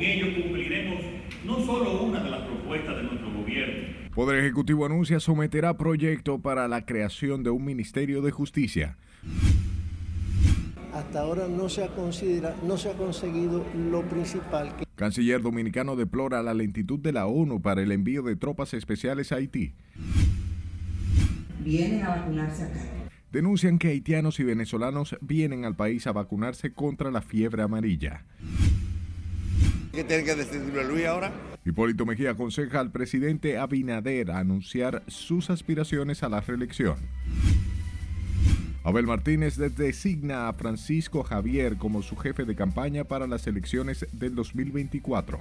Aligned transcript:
ello 0.00 0.42
cumpliremos 0.42 1.00
no 1.44 1.64
solo 1.64 2.02
una 2.02 2.22
de 2.22 2.30
las 2.30 2.40
propuestas 2.40 2.96
de 2.96 3.02
nuestro 3.02 3.32
gobierno. 3.32 3.88
Poder 4.14 4.40
Ejecutivo 4.40 4.86
anuncia 4.86 5.20
someterá 5.20 5.76
proyecto 5.76 6.40
para 6.40 6.66
la 6.68 6.84
creación 6.84 7.42
de 7.42 7.50
un 7.50 7.64
Ministerio 7.64 8.22
de 8.22 8.30
Justicia. 8.30 8.96
Hasta 10.92 11.20
ahora 11.20 11.46
no 11.46 11.68
se 11.68 11.84
ha, 11.84 11.88
considera, 11.88 12.56
no 12.66 12.76
se 12.76 12.90
ha 12.90 12.94
conseguido 12.94 13.64
lo 13.90 14.02
principal. 14.02 14.74
Que... 14.76 14.84
Canciller 14.96 15.40
dominicano 15.40 15.94
deplora 15.94 16.42
la 16.42 16.52
lentitud 16.52 16.98
de 16.98 17.12
la 17.12 17.26
ONU 17.26 17.62
para 17.62 17.82
el 17.82 17.92
envío 17.92 18.22
de 18.22 18.36
tropas 18.36 18.74
especiales 18.74 19.30
a 19.30 19.36
Haití. 19.36 19.72
Vienen 21.60 22.02
a 22.02 22.08
vacunarse 22.08 22.64
acá. 22.64 22.80
Denuncian 23.30 23.78
que 23.78 23.88
haitianos 23.88 24.40
y 24.40 24.44
venezolanos 24.44 25.16
vienen 25.20 25.64
al 25.64 25.76
país 25.76 26.08
a 26.08 26.12
vacunarse 26.12 26.72
contra 26.72 27.12
la 27.12 27.22
fiebre 27.22 27.62
amarilla. 27.62 28.24
¿Qué 29.92 30.04
tiene 30.04 30.24
que 30.24 30.36
decirle 30.36 30.84
Luis 30.84 31.06
ahora? 31.06 31.32
Hipólito 31.64 32.06
Mejía 32.06 32.30
aconseja 32.30 32.78
al 32.78 32.92
presidente 32.92 33.58
Abinader 33.58 34.30
a 34.30 34.38
anunciar 34.38 35.02
sus 35.08 35.50
aspiraciones 35.50 36.22
a 36.22 36.28
la 36.28 36.40
reelección. 36.40 36.96
Abel 38.84 39.06
Martínez 39.06 39.56
designa 39.56 40.48
a 40.48 40.52
Francisco 40.52 41.22
Javier 41.22 41.76
como 41.76 42.02
su 42.02 42.16
jefe 42.16 42.44
de 42.44 42.54
campaña 42.54 43.04
para 43.04 43.26
las 43.26 43.46
elecciones 43.46 44.06
del 44.12 44.34
2024. 44.34 45.40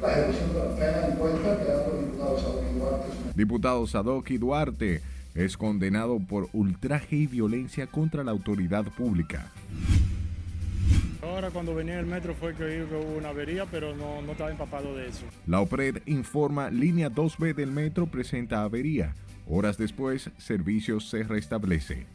La 0.00 0.12
ejecución 0.12 0.52
de 0.52 0.58
la 0.58 0.76
pena 0.76 1.06
en 1.08 1.16
cuenta 1.16 1.58
que 1.58 1.72
ha 1.72 2.00
diputado 2.00 2.38
Sadoki 2.38 2.78
Duarte. 2.78 3.08
Diputado 3.34 3.86
Sadoki 3.86 4.38
Duarte 4.38 5.00
es 5.34 5.56
condenado 5.56 6.20
por 6.20 6.48
ultraje 6.52 7.16
y 7.16 7.26
violencia 7.26 7.86
contra 7.86 8.22
la 8.22 8.30
autoridad 8.30 8.84
pública. 8.84 9.50
Ahora 11.22 11.50
cuando 11.50 11.74
venía 11.74 11.94
en 11.94 12.00
el 12.00 12.06
metro 12.06 12.34
fue 12.34 12.54
que 12.54 12.84
hubo 12.84 13.16
una 13.16 13.30
avería, 13.30 13.66
pero 13.66 13.94
no, 13.94 14.22
no 14.22 14.32
estaba 14.32 14.50
empapado 14.50 14.94
de 14.94 15.08
eso. 15.08 15.24
La 15.46 15.60
OPRED 15.60 16.02
informa 16.06 16.70
línea 16.70 17.10
2B 17.10 17.54
del 17.54 17.70
metro 17.70 18.06
presenta 18.06 18.62
avería. 18.62 19.14
Horas 19.46 19.78
después, 19.78 20.30
servicio 20.38 21.00
se 21.00 21.22
restablece. 21.24 22.06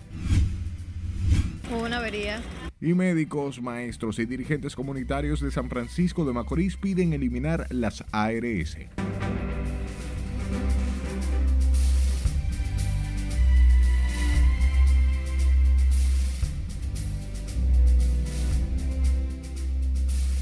Hubo 1.72 1.86
una 1.86 1.98
avería. 1.98 2.42
Y 2.80 2.94
médicos, 2.94 3.62
maestros 3.62 4.20
y 4.20 4.26
dirigentes 4.26 4.76
comunitarios 4.76 5.42
de 5.42 5.52
San 5.52 5.70
Francisco 5.70 6.26
de 6.26 6.34
Macorís 6.34 6.78
piden 6.78 7.14
eliminar 7.14 7.68
las 7.70 8.04
ARS. 8.12 8.78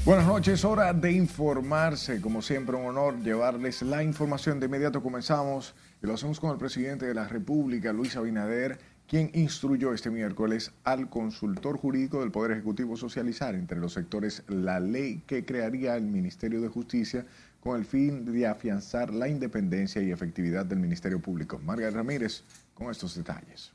Buenas 0.04 0.26
noches, 0.26 0.64
hora 0.64 0.92
de 0.92 1.12
informarse. 1.12 2.20
Como 2.20 2.42
siempre, 2.42 2.74
un 2.74 2.86
honor 2.86 3.22
llevarles 3.22 3.82
la 3.82 4.02
información. 4.02 4.58
De 4.58 4.66
inmediato 4.66 5.00
comenzamos 5.00 5.76
y 6.02 6.08
lo 6.08 6.14
hacemos 6.14 6.40
con 6.40 6.50
el 6.50 6.58
presidente 6.58 7.06
de 7.06 7.14
la 7.14 7.28
República, 7.28 7.92
Luis 7.92 8.16
Abinader, 8.16 8.80
quien 9.06 9.30
instruyó 9.32 9.92
este 9.92 10.10
miércoles 10.10 10.72
al 10.82 11.08
consultor 11.08 11.76
jurídico 11.76 12.18
del 12.18 12.32
Poder 12.32 12.50
Ejecutivo 12.50 12.96
socializar 12.96 13.54
entre 13.54 13.78
los 13.78 13.92
sectores 13.92 14.42
la 14.48 14.80
ley 14.80 15.22
que 15.24 15.44
crearía 15.44 15.94
el 15.94 16.02
Ministerio 16.02 16.60
de 16.60 16.66
Justicia 16.66 17.24
con 17.60 17.78
el 17.78 17.84
fin 17.84 18.24
de 18.24 18.48
afianzar 18.48 19.14
la 19.14 19.28
independencia 19.28 20.02
y 20.02 20.10
efectividad 20.10 20.66
del 20.66 20.80
Ministerio 20.80 21.20
Público. 21.20 21.60
Margarita 21.64 21.98
Ramírez 21.98 22.42
con 22.74 22.90
estos 22.90 23.14
detalles. 23.14 23.72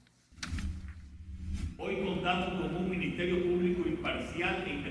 Hoy 1.77 2.03
contamos 2.03 2.59
con 2.59 2.75
un 2.75 2.89
Ministerio 2.89 3.41
Público 3.43 3.87
imparcial 3.87 4.65
e 4.67 4.86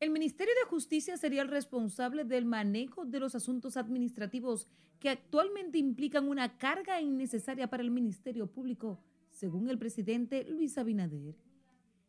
el 0.00 0.10
Ministerio 0.10 0.54
de 0.62 0.70
Justicia 0.70 1.16
sería 1.16 1.42
el 1.42 1.48
responsable 1.48 2.24
del 2.24 2.44
manejo 2.44 3.04
de 3.04 3.18
los 3.18 3.34
asuntos 3.34 3.76
administrativos 3.76 4.68
que 5.00 5.08
actualmente 5.08 5.78
implican 5.78 6.28
una 6.28 6.56
carga 6.56 7.00
innecesaria 7.00 7.68
para 7.68 7.82
el 7.82 7.90
Ministerio 7.90 8.46
Público, 8.46 9.00
según 9.30 9.68
el 9.68 9.78
presidente 9.78 10.44
Luis 10.48 10.78
Abinader. 10.78 11.34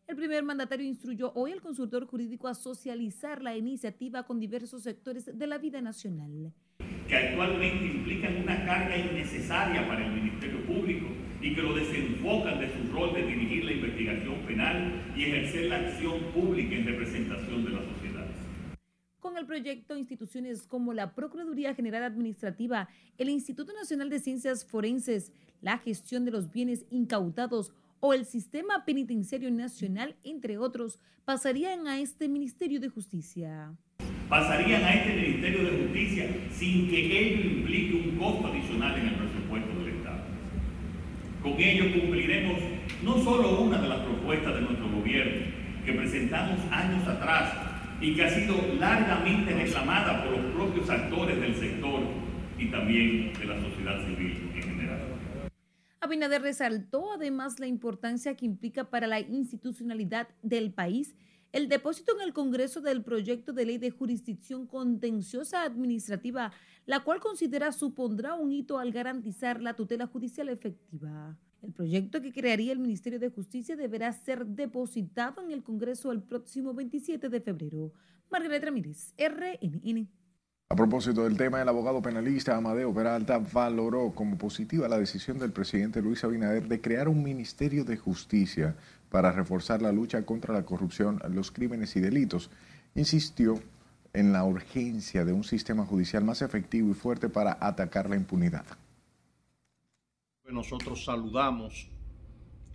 El 0.06 0.16
primer 0.16 0.44
mandatario 0.44 0.86
instruyó 0.86 1.32
hoy 1.34 1.52
al 1.52 1.62
consultor 1.62 2.06
jurídico 2.06 2.48
a 2.48 2.54
socializar 2.54 3.42
la 3.42 3.58
iniciativa 3.58 4.24
con 4.24 4.40
diversos 4.40 4.84
sectores 4.84 5.26
de 5.38 5.48
la 5.48 5.58
vida 5.58 5.82
nacional. 5.82 6.54
Que 7.08 7.16
actualmente 7.16 7.86
implican 7.86 8.38
una 8.38 8.66
carga 8.66 8.98
innecesaria 8.98 9.88
para 9.88 10.06
el 10.06 10.14
Ministerio 10.14 10.66
Público 10.66 11.08
y 11.42 11.56
que 11.56 11.62
lo 11.62 11.74
desenfocan 11.74 12.60
de 12.60 12.70
su 12.74 12.92
rol 12.92 13.14
de 13.14 13.24
dirigir 13.24 13.66
la 13.66 13.72
investigación 13.74 14.36
penal 14.46 15.14
y 15.16 15.24
ejercer 15.24 15.66
la 15.66 15.78
acción 15.78 16.20
pública 16.34 16.76
en 16.76 16.86
representación 16.86 17.66
de 17.66 17.72
la 17.72 17.80
sociedad. 17.80 18.26
Con 19.20 19.38
el 19.38 19.46
proyecto, 19.46 19.98
instituciones 19.98 20.66
como 20.66 20.94
la 20.94 21.14
Procuraduría 21.14 21.76
General 21.76 22.04
Administrativa, 22.04 22.88
el 23.18 23.30
Instituto 23.30 23.74
Nacional 23.74 24.10
de 24.10 24.20
Ciencias 24.20 24.66
Forenses, 24.66 25.34
la 25.62 25.78
gestión 25.78 26.26
de 26.26 26.32
los 26.32 26.52
bienes 26.52 26.86
incautados 26.90 27.74
o 28.00 28.14
el 28.14 28.26
Sistema 28.26 28.86
Penitenciario 28.86 29.52
Nacional, 29.52 30.16
entre 30.24 30.58
otros, 30.58 31.00
pasarían 31.26 31.88
a 31.88 32.00
este 32.00 32.30
Ministerio 32.30 32.80
de 32.80 32.90
Justicia. 32.90 33.76
Pasarían 34.30 34.84
a 34.84 34.94
este 34.94 35.16
Ministerio 35.16 35.64
de 35.64 35.84
Justicia 35.84 36.30
sin 36.52 36.88
que 36.90 37.20
ello 37.20 37.58
implique 37.58 38.10
un 38.10 38.18
costo 38.18 38.48
adicional 38.48 38.98
en 39.00 39.08
el 39.08 39.16
presupuesto 39.16 39.80
del 39.80 39.90
Estado. 39.90 39.99
Con 41.42 41.54
ello 41.58 41.86
cumpliremos 41.94 42.60
no 43.02 43.18
solo 43.24 43.62
una 43.62 43.82
de 43.82 43.88
las 43.88 44.00
propuestas 44.00 44.56
de 44.56 44.62
nuestro 44.62 44.90
gobierno 44.90 45.46
que 45.86 45.94
presentamos 45.94 46.60
años 46.70 47.08
atrás 47.08 47.54
y 48.02 48.14
que 48.14 48.24
ha 48.26 48.30
sido 48.30 48.56
largamente 48.78 49.54
reclamada 49.54 50.24
por 50.24 50.38
los 50.38 50.54
propios 50.54 50.90
actores 50.90 51.40
del 51.40 51.56
sector 51.56 52.02
y 52.58 52.66
también 52.70 53.32
de 53.34 53.46
la 53.46 53.62
sociedad 53.62 54.06
civil 54.06 54.52
en 54.54 54.62
general. 54.62 55.00
Abinader 56.02 56.42
resaltó 56.42 57.14
además 57.14 57.60
la 57.60 57.68
importancia 57.68 58.36
que 58.36 58.46
implica 58.46 58.90
para 58.90 59.08
la 59.08 59.22
institucionalidad 59.22 60.28
del 60.44 60.74
país 60.74 61.16
el 61.52 61.68
depósito 61.68 62.16
en 62.16 62.22
el 62.22 62.34
Congreso 62.34 62.82
del 62.82 63.04
proyecto 63.04 63.54
de 63.54 63.66
ley 63.66 63.78
de 63.78 63.92
jurisdicción 63.92 64.68
contenciosa 64.68 65.64
administrativa, 65.64 66.52
la 66.86 67.04
cual 67.04 67.20
considera 67.20 67.72
supondrá 67.72 68.36
un 68.36 68.52
hito 68.52 68.78
al 68.78 68.92
garantizar 68.92 69.62
la 69.62 69.76
tutela 69.76 70.06
judicial 70.08 70.50
efectiva. 70.50 71.38
El 71.62 71.74
proyecto 71.74 72.22
que 72.22 72.32
crearía 72.32 72.72
el 72.72 72.80
Ministerio 72.80 73.20
de 73.20 73.30
Justicia 73.30 73.76
deberá 73.76 74.14
ser 74.14 74.46
depositado 74.46 75.42
en 75.42 75.52
el 75.52 75.64
Congreso 75.64 76.12
el 76.12 76.22
próximo 76.22 76.74
27 76.74 77.30
de 77.30 77.42
febrero. 77.42 77.94
Margaret 78.30 78.64
Ramírez, 78.64 79.14
RNN. 79.18 80.08
A 80.72 80.76
propósito 80.76 81.24
del 81.24 81.36
tema, 81.36 81.60
el 81.60 81.68
abogado 81.68 82.00
penalista 82.00 82.56
Amadeo 82.56 82.94
Peralta 82.94 83.40
valoró 83.40 84.12
como 84.14 84.38
positiva 84.38 84.88
la 84.88 85.00
decisión 85.00 85.40
del 85.40 85.52
presidente 85.52 86.00
Luis 86.00 86.24
Abinader 86.24 86.68
de 86.68 86.80
crear 86.80 87.08
un 87.10 87.24
Ministerio 87.24 87.84
de 87.84 87.98
Justicia 87.98 88.76
para 89.10 89.32
reforzar 89.32 89.82
la 89.82 89.92
lucha 89.92 90.24
contra 90.28 90.54
la 90.54 90.66
corrupción, 90.66 91.20
los 91.32 91.50
crímenes 91.50 91.96
y 91.96 92.02
delitos. 92.02 92.52
Insistió 92.94 93.60
en 94.14 94.32
la 94.32 94.44
urgencia 94.44 95.26
de 95.26 95.34
un 95.34 95.44
sistema 95.44 95.88
judicial 95.88 96.24
más 96.24 96.44
efectivo 96.44 96.92
y 96.92 96.94
fuerte 96.94 97.30
para 97.30 97.58
atacar 97.60 98.08
la 98.08 98.16
impunidad. 98.16 98.66
Nosotros 100.48 101.04
saludamos, 101.04 101.90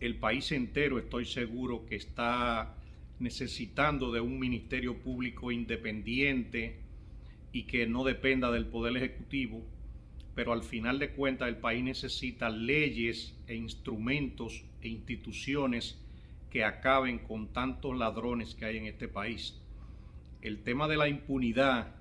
el 0.01 0.19
país 0.19 0.51
entero 0.51 0.99
estoy 0.99 1.27
seguro 1.27 1.87
que 1.87 1.95
está 1.95 2.75
necesitando 3.21 4.11
de 4.11 4.21
un 4.21 4.41
ministerio 4.41 5.01
público 5.01 5.53
independiente 5.53 6.83
y 7.55 7.63
que 7.63 7.87
no 7.87 8.03
dependa 8.03 8.51
del 8.51 8.67
Poder 8.67 8.97
Ejecutivo, 8.97 9.65
pero 10.35 10.53
al 10.53 10.65
final 10.65 10.99
de 10.99 11.13
cuentas 11.13 11.49
el 11.49 11.57
país 11.57 11.85
necesita 11.85 12.51
leyes 12.51 13.33
e 13.47 13.55
instrumentos 13.55 14.65
e 14.83 14.89
instituciones 14.89 15.97
que 16.51 16.65
acaben 16.65 17.21
con 17.21 17.53
tantos 17.53 17.97
ladrones 17.97 18.57
que 18.57 18.65
hay 18.65 18.79
en 18.79 18.87
este 18.87 19.07
país. 19.07 19.57
El 20.43 20.65
tema 20.65 20.89
de 20.89 20.97
la 20.97 21.09
impunidad, 21.09 21.95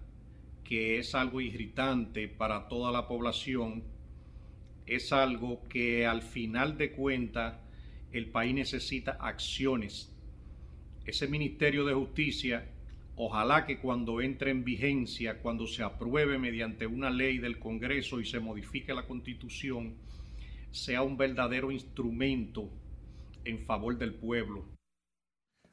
que 0.64 0.98
es 0.98 1.14
algo 1.14 1.40
irritante 1.40 2.28
para 2.28 2.68
toda 2.68 2.92
la 2.92 3.08
población, 3.08 3.84
es 4.88 5.14
algo 5.14 5.62
que 5.70 6.08
al 6.08 6.24
final 6.24 6.80
de 6.80 6.94
cuentas 6.94 7.58
el 8.12 8.26
país 8.26 8.56
necesita 8.56 9.12
acciones. 9.20 10.12
Ese 11.06 11.28
Ministerio 11.28 11.86
de 11.86 11.94
Justicia, 11.94 12.73
ojalá 13.16 13.66
que 13.66 13.80
cuando 13.80 14.22
entre 14.22 14.52
en 14.52 14.64
vigencia, 14.64 15.40
cuando 15.40 15.68
se 15.68 15.84
apruebe 15.84 16.38
mediante 16.38 16.88
una 16.88 17.10
ley 17.10 17.38
del 17.38 17.60
Congreso 17.60 18.20
y 18.20 18.26
se 18.26 18.40
modifique 18.40 18.94
la 18.94 19.06
Constitución, 19.06 19.96
sea 20.72 21.02
un 21.04 21.18
verdadero 21.18 21.72
instrumento 21.72 22.70
en 23.46 23.60
favor 23.60 23.98
del 23.98 24.14
pueblo. 24.16 24.66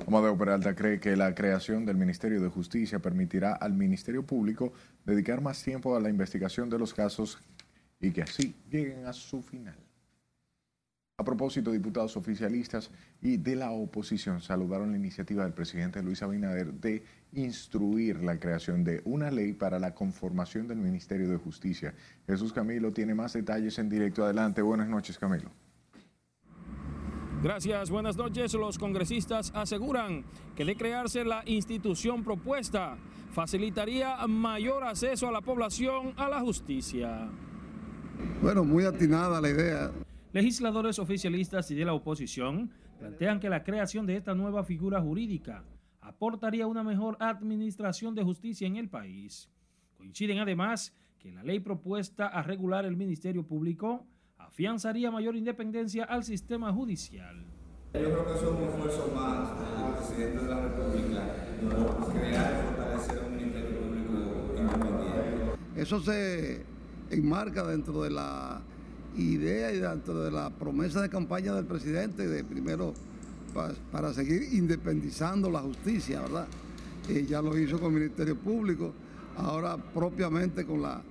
Amadeo 0.07 0.37
Peralta 0.37 0.75
cree 0.75 0.99
que 0.99 1.17
la 1.17 1.35
creación 1.35 1.85
del 1.85 1.97
Ministerio 1.97 2.41
de 2.41 2.49
Justicia 2.49 2.99
permitirá 2.99 3.53
al 3.53 3.75
Ministerio 3.75 4.25
Público 4.25 4.73
dedicar 5.05 5.41
más 5.41 5.63
tiempo 5.63 5.95
a 5.95 6.01
la 6.01 6.09
investigación 6.09 6.71
de 6.71 6.79
los 6.79 6.95
casos 6.95 7.39
y 8.01 8.11
que 8.11 8.23
así 8.23 8.55
lleguen 8.71 9.07
a 9.07 9.13
su 9.13 9.43
final. 9.43 9.77
A 11.21 11.23
propósito, 11.23 11.71
diputados 11.71 12.17
oficialistas 12.17 12.91
y 13.21 13.37
de 13.37 13.55
la 13.55 13.73
oposición 13.73 14.41
saludaron 14.41 14.93
la 14.93 14.97
iniciativa 14.97 15.45
del 15.45 15.53
presidente 15.53 16.03
Luis 16.03 16.23
Abinader 16.23 16.73
de 16.73 17.05
instruir 17.35 18.25
la 18.25 18.41
creación 18.41 18.85
de 18.85 19.03
una 19.05 19.31
ley 19.31 19.53
para 19.53 19.79
la 19.79 19.95
conformación 19.95 20.67
del 20.67 20.79
Ministerio 20.79 21.29
de 21.29 21.37
Justicia. 21.37 21.93
Jesús 22.27 22.55
Camilo 22.55 22.91
tiene 22.91 23.15
más 23.15 23.35
detalles 23.35 23.79
en 23.79 23.91
directo. 23.91 24.25
Adelante. 24.25 24.63
Buenas 24.63 24.89
noches, 24.89 25.19
Camilo. 25.19 25.51
Gracias, 27.43 27.91
buenas 27.91 28.17
noches. 28.17 28.55
Los 28.55 28.79
congresistas 28.79 29.53
aseguran 29.55 30.25
que 30.57 30.65
de 30.65 30.75
crearse 30.75 31.23
la 31.27 31.43
institución 31.45 32.25
propuesta 32.25 32.97
facilitaría 33.33 34.27
mayor 34.27 34.85
acceso 34.85 35.29
a 35.29 35.33
la 35.33 35.43
población 35.43 36.15
a 36.17 36.31
la 36.31 36.41
justicia. 36.41 37.29
Bueno, 38.41 38.65
muy 38.65 38.85
atinada 38.85 39.39
la 39.39 39.51
idea. 39.51 39.91
Legisladores 40.33 41.01
oficialistas 41.01 41.69
y 41.73 41.75
de 41.75 41.85
la 41.85 41.93
oposición 41.93 42.71
plantean 43.01 43.41
que 43.41 43.49
la 43.49 43.65
creación 43.65 44.07
de 44.07 44.17
esta 44.17 44.33
nueva 44.33 44.63
figura 44.63 45.01
jurídica 45.01 45.65
aportaría 46.01 46.69
una 46.69 46.85
mejor 46.85 47.17
administración 47.19 48.15
de 48.15 48.23
justicia 48.23 48.69
en 48.69 48.77
el 48.77 48.89
país. 48.89 49.51
Coinciden 49.97 50.39
además 50.39 50.95
que 51.19 51.33
la 51.33 51.43
ley 51.43 51.59
propuesta 51.59 52.29
a 52.29 52.45
regular 52.45 52.85
el 52.85 52.97
Ministerio 52.97 53.45
Público 53.45 54.07
afianzaría 54.39 55.11
mayor 55.11 55.35
independencia 55.35 56.05
al 56.05 56.23
sistema 56.23 56.73
judicial. 56.73 57.45
Yo 57.95 58.01
creo 58.01 58.25
que 58.25 58.35
eso 58.35 58.53
es 58.53 58.57
un 58.57 58.69
esfuerzo 58.69 59.13
más 59.13 59.49
del 59.59 59.95
presidente 59.97 60.45
de 60.45 60.49
la 60.49 60.61
República 60.61 61.23
por 61.61 62.13
crear 62.13 62.53
y 62.53 62.67
fortalecer 62.69 63.25
un 63.27 63.37
Ministerio 63.37 63.81
Público 63.81 64.55
independiente. 64.57 65.59
Eso 65.75 65.99
se 65.99 66.65
enmarca 67.11 67.67
dentro 67.67 68.05
de 68.05 68.11
la 68.11 68.63
idea 69.17 69.73
y 69.73 69.79
dentro 69.79 70.23
de 70.23 70.31
la 70.31 70.51
promesa 70.51 71.03
de 71.03 71.09
campaña 71.09 71.55
del 71.55 71.67
presidente 71.67 72.27
de 72.27 72.45
primero 72.45 72.95
para 73.91 74.13
seguir 74.13 74.43
independizando 74.53 75.51
la 75.51 75.61
justicia, 75.61 76.21
¿verdad? 76.21 76.47
Y 77.09 77.27
ya 77.27 77.43
lo 77.43 77.59
hizo 77.59 77.81
con 77.81 77.93
el 77.95 78.01
Ministerio 78.01 78.37
Público, 78.37 78.93
ahora 79.37 79.77
propiamente 79.77 80.65
con, 80.65 80.83
la, 80.83 81.03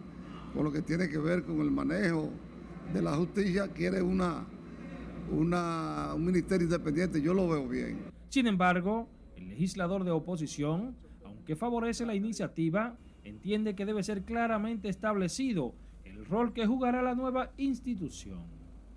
con 0.53 0.63
lo 0.63 0.71
que 0.71 0.81
tiene 0.81 1.09
que 1.09 1.17
ver 1.17 1.43
con 1.43 1.59
el 1.59 1.71
manejo 1.71 2.29
de 2.93 3.01
la 3.01 3.15
justicia, 3.15 3.67
quiere 3.67 4.01
una, 4.01 4.45
una, 5.31 6.13
un 6.15 6.25
ministerio 6.25 6.65
independiente, 6.65 7.21
yo 7.21 7.33
lo 7.33 7.49
veo 7.49 7.67
bien. 7.67 7.99
Sin 8.29 8.47
embargo, 8.47 9.09
el 9.35 9.49
legislador 9.49 10.03
de 10.03 10.11
oposición, 10.11 10.95
aunque 11.25 11.55
favorece 11.55 12.05
la 12.05 12.15
iniciativa, 12.15 12.95
entiende 13.23 13.75
que 13.75 13.85
debe 13.85 14.03
ser 14.03 14.23
claramente 14.23 14.87
establecido 14.87 15.73
el 16.19 16.25
rol 16.25 16.51
que 16.51 16.67
jugará 16.67 17.01
la 17.01 17.15
nueva 17.15 17.51
institución. 17.57 18.39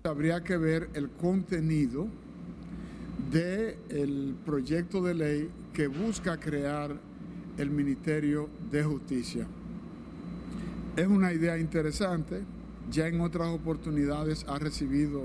Habría 0.03 0.43
que 0.43 0.57
ver 0.57 0.89
el 0.93 1.09
contenido 1.09 2.07
del 3.31 4.35
proyecto 4.45 5.01
de 5.01 5.13
ley 5.13 5.49
que 5.73 5.87
busca 5.87 6.37
crear 6.37 6.99
el 7.57 7.69
Ministerio 7.69 8.49
de 8.69 8.83
Justicia. 8.83 9.47
Es 10.97 11.07
una 11.07 11.31
idea 11.31 11.57
interesante, 11.57 12.43
ya 12.91 13.07
en 13.07 13.21
otras 13.21 13.47
oportunidades 13.47 14.45
ha 14.49 14.59
recibido 14.59 15.23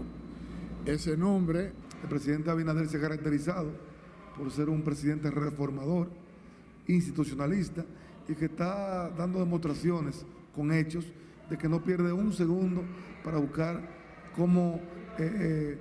ese 0.86 1.16
nombre. 1.16 1.72
El 2.02 2.08
presidente 2.08 2.50
Abinader 2.50 2.88
se 2.88 2.98
ha 2.98 3.00
caracterizado 3.00 3.72
por 4.36 4.52
ser 4.52 4.68
un 4.68 4.82
presidente 4.82 5.32
reformador, 5.32 6.08
institucionalista 6.86 7.84
y 8.28 8.34
que 8.34 8.44
está 8.44 9.10
dando 9.10 9.40
demostraciones 9.40 10.24
con 10.54 10.72
hechos 10.72 11.04
de 11.48 11.56
que 11.56 11.68
no 11.68 11.82
pierde 11.82 12.12
un 12.12 12.32
segundo 12.32 12.84
para 13.24 13.38
buscar 13.38 13.80
cómo 14.34 14.80
eh, 15.18 15.78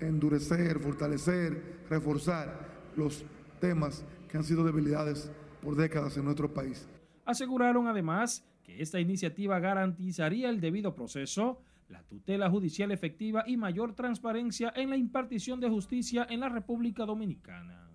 eh, 0.00 0.06
endurecer, 0.06 0.78
fortalecer, 0.78 1.84
reforzar 1.88 2.68
los 2.96 3.24
temas 3.60 4.04
que 4.28 4.36
han 4.36 4.44
sido 4.44 4.64
debilidades 4.64 5.30
por 5.62 5.76
décadas 5.76 6.16
en 6.16 6.24
nuestro 6.24 6.52
país. 6.52 6.88
Aseguraron 7.24 7.88
además 7.88 8.44
que 8.62 8.80
esta 8.80 9.00
iniciativa 9.00 9.58
garantizaría 9.58 10.50
el 10.50 10.60
debido 10.60 10.94
proceso, 10.94 11.60
la 11.88 12.02
tutela 12.02 12.50
judicial 12.50 12.92
efectiva 12.92 13.44
y 13.46 13.56
mayor 13.56 13.94
transparencia 13.94 14.72
en 14.76 14.90
la 14.90 14.96
impartición 14.96 15.58
de 15.60 15.68
justicia 15.68 16.26
en 16.28 16.40
la 16.40 16.48
República 16.48 17.04
Dominicana. 17.04 17.87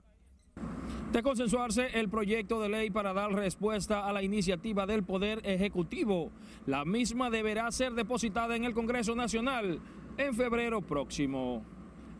De 1.13 1.21
consensuarse 1.21 1.99
el 1.99 2.09
proyecto 2.09 2.59
de 2.59 2.69
ley 2.69 2.89
para 2.89 3.13
dar 3.13 3.31
respuesta 3.31 4.07
a 4.07 4.13
la 4.13 4.23
iniciativa 4.23 4.87
del 4.87 5.03
Poder 5.03 5.41
Ejecutivo, 5.43 6.31
la 6.65 6.85
misma 6.85 7.29
deberá 7.29 7.71
ser 7.71 7.93
depositada 7.93 8.55
en 8.55 8.63
el 8.63 8.73
Congreso 8.73 9.13
Nacional 9.15 9.79
en 10.17 10.33
febrero 10.33 10.81
próximo. 10.81 11.63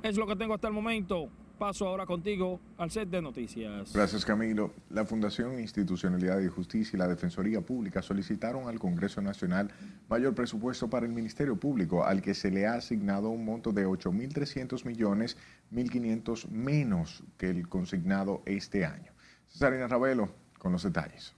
Es 0.03 0.15
lo 0.15 0.27
que 0.27 0.35
tengo 0.35 0.53
hasta 0.53 0.67
el 0.67 0.75
momento. 0.75 1.29
Paso 1.63 1.87
ahora 1.87 2.05
contigo 2.05 2.59
al 2.77 2.91
set 2.91 3.07
de 3.07 3.21
noticias. 3.21 3.93
Gracias 3.93 4.25
Camilo. 4.25 4.73
La 4.89 5.05
Fundación 5.05 5.57
Institucionalidad 5.61 6.41
y 6.41 6.49
Justicia 6.49 6.97
y 6.97 6.99
la 6.99 7.07
Defensoría 7.07 7.61
Pública 7.61 8.01
solicitaron 8.01 8.67
al 8.67 8.79
Congreso 8.79 9.21
Nacional 9.21 9.71
mayor 10.09 10.35
presupuesto 10.35 10.89
para 10.89 11.05
el 11.05 11.13
Ministerio 11.13 11.55
Público, 11.55 12.03
al 12.03 12.21
que 12.21 12.33
se 12.33 12.51
le 12.51 12.67
ha 12.67 12.73
asignado 12.73 13.29
un 13.29 13.45
monto 13.45 13.71
de 13.71 13.87
8.300 13.87 14.83
millones, 14.83 15.37
1.500 15.71 16.49
menos 16.49 17.23
que 17.37 17.51
el 17.51 17.69
consignado 17.69 18.41
este 18.45 18.85
año. 18.85 19.13
Cesarina 19.47 19.87
Ravelo 19.87 20.35
con 20.59 20.73
los 20.73 20.83
detalles. 20.83 21.33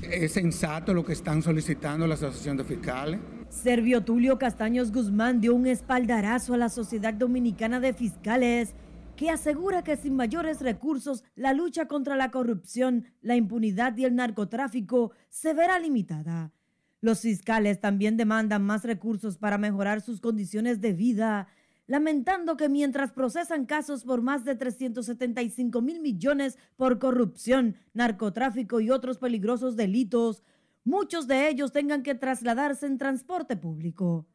Es 0.00 0.32
sensato 0.32 0.94
lo 0.94 1.04
que 1.04 1.14
están 1.14 1.42
solicitando 1.42 2.06
la 2.06 2.14
Asociación 2.14 2.56
de 2.56 2.62
Fiscales 2.62 3.18
Servio 3.48 4.04
Tulio 4.04 4.38
Castaños 4.38 4.92
Guzmán 4.92 5.40
dio 5.40 5.54
un 5.54 5.66
espaldarazo 5.66 6.54
a 6.54 6.58
la 6.58 6.68
Sociedad 6.68 7.14
Dominicana 7.14 7.80
de 7.80 7.92
Fiscales 7.92 8.74
que 9.16 9.30
asegura 9.30 9.84
que 9.84 9.96
sin 9.96 10.16
mayores 10.16 10.60
recursos 10.60 11.24
la 11.36 11.52
lucha 11.52 11.86
contra 11.86 12.16
la 12.16 12.30
corrupción, 12.30 13.04
la 13.22 13.36
impunidad 13.36 13.96
y 13.96 14.04
el 14.04 14.16
narcotráfico 14.16 15.12
se 15.28 15.54
verá 15.54 15.78
limitada. 15.78 16.52
Los 17.00 17.20
fiscales 17.20 17.80
también 17.80 18.16
demandan 18.16 18.62
más 18.62 18.84
recursos 18.84 19.38
para 19.38 19.58
mejorar 19.58 20.00
sus 20.00 20.20
condiciones 20.20 20.80
de 20.80 20.92
vida, 20.92 21.48
lamentando 21.86 22.56
que 22.56 22.68
mientras 22.68 23.12
procesan 23.12 23.66
casos 23.66 24.04
por 24.04 24.22
más 24.22 24.44
de 24.44 24.56
375 24.56 25.82
mil 25.82 26.00
millones 26.00 26.58
por 26.76 26.98
corrupción, 26.98 27.76
narcotráfico 27.92 28.80
y 28.80 28.90
otros 28.90 29.18
peligrosos 29.18 29.76
delitos, 29.76 30.42
muchos 30.84 31.26
de 31.26 31.48
ellos 31.48 31.72
tengan 31.72 32.02
que 32.02 32.14
trasladarse 32.14 32.86
en 32.86 32.98
transporte 32.98 33.56
público. 33.56 34.26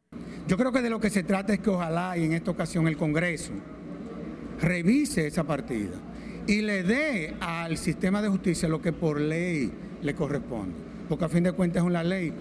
Yo 0.46 0.56
creo 0.56 0.72
que 0.72 0.82
de 0.82 0.90
lo 0.90 1.00
que 1.00 1.10
se 1.10 1.22
trata 1.22 1.52
es 1.52 1.60
que 1.60 1.70
ojalá 1.70 2.18
y 2.18 2.24
en 2.24 2.32
esta 2.32 2.50
ocasión 2.50 2.88
el 2.88 2.96
Congreso 2.96 3.52
revise 4.60 5.26
esa 5.26 5.44
partida 5.44 5.96
y 6.46 6.62
le 6.62 6.82
dé 6.82 7.36
al 7.40 7.78
sistema 7.78 8.20
de 8.20 8.28
justicia 8.28 8.68
lo 8.68 8.82
que 8.82 8.92
por 8.92 9.20
ley 9.20 9.70
le 10.02 10.14
corresponde. 10.14 10.74
Porque 11.08 11.24
a 11.24 11.28
fin 11.28 11.44
de 11.44 11.52
cuentas 11.52 11.82
es 11.82 11.86
una 11.86 12.02
ley 12.02 12.32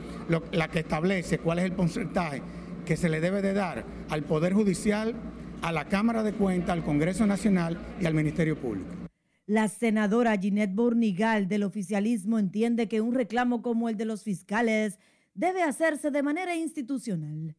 la 0.51 0.67
que 0.67 0.79
establece 0.79 1.39
cuál 1.39 1.59
es 1.59 1.65
el 1.65 1.71
porcentaje 1.73 2.41
que 2.85 2.97
se 2.97 3.09
le 3.09 3.21
debe 3.21 3.41
de 3.41 3.53
dar 3.53 3.83
al 4.09 4.23
Poder 4.23 4.53
Judicial, 4.53 5.13
a 5.61 5.71
la 5.71 5.85
Cámara 5.85 6.23
de 6.23 6.33
Cuentas, 6.33 6.71
al 6.71 6.83
Congreso 6.83 7.25
Nacional 7.25 7.77
y 8.01 8.05
al 8.05 8.13
Ministerio 8.13 8.55
Público. 8.57 9.08
La 9.49 9.67
senadora 9.67 10.37
Ginette 10.37 10.75
Bornigal 10.75 11.47
del 11.47 11.63
oficialismo 11.63 12.37
entiende 12.37 12.87
que 12.87 13.01
un 13.01 13.15
reclamo 13.15 13.63
como 13.63 13.89
el 13.89 13.97
de 13.97 14.05
los 14.05 14.21
fiscales 14.21 14.99
debe 15.33 15.63
hacerse 15.63 16.11
de 16.11 16.21
manera 16.21 16.55
institucional. 16.55 17.55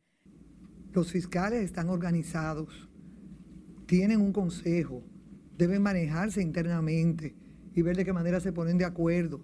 Los 0.93 1.11
fiscales 1.11 1.65
están 1.65 1.89
organizados, 1.89 2.89
tienen 3.87 4.21
un 4.21 4.33
consejo, 4.33 5.03
deben 5.59 5.83
manejarse 5.83 6.41
internamente 6.41 7.35
y 7.75 7.83
ver 7.83 7.97
de 7.97 8.05
qué 8.05 8.13
manera 8.13 8.39
se 8.39 8.53
ponen 8.53 8.79
de 8.79 8.85
acuerdo. 8.85 9.41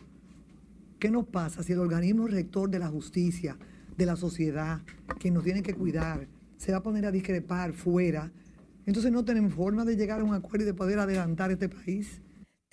¿Qué 1.00 1.10
nos 1.10 1.26
pasa 1.26 1.64
si 1.64 1.72
el 1.72 1.80
organismo 1.80 2.28
rector 2.28 2.70
de 2.70 2.78
la 2.78 2.86
justicia, 2.86 3.58
de 3.96 4.06
la 4.06 4.14
sociedad, 4.14 4.82
que 5.18 5.32
nos 5.32 5.42
tiene 5.42 5.64
que 5.64 5.74
cuidar, 5.74 6.28
se 6.58 6.70
va 6.70 6.78
a 6.78 6.82
poner 6.84 7.06
a 7.06 7.10
discrepar 7.10 7.72
fuera? 7.72 8.30
Entonces 8.86 9.10
no 9.10 9.24
tenemos 9.24 9.52
forma 9.52 9.84
de 9.84 9.96
llegar 9.96 10.20
a 10.20 10.24
un 10.24 10.32
acuerdo 10.32 10.62
y 10.62 10.66
de 10.66 10.74
poder 10.74 11.00
adelantar 11.00 11.50
este 11.50 11.68
país. 11.68 12.22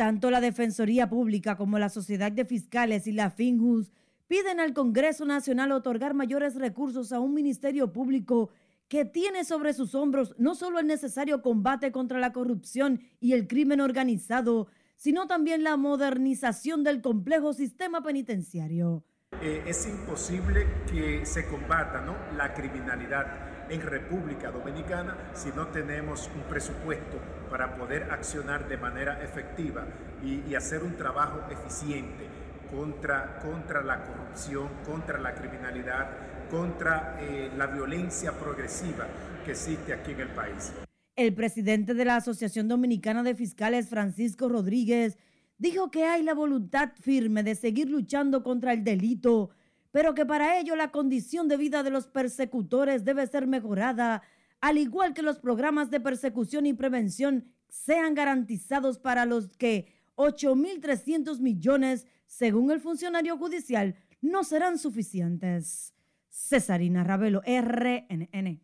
Tanto 0.03 0.29
la 0.29 0.41
Defensoría 0.41 1.07
Pública 1.07 1.55
como 1.55 1.79
la 1.79 1.87
Sociedad 1.87 2.29
de 2.29 2.43
Fiscales 2.43 3.07
y 3.07 3.13
la 3.13 3.29
FINJUS 3.29 3.93
piden 4.27 4.59
al 4.59 4.73
Congreso 4.73 5.23
Nacional 5.23 5.71
otorgar 5.71 6.13
mayores 6.13 6.55
recursos 6.55 7.13
a 7.13 7.21
un 7.21 7.33
Ministerio 7.33 7.93
Público 7.93 8.49
que 8.89 9.05
tiene 9.05 9.45
sobre 9.45 9.71
sus 9.71 9.95
hombros 9.95 10.35
no 10.37 10.55
solo 10.55 10.79
el 10.79 10.87
necesario 10.87 11.41
combate 11.41 11.93
contra 11.93 12.19
la 12.19 12.33
corrupción 12.33 12.99
y 13.21 13.31
el 13.31 13.47
crimen 13.47 13.79
organizado, 13.79 14.67
sino 14.97 15.25
también 15.25 15.63
la 15.63 15.77
modernización 15.77 16.83
del 16.83 17.01
complejo 17.01 17.53
sistema 17.53 18.03
penitenciario. 18.03 19.05
Eh, 19.41 19.63
es 19.65 19.87
imposible 19.87 20.67
que 20.91 21.25
se 21.25 21.47
combata 21.47 22.03
la 22.35 22.53
criminalidad 22.53 23.69
en 23.69 23.79
República 23.81 24.51
Dominicana 24.51 25.31
si 25.33 25.47
no 25.51 25.67
tenemos 25.67 26.29
un 26.35 26.41
presupuesto 26.49 27.21
para 27.53 27.75
poder 27.75 28.09
accionar 28.09 28.67
de 28.67 28.77
manera 28.77 29.21
efectiva 29.21 29.85
y, 30.23 30.55
hacer 30.55 30.81
un 30.81 30.97
trabajo 30.97 31.39
eficiente 31.51 32.27
contra, 32.75 33.37
contra 33.37 33.83
la 33.83 34.03
corrupción, 34.03 34.69
contra 34.83 35.19
la 35.19 35.35
criminalidad, 35.35 36.09
contra 36.49 37.15
eh, 37.21 37.51
la 37.55 37.67
violencia 37.67 38.31
progresiva, 38.31 39.05
que 39.45 39.51
existe 39.51 39.93
aquí 39.93 40.13
en 40.13 40.21
el 40.21 40.29
país. 40.29 40.73
El 41.15 41.35
presidente 41.35 41.93
de 41.93 42.05
la 42.05 42.15
Asociación 42.15 42.67
Dominicana 42.67 43.21
de 43.21 43.35
Fiscales, 43.35 43.87
Francisco 43.87 44.49
Rodríguez, 44.49 45.19
dijo 45.59 45.91
que 45.91 46.05
hay 46.05 46.23
la 46.23 46.33
voluntad 46.33 46.93
firme 47.01 47.43
de 47.43 47.53
seguir 47.53 47.87
luchando 47.87 48.41
contra 48.41 48.73
el 48.73 48.83
delito, 48.83 49.51
pero 49.91 50.15
que 50.15 50.25
para 50.25 50.57
ello 50.57 50.75
la 50.75 50.89
condición 50.89 51.47
de 51.47 51.57
vida 51.57 51.83
de 51.83 51.91
los 51.91 52.07
persecutores 52.07 53.05
debe 53.05 53.27
ser 53.27 53.45
mejorada, 53.45 54.23
al 54.63 54.77
igual 54.77 55.13
que 55.13 55.23
los 55.23 55.39
programas 55.39 55.91
de 55.91 55.99
persecución 55.99 56.65
y 56.65 56.73
prevención 56.73 57.43
sean 57.67 58.13
garantizados 58.13 58.97
para 58.97 59.25
los 59.25 59.49
que 59.57 59.91
8.300 60.15 61.41
millones, 61.41 62.07
según 62.27 62.71
el 62.71 62.79
funcionario 62.79 63.37
judicial, 63.37 63.97
no 64.21 64.45
serán 64.45 64.79
suficientes. 64.79 65.93
Cesarina 66.29 67.03
Ravelo, 67.03 67.41
RNN. 67.45 68.61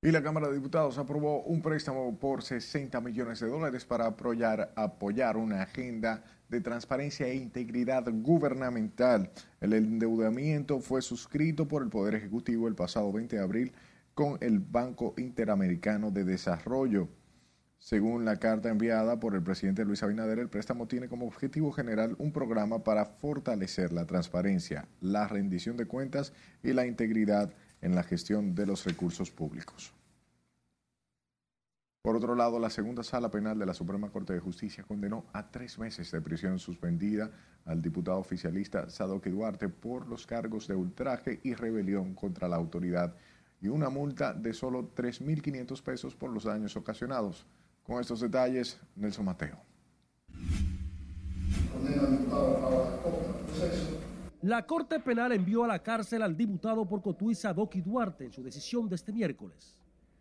Y 0.00 0.12
la 0.12 0.22
Cámara 0.22 0.46
de 0.46 0.54
Diputados 0.54 0.96
aprobó 0.96 1.42
un 1.42 1.60
préstamo 1.60 2.16
por 2.20 2.44
60 2.44 3.00
millones 3.00 3.40
de 3.40 3.48
dólares 3.48 3.84
para 3.84 4.06
apoyar, 4.06 5.36
una 5.36 5.62
agenda 5.62 6.22
de 6.48 6.60
transparencia 6.60 7.26
e 7.26 7.34
integridad 7.34 8.04
gubernamental. 8.12 9.32
El 9.60 9.72
endeudamiento 9.72 10.78
fue 10.78 11.02
suscrito 11.02 11.66
por 11.66 11.82
el 11.82 11.88
Poder 11.88 12.14
Ejecutivo 12.14 12.68
el 12.68 12.76
pasado 12.76 13.10
20 13.10 13.34
de 13.34 13.42
abril 13.42 13.72
con 14.16 14.38
el 14.40 14.60
Banco 14.60 15.12
Interamericano 15.18 16.10
de 16.10 16.24
Desarrollo. 16.24 17.10
Según 17.78 18.24
la 18.24 18.38
carta 18.38 18.70
enviada 18.70 19.20
por 19.20 19.34
el 19.34 19.42
presidente 19.42 19.84
Luis 19.84 20.02
Abinader, 20.02 20.38
el 20.38 20.48
préstamo 20.48 20.88
tiene 20.88 21.06
como 21.06 21.26
objetivo 21.26 21.70
general 21.70 22.16
un 22.18 22.32
programa 22.32 22.82
para 22.82 23.04
fortalecer 23.04 23.92
la 23.92 24.06
transparencia, 24.06 24.88
la 25.02 25.28
rendición 25.28 25.76
de 25.76 25.84
cuentas 25.84 26.32
y 26.62 26.72
la 26.72 26.86
integridad 26.86 27.52
en 27.82 27.94
la 27.94 28.02
gestión 28.02 28.54
de 28.54 28.64
los 28.64 28.86
recursos 28.86 29.30
públicos. 29.30 29.92
Por 32.00 32.16
otro 32.16 32.34
lado, 32.34 32.58
la 32.58 32.70
segunda 32.70 33.02
sala 33.02 33.30
penal 33.30 33.58
de 33.58 33.66
la 33.66 33.74
Suprema 33.74 34.10
Corte 34.10 34.32
de 34.32 34.40
Justicia 34.40 34.82
condenó 34.84 35.26
a 35.34 35.50
tres 35.50 35.78
meses 35.78 36.10
de 36.10 36.22
prisión 36.22 36.58
suspendida 36.58 37.32
al 37.66 37.82
diputado 37.82 38.18
oficialista 38.18 38.88
Sadoque 38.88 39.28
Duarte 39.28 39.68
por 39.68 40.08
los 40.08 40.26
cargos 40.26 40.68
de 40.68 40.74
ultraje 40.74 41.38
y 41.42 41.52
rebelión 41.52 42.14
contra 42.14 42.48
la 42.48 42.56
autoridad 42.56 43.14
y 43.60 43.68
una 43.68 43.88
multa 43.88 44.32
de 44.32 44.52
solo 44.52 44.94
3.500 44.94 45.82
pesos 45.82 46.14
por 46.14 46.30
los 46.30 46.44
daños 46.44 46.76
ocasionados. 46.76 47.46
Con 47.82 48.00
estos 48.00 48.20
detalles, 48.20 48.80
Nelson 48.96 49.24
Mateo. 49.24 49.56
La 54.42 54.66
Corte 54.66 55.00
Penal 55.00 55.32
envió 55.32 55.64
a 55.64 55.68
la 55.68 55.82
cárcel 55.82 56.22
al 56.22 56.36
diputado 56.36 56.86
por 56.86 57.02
Cotuí 57.02 57.34
Sadoki 57.34 57.80
Duarte 57.80 58.24
en 58.24 58.32
su 58.32 58.42
decisión 58.42 58.88
de 58.88 58.96
este 58.96 59.12
miércoles. 59.12 59.76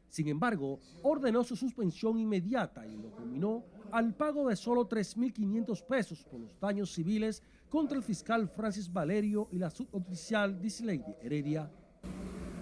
Sin 0.09 0.27
embargo, 0.29 0.79
ordenó 1.03 1.43
su 1.43 1.55
suspensión 1.55 2.17
inmediata 2.17 2.87
y 2.87 2.95
lo 2.95 3.11
combinó 3.11 3.65
al 3.91 4.13
pago 4.13 4.47
de 4.47 4.55
solo 4.55 4.87
3.500 4.87 5.85
pesos 5.85 6.23
por 6.23 6.39
los 6.39 6.59
daños 6.59 6.93
civiles 6.93 7.43
contra 7.69 7.97
el 7.97 8.03
fiscal 8.03 8.47
Francis 8.47 8.91
Valerio 8.91 9.49
y 9.51 9.57
la 9.57 9.69
suboficial 9.69 10.59
Dislady 10.61 11.15
Heredia. 11.21 11.69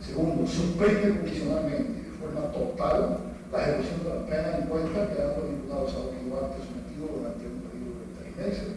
Segundo, 0.05 0.45
suspende 0.45 1.13
provisionalmente 1.13 2.03
de 2.03 2.17
forma 2.19 2.51
total 2.51 3.19
la 3.51 3.62
ejecución 3.62 4.03
de 4.03 4.10
la 4.10 4.25
pena 4.25 4.57
en 4.57 4.67
cuenta 4.67 5.07
quedando 5.07 5.45
el 5.45 5.55
diputado 5.55 5.88
Sadoki 5.88 6.29
Duarte 6.29 6.57
sometido 6.60 7.17
durante 7.17 7.48
un 7.48 7.62
periodo 7.62 8.00
de 8.03 8.31
tres 8.31 8.48
meses 8.48 8.75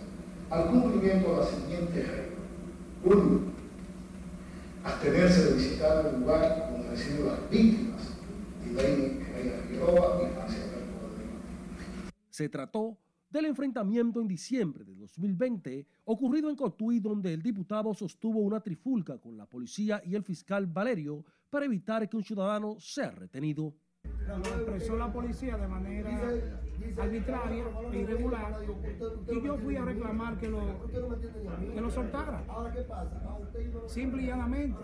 al 0.50 0.66
cumplimiento 0.66 1.30
de 1.30 1.36
la 1.36 1.46
siguiente 1.46 2.02
regla. 2.02 2.36
Uno, 3.04 3.40
abstenerse 4.84 5.44
de 5.44 5.54
visitar 5.54 6.06
el 6.06 6.20
lugar 6.20 6.70
donde 6.70 6.90
residen 6.90 7.26
las 7.26 7.50
víctimas 7.50 8.02
de 8.64 8.72
Lady 8.72 9.20
Figueroa 9.68 10.22
y 10.22 10.34
Francia 10.34 10.60
Se 12.30 12.48
trató 12.48 12.98
del 13.28 13.46
enfrentamiento 13.46 14.20
en 14.20 14.28
diciembre 14.28 14.84
de 14.84 14.94
2020 14.94 15.86
ocurrido 16.04 16.48
en 16.48 16.56
Cotuí 16.56 17.00
donde 17.00 17.32
el 17.32 17.42
diputado 17.42 17.92
sostuvo 17.94 18.40
una 18.40 18.60
trifulca 18.60 19.18
con 19.18 19.36
la 19.36 19.46
policía 19.46 20.02
y 20.04 20.14
el 20.14 20.22
fiscal 20.22 20.66
Valerio 20.66 21.24
para 21.50 21.66
evitar 21.66 22.08
que 22.08 22.16
un 22.16 22.24
ciudadano 22.24 22.78
sea 22.78 23.10
retenido. 23.10 23.74
Lo 24.26 24.36
expresó 24.36 24.96
la 24.96 25.12
policía 25.12 25.56
de 25.56 25.68
manera 25.68 26.10
arbitraria 26.98 27.64
e 27.92 27.98
irregular 27.98 28.60
y 29.28 29.42
yo 29.42 29.56
fui 29.56 29.76
a 29.76 29.84
reclamar 29.84 30.36
que 30.36 30.48
lo, 30.48 30.60
que 31.74 31.80
lo 31.80 31.90
soltara. 31.90 32.42
Simple 33.86 34.22
y 34.22 34.26
llanamente. 34.26 34.78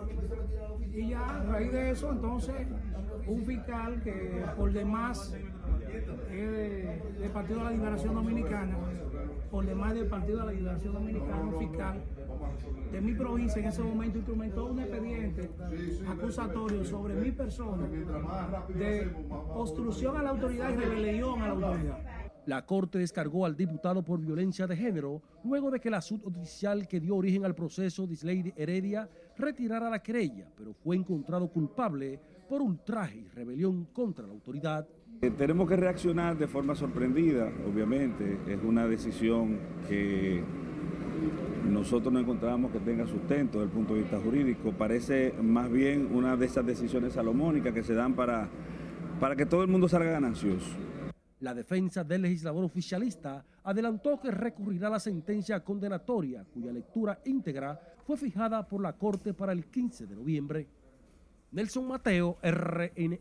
Y 0.93 1.09
ya 1.09 1.41
a 1.41 1.43
raíz 1.43 1.71
de 1.71 1.91
eso, 1.91 2.11
entonces, 2.11 2.55
un 3.27 3.43
fiscal 3.43 4.01
que 4.03 4.43
por 4.57 4.71
demás 4.71 5.35
del 6.29 7.31
Partido 7.31 7.59
de 7.59 7.65
la 7.65 7.71
Liberación 7.71 8.15
Dominicana, 8.15 8.77
por 9.51 9.65
demás 9.65 9.93
del 9.93 10.07
Partido 10.07 10.39
de 10.39 10.45
la 10.45 10.51
Liberación 10.51 10.93
Dominicana, 10.93 11.41
un 11.41 11.59
fiscal 11.59 12.01
de 12.91 13.01
mi 13.01 13.13
provincia 13.13 13.59
en 13.59 13.67
ese 13.67 13.81
momento 13.81 14.17
instrumentó 14.17 14.65
un 14.65 14.79
expediente 14.79 15.49
acusatorio 16.07 16.83
sobre 16.83 17.15
mi 17.15 17.31
persona 17.31 17.87
de 17.87 19.11
obstrucción 19.53 20.17
a 20.17 20.23
la 20.23 20.29
autoridad 20.31 20.71
y 20.71 20.75
rebelión 20.75 21.41
a 21.41 21.47
la 21.47 21.53
autoridad. 21.53 21.97
La 22.45 22.65
Corte 22.65 22.99
descargó 22.99 23.45
al 23.45 23.55
diputado 23.55 24.03
por 24.03 24.19
violencia 24.19 24.67
de 24.67 24.75
género 24.75 25.21
luego 25.45 25.71
de 25.71 25.79
que 25.79 25.89
la 25.89 25.99
oficial 25.99 26.87
que 26.87 26.99
dio 26.99 27.15
origen 27.15 27.45
al 27.45 27.55
proceso, 27.55 28.05
Disley 28.05 28.53
Heredia, 28.57 29.09
retirara 29.37 29.89
la 29.89 30.03
querella, 30.03 30.49
pero 30.57 30.73
fue 30.73 30.97
encontrado 30.97 31.47
culpable 31.47 32.19
por 32.49 32.61
ultraje 32.61 33.19
y 33.19 33.27
rebelión 33.29 33.85
contra 33.93 34.27
la 34.27 34.33
autoridad. 34.33 34.85
Eh, 35.21 35.31
tenemos 35.31 35.69
que 35.69 35.77
reaccionar 35.77 36.37
de 36.37 36.47
forma 36.47 36.75
sorprendida, 36.75 37.49
obviamente. 37.65 38.37
Es 38.45 38.61
una 38.61 38.85
decisión 38.87 39.57
que 39.87 40.43
nosotros 41.69 42.11
no 42.11 42.19
encontramos 42.19 42.71
que 42.71 42.79
tenga 42.79 43.07
sustento 43.07 43.59
desde 43.59 43.71
el 43.71 43.77
punto 43.77 43.93
de 43.95 44.01
vista 44.01 44.19
jurídico. 44.19 44.73
Parece 44.73 45.33
más 45.41 45.71
bien 45.71 46.09
una 46.13 46.35
de 46.35 46.45
esas 46.45 46.65
decisiones 46.65 47.13
salomónicas 47.13 47.73
que 47.73 47.83
se 47.83 47.93
dan 47.93 48.13
para, 48.15 48.49
para 49.23 49.37
que 49.37 49.45
todo 49.45 49.61
el 49.61 49.69
mundo 49.69 49.87
salga 49.87 50.11
ganancioso. 50.11 50.67
La 51.39 51.53
defensa 51.53 52.03
del 52.03 52.23
legislador 52.23 52.65
oficialista 52.65 53.45
adelantó 53.63 54.19
que 54.19 54.29
recurrirá 54.29 54.89
a 54.89 54.91
la 54.91 54.99
sentencia 54.99 55.63
condenatoria, 55.63 56.43
cuya 56.53 56.73
lectura 56.73 57.21
íntegra 57.23 57.79
fue 58.05 58.17
fijada 58.17 58.67
por 58.67 58.81
la 58.81 58.91
Corte 58.91 59.33
para 59.33 59.53
el 59.53 59.67
15 59.67 60.07
de 60.07 60.15
noviembre. 60.17 60.67
Nelson 61.53 61.87
Mateo, 61.87 62.37
RNN. 62.43 63.17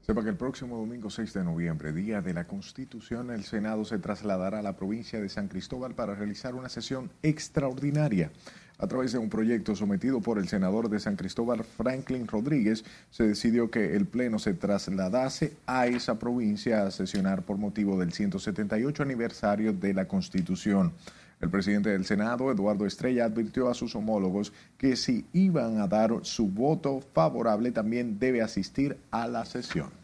Sepa 0.00 0.24
que 0.24 0.30
el 0.30 0.36
próximo 0.36 0.76
domingo 0.76 1.08
6 1.08 1.34
de 1.34 1.44
noviembre, 1.44 1.92
día 1.92 2.20
de 2.20 2.34
la 2.34 2.48
Constitución, 2.48 3.30
el 3.30 3.44
Senado 3.44 3.84
se 3.84 4.00
trasladará 4.00 4.58
a 4.58 4.62
la 4.62 4.74
provincia 4.74 5.20
de 5.20 5.28
San 5.28 5.46
Cristóbal 5.46 5.94
para 5.94 6.16
realizar 6.16 6.56
una 6.56 6.68
sesión 6.68 7.12
extraordinaria. 7.22 8.32
A 8.78 8.86
través 8.88 9.12
de 9.12 9.18
un 9.18 9.28
proyecto 9.28 9.76
sometido 9.76 10.20
por 10.20 10.38
el 10.38 10.48
senador 10.48 10.88
de 10.88 10.98
San 10.98 11.16
Cristóbal, 11.16 11.62
Franklin 11.62 12.26
Rodríguez, 12.26 12.84
se 13.10 13.24
decidió 13.24 13.70
que 13.70 13.94
el 13.94 14.06
Pleno 14.06 14.38
se 14.38 14.54
trasladase 14.54 15.54
a 15.66 15.86
esa 15.86 16.18
provincia 16.18 16.84
a 16.84 16.90
sesionar 16.90 17.42
por 17.42 17.58
motivo 17.58 17.98
del 17.98 18.12
178 18.12 19.02
aniversario 19.02 19.72
de 19.72 19.94
la 19.94 20.08
Constitución. 20.08 20.92
El 21.40 21.50
presidente 21.50 21.90
del 21.90 22.04
Senado, 22.04 22.50
Eduardo 22.52 22.86
Estrella, 22.86 23.24
advirtió 23.24 23.68
a 23.68 23.74
sus 23.74 23.96
homólogos 23.96 24.52
que 24.78 24.96
si 24.96 25.26
iban 25.32 25.80
a 25.80 25.88
dar 25.88 26.20
su 26.22 26.48
voto 26.48 27.00
favorable, 27.12 27.72
también 27.72 28.18
debe 28.18 28.42
asistir 28.42 28.96
a 29.10 29.26
la 29.26 29.44
sesión. 29.44 30.01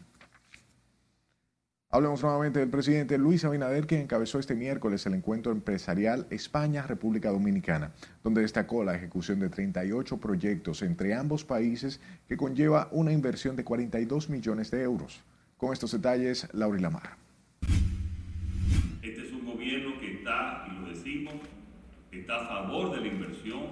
Hablemos 1.91 2.21
nuevamente 2.21 2.59
del 2.59 2.69
presidente 2.69 3.17
Luis 3.17 3.43
Abinader, 3.45 3.87
que 3.87 3.99
encabezó 3.99 4.37
este 4.37 4.53
miércoles 4.53 5.07
el 5.07 5.15
encuentro 5.15 5.51
empresarial 5.51 6.27
España-República 6.29 7.31
Dominicana, 7.31 7.93
donde 8.23 8.41
destacó 8.41 8.83
la 8.83 8.93
ejecución 8.93 9.39
de 9.39 9.49
38 9.49 10.17
proyectos 10.19 10.83
entre 10.83 11.15
ambos 11.15 11.45
países 11.45 11.99
que 12.27 12.37
conlleva 12.37 12.89
una 12.91 13.11
inversión 13.11 13.55
de 13.55 13.63
42 13.63 14.29
millones 14.29 14.69
de 14.69 14.83
euros. 14.83 15.23
Con 15.57 15.73
estos 15.73 15.91
detalles, 15.91 16.47
Laura 16.53 16.79
Lamar. 16.79 17.17
Este 19.01 19.25
es 19.25 19.31
un 19.31 19.45
gobierno 19.47 19.99
que 19.99 20.13
está, 20.13 20.67
y 20.69 20.79
lo 20.79 20.89
decimos, 20.89 21.33
está 22.11 22.35
a 22.35 22.47
favor 22.49 22.91
de 22.93 23.01
la 23.01 23.07
inversión, 23.07 23.63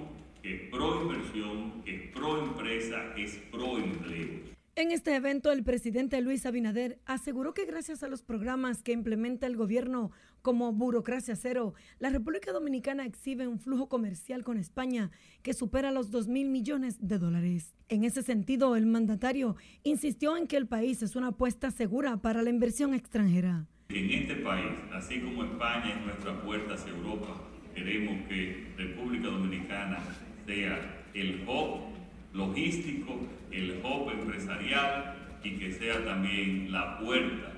que 0.42 0.56
es 0.56 0.72
pro 0.72 1.04
inversión, 1.04 1.84
que 1.86 1.96
es 1.96 2.12
pro 2.12 2.44
empresa, 2.44 3.14
que 3.14 3.26
es 3.26 3.36
pro 3.52 3.78
empleo. 3.78 4.47
En 4.78 4.92
este 4.92 5.16
evento, 5.16 5.52
el 5.52 5.64
presidente 5.64 6.22
Luis 6.22 6.46
Abinader 6.46 7.00
aseguró 7.08 7.56
que 7.56 7.66
gracias 7.66 8.04
a 8.04 8.08
los 8.08 8.22
programas 8.22 8.84
que 8.84 8.92
implementa 8.92 9.48
el 9.48 9.58
gobierno 9.58 10.12
como 10.44 10.72
Burocracia 10.72 11.36
Cero, 11.36 11.74
la 11.98 12.12
República 12.12 12.52
Dominicana 12.52 13.04
exhibe 13.04 13.48
un 13.48 13.58
flujo 13.58 13.90
comercial 13.90 14.44
con 14.44 14.60
España 14.60 15.10
que 15.42 15.56
supera 15.56 15.90
los 15.90 16.12
2 16.12 16.28
mil 16.28 16.52
millones 16.52 16.98
de 17.00 17.18
dólares. 17.18 17.74
En 17.90 18.04
ese 18.04 18.22
sentido, 18.22 18.76
el 18.76 18.86
mandatario 18.86 19.56
insistió 19.82 20.38
en 20.38 20.46
que 20.46 20.58
el 20.58 20.68
país 20.68 21.02
es 21.02 21.16
una 21.16 21.30
apuesta 21.30 21.72
segura 21.72 22.18
para 22.18 22.44
la 22.44 22.52
inversión 22.52 22.94
extranjera. 22.94 23.66
En 23.90 24.12
este 24.12 24.36
país, 24.36 24.78
así 24.94 25.20
como 25.22 25.44
España 25.44 25.90
es 25.90 26.06
nuestra 26.06 26.40
puerta 26.44 26.76
hacia 26.76 26.92
Europa, 26.92 27.50
queremos 27.74 28.28
que 28.28 28.68
República 28.78 29.30
Dominicana 29.30 29.98
sea 30.46 31.04
el 31.16 31.50
hub 31.50 31.97
logístico, 32.38 33.18
el 33.52 33.82
hub 33.84 34.12
empresarial 34.12 35.16
y 35.44 35.58
que 35.58 35.72
sea 35.74 36.04
también 36.06 36.72
la 36.72 37.00
puerta 37.00 37.52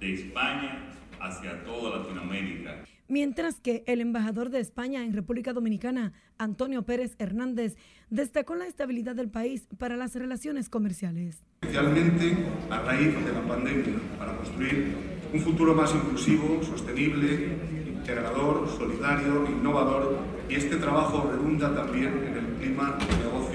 de 0.00 0.14
España 0.14 0.78
hacia 1.20 1.62
toda 1.64 1.98
Latinoamérica. 1.98 2.84
Mientras 3.06 3.60
que 3.60 3.84
el 3.86 4.00
embajador 4.00 4.48
de 4.48 4.60
España 4.60 5.04
en 5.04 5.12
República 5.12 5.52
Dominicana, 5.52 6.14
Antonio 6.38 6.84
Pérez 6.84 7.16
Hernández, 7.18 7.76
destacó 8.08 8.54
la 8.54 8.66
estabilidad 8.66 9.14
del 9.14 9.28
país 9.28 9.68
para 9.78 9.96
las 9.96 10.14
relaciones 10.14 10.70
comerciales. 10.70 11.46
Especialmente 11.60 12.34
a 12.70 12.80
raíz 12.80 13.14
de 13.14 13.32
la 13.32 13.42
pandemia, 13.46 13.94
para 14.18 14.34
construir 14.36 14.94
un 15.34 15.40
futuro 15.40 15.74
más 15.74 15.94
inclusivo, 15.94 16.62
sostenible, 16.62 17.58
integrador, 17.86 18.68
solidario, 18.68 19.46
innovador, 19.50 20.18
y 20.48 20.54
este 20.54 20.76
trabajo 20.76 21.30
redunda 21.30 21.74
también 21.74 22.12
en 22.26 22.36
el 22.36 22.46
clima 22.54 22.98
de 22.98 23.24
negocios 23.24 23.53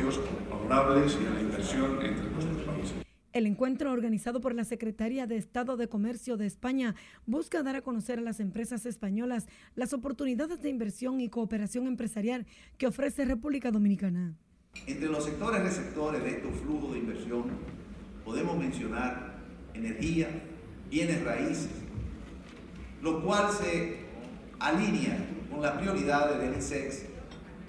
favorables 0.69 1.17
y 1.19 1.25
en 1.25 1.33
la 1.33 1.41
inversión 1.41 2.05
entre 2.05 2.29
nuestros 2.29 2.63
países. 2.63 2.95
El 3.33 3.45
encuentro 3.45 3.91
organizado 3.91 4.41
por 4.41 4.55
la 4.55 4.63
Secretaría 4.63 5.27
de 5.27 5.37
Estado 5.37 5.77
de 5.77 5.87
Comercio 5.87 6.35
de 6.37 6.45
España 6.45 6.95
busca 7.25 7.63
dar 7.63 7.75
a 7.75 7.81
conocer 7.81 8.19
a 8.19 8.21
las 8.21 8.39
empresas 8.39 8.85
españolas 8.85 9.47
las 9.75 9.93
oportunidades 9.93 10.61
de 10.61 10.69
inversión 10.69 11.21
y 11.21 11.29
cooperación 11.29 11.87
empresarial 11.87 12.47
que 12.77 12.87
ofrece 12.87 13.25
República 13.25 13.71
Dominicana. 13.71 14.35
Entre 14.87 15.07
los 15.07 15.25
sectores 15.25 15.61
receptores 15.61 16.23
de 16.23 16.29
estos 16.29 16.55
flujos 16.57 16.93
de 16.93 16.99
inversión 16.99 17.43
podemos 18.25 18.57
mencionar 18.57 19.39
energía, 19.73 20.27
bienes 20.89 21.23
raíces, 21.23 21.69
lo 23.01 23.23
cual 23.23 23.51
se 23.51 23.97
alinea 24.59 25.17
con 25.49 25.61
las 25.61 25.79
prioridades 25.79 26.39
del 26.39 26.57
ISEX 26.57 27.05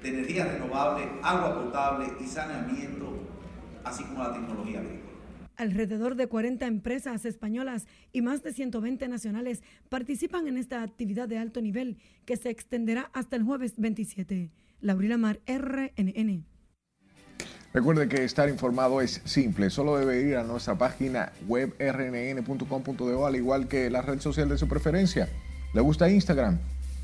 de 0.02 0.08
energía 0.08 0.46
renovable, 0.46 1.08
agua 1.22 1.64
potable 1.64 2.06
y 2.20 2.26
saneamiento, 2.26 3.12
así 3.84 4.04
como 4.04 4.22
la 4.22 4.32
tecnología 4.32 4.80
agrícola. 4.80 5.10
Alrededor 5.56 6.14
de 6.14 6.26
40 6.26 6.66
empresas 6.66 7.26
españolas 7.26 7.86
y 8.12 8.22
más 8.22 8.42
de 8.42 8.52
120 8.52 9.08
nacionales 9.08 9.62
participan 9.90 10.48
en 10.48 10.56
esta 10.56 10.82
actividad 10.82 11.28
de 11.28 11.36
alto 11.36 11.60
nivel 11.60 11.98
que 12.24 12.38
se 12.38 12.48
extenderá 12.48 13.10
hasta 13.12 13.36
el 13.36 13.42
jueves 13.42 13.74
27. 13.76 14.50
Laurila 14.80 15.18
Mar, 15.18 15.40
RNN. 15.46 16.46
Recuerde 17.72 18.08
que 18.08 18.24
estar 18.24 18.48
informado 18.48 19.00
es 19.00 19.20
simple, 19.24 19.70
solo 19.70 19.96
debe 19.96 20.22
ir 20.22 20.36
a 20.36 20.42
nuestra 20.42 20.76
página 20.76 21.30
web 21.46 21.74
rnn.com.de 21.78 23.24
al 23.26 23.36
igual 23.36 23.68
que 23.68 23.90
la 23.90 24.02
red 24.02 24.18
social 24.18 24.48
de 24.48 24.58
su 24.58 24.66
preferencia. 24.66 25.28
¿Le 25.72 25.80
gusta 25.80 26.10
Instagram? 26.10 26.58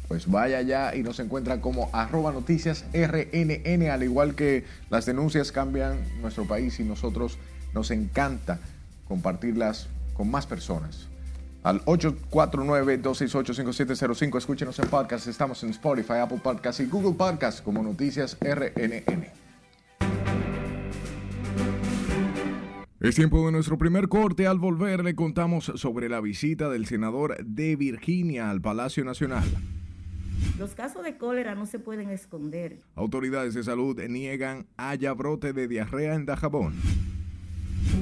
Pues 0.09 0.31
vaya 0.31 0.59
allá 0.59 0.95
y 0.95 1.03
nos 1.03 1.19
encuentra 1.19 1.61
como 1.61 1.91
arroba 1.93 2.31
noticias 2.33 2.85
RNN, 2.93 3.91
al 3.91 4.05
igual 4.05 4.35
que 4.35 4.65
las 4.89 5.07
denuncias 5.07 5.51
cambian 5.51 5.99
nuestro 6.23 6.47
país 6.47 6.79
y 6.79 6.85
nosotros 6.85 7.39
nos 7.75 7.91
encanta 7.91 8.61
compartirlas 9.09 9.89
con 10.15 10.31
más 10.31 10.47
personas. 10.47 11.09
Al 11.65 11.85
849-268-5705, 11.85 14.39
escúchenos 14.39 14.79
en 14.79 14.89
podcast. 14.89 15.27
Estamos 15.27 15.65
en 15.65 15.71
Spotify, 15.71 16.19
Apple 16.23 16.39
Podcast 16.41 16.79
y 16.79 16.87
Google 16.87 17.15
Podcast 17.15 17.65
como 17.65 17.83
Noticias 17.83 18.37
RNN. 18.41 19.27
Es 23.01 23.17
tiempo 23.17 23.45
de 23.47 23.53
nuestro 23.53 23.79
primer 23.79 24.09
corte. 24.09 24.47
Al 24.47 24.59
volver 24.59 25.03
le 25.03 25.17
contamos 25.17 25.73
sobre 25.75 26.09
la 26.09 26.21
visita 26.21 26.71
del 26.71 26.87
senador 26.87 27.45
de 27.45 27.75
Virginia 27.75 28.49
al 28.49 28.61
Palacio 28.61 29.05
Nacional. 29.05 29.43
Los 30.59 30.75
casos 30.75 31.05
de 31.05 31.17
cólera 31.17 31.55
no 31.55 31.67
se 31.67 31.79
pueden 31.79 32.11
esconder. 32.11 32.79
Autoridades 32.95 33.55
de 33.55 33.63
salud 33.63 34.01
niegan 34.09 34.67
haya 34.77 35.13
brote 35.13 35.53
de 35.53 35.69
diarrea 35.69 36.15
en 36.15 36.27
Dajabón. 36.27 36.75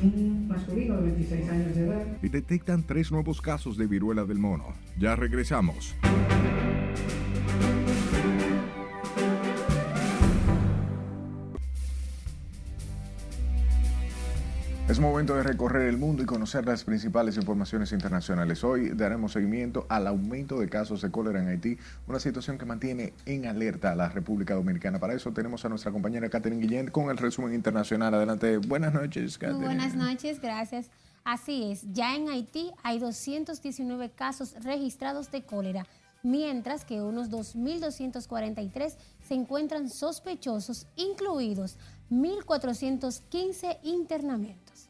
Un 0.02 0.48
masculino 0.48 0.96
de 0.96 1.02
26 1.02 1.48
años 1.50 1.74
de 1.74 1.84
edad. 1.86 2.06
Y 2.22 2.28
detectan 2.28 2.84
tres 2.84 3.12
nuevos 3.12 3.40
casos 3.40 3.76
de 3.76 3.86
viruela 3.86 4.24
del 4.24 4.38
mono. 4.38 4.74
Ya 4.98 5.16
regresamos. 5.16 5.94
Es 14.94 15.00
momento 15.00 15.34
de 15.34 15.42
recorrer 15.42 15.88
el 15.88 15.98
mundo 15.98 16.22
y 16.22 16.26
conocer 16.26 16.64
las 16.66 16.84
principales 16.84 17.36
informaciones 17.36 17.90
internacionales. 17.90 18.62
Hoy 18.62 18.90
daremos 18.90 19.32
seguimiento 19.32 19.86
al 19.88 20.06
aumento 20.06 20.60
de 20.60 20.68
casos 20.68 21.02
de 21.02 21.10
cólera 21.10 21.40
en 21.40 21.48
Haití, 21.48 21.76
una 22.06 22.20
situación 22.20 22.58
que 22.58 22.64
mantiene 22.64 23.12
en 23.26 23.46
alerta 23.46 23.90
a 23.90 23.96
la 23.96 24.08
República 24.08 24.54
Dominicana. 24.54 25.00
Para 25.00 25.14
eso 25.14 25.32
tenemos 25.32 25.64
a 25.64 25.68
nuestra 25.68 25.90
compañera 25.90 26.28
Catherine 26.28 26.62
Guillén 26.62 26.92
con 26.92 27.10
el 27.10 27.16
resumen 27.16 27.54
internacional. 27.54 28.14
Adelante. 28.14 28.58
Buenas 28.58 28.94
noches, 28.94 29.36
Catherine. 29.36 29.64
buenas 29.64 29.96
noches, 29.96 30.40
gracias. 30.40 30.92
Así 31.24 31.72
es, 31.72 31.92
ya 31.92 32.14
en 32.14 32.28
Haití 32.28 32.70
hay 32.84 33.00
219 33.00 34.10
casos 34.10 34.54
registrados 34.62 35.28
de 35.32 35.42
cólera, 35.42 35.88
mientras 36.22 36.84
que 36.84 37.02
unos 37.02 37.30
2.243 37.30 38.94
se 39.26 39.34
encuentran 39.34 39.90
sospechosos, 39.90 40.86
incluidos 40.94 41.78
1.415 42.14 43.78
internamientos. 43.82 44.88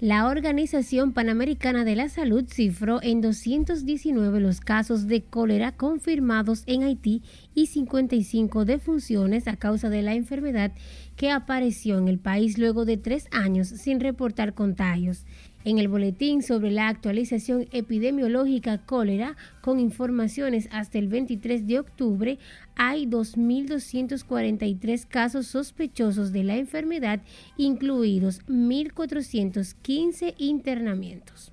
La 0.00 0.28
Organización 0.28 1.12
Panamericana 1.12 1.84
de 1.84 1.96
la 1.96 2.08
Salud 2.08 2.44
cifró 2.48 3.02
en 3.02 3.20
219 3.20 4.38
los 4.38 4.60
casos 4.60 5.08
de 5.08 5.24
cólera 5.24 5.72
confirmados 5.72 6.62
en 6.66 6.84
Haití 6.84 7.24
y 7.52 7.66
55 7.66 8.64
defunciones 8.64 9.48
a 9.48 9.56
causa 9.56 9.88
de 9.88 10.02
la 10.02 10.14
enfermedad 10.14 10.70
que 11.16 11.32
apareció 11.32 11.98
en 11.98 12.06
el 12.06 12.20
país 12.20 12.58
luego 12.58 12.84
de 12.84 12.96
tres 12.96 13.26
años 13.32 13.66
sin 13.66 13.98
reportar 13.98 14.54
contagios. 14.54 15.24
En 15.64 15.78
el 15.78 15.88
boletín 15.88 16.42
sobre 16.42 16.70
la 16.70 16.88
actualización 16.88 17.66
epidemiológica 17.72 18.78
cólera, 18.78 19.36
con 19.60 19.80
informaciones 19.80 20.68
hasta 20.70 20.98
el 20.98 21.08
23 21.08 21.66
de 21.66 21.80
octubre, 21.80 22.38
hay 22.76 23.06
2.243 23.06 25.06
casos 25.06 25.48
sospechosos 25.48 26.32
de 26.32 26.44
la 26.44 26.56
enfermedad, 26.56 27.20
incluidos 27.56 28.46
1.415 28.46 30.34
internamientos. 30.38 31.52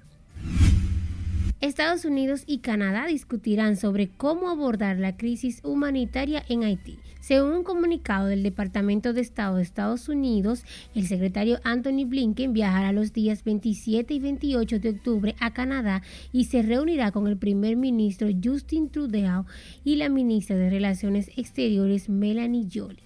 Estados 1.61 2.05
Unidos 2.05 2.43
y 2.45 2.59
Canadá 2.59 3.05
discutirán 3.07 3.77
sobre 3.77 4.09
cómo 4.09 4.49
abordar 4.49 4.99
la 4.99 5.15
crisis 5.15 5.61
humanitaria 5.63 6.43
en 6.49 6.63
Haití. 6.63 6.99
Según 7.21 7.53
un 7.53 7.63
comunicado 7.63 8.27
del 8.27 8.43
Departamento 8.43 9.11
de 9.11 9.21
Estado 9.21 9.55
de 9.55 9.63
Estados 9.63 10.09
Unidos, 10.09 10.63
el 10.93 11.07
secretario 11.07 11.59
Anthony 11.63 12.05
Blinken 12.05 12.53
viajará 12.53 12.91
los 12.91 13.13
días 13.13 13.43
27 13.43 14.13
y 14.13 14.19
28 14.19 14.79
de 14.79 14.89
octubre 14.89 15.35
a 15.39 15.51
Canadá 15.51 16.03
y 16.31 16.45
se 16.45 16.61
reunirá 16.61 17.11
con 17.11 17.25
el 17.25 17.37
primer 17.37 17.77
ministro 17.77 18.27
Justin 18.43 18.89
Trudeau 18.89 19.45
y 19.83 19.95
la 19.95 20.09
ministra 20.09 20.55
de 20.55 20.69
Relaciones 20.69 21.31
Exteriores 21.35 22.09
Melanie 22.09 22.67
Jolie. 22.71 23.05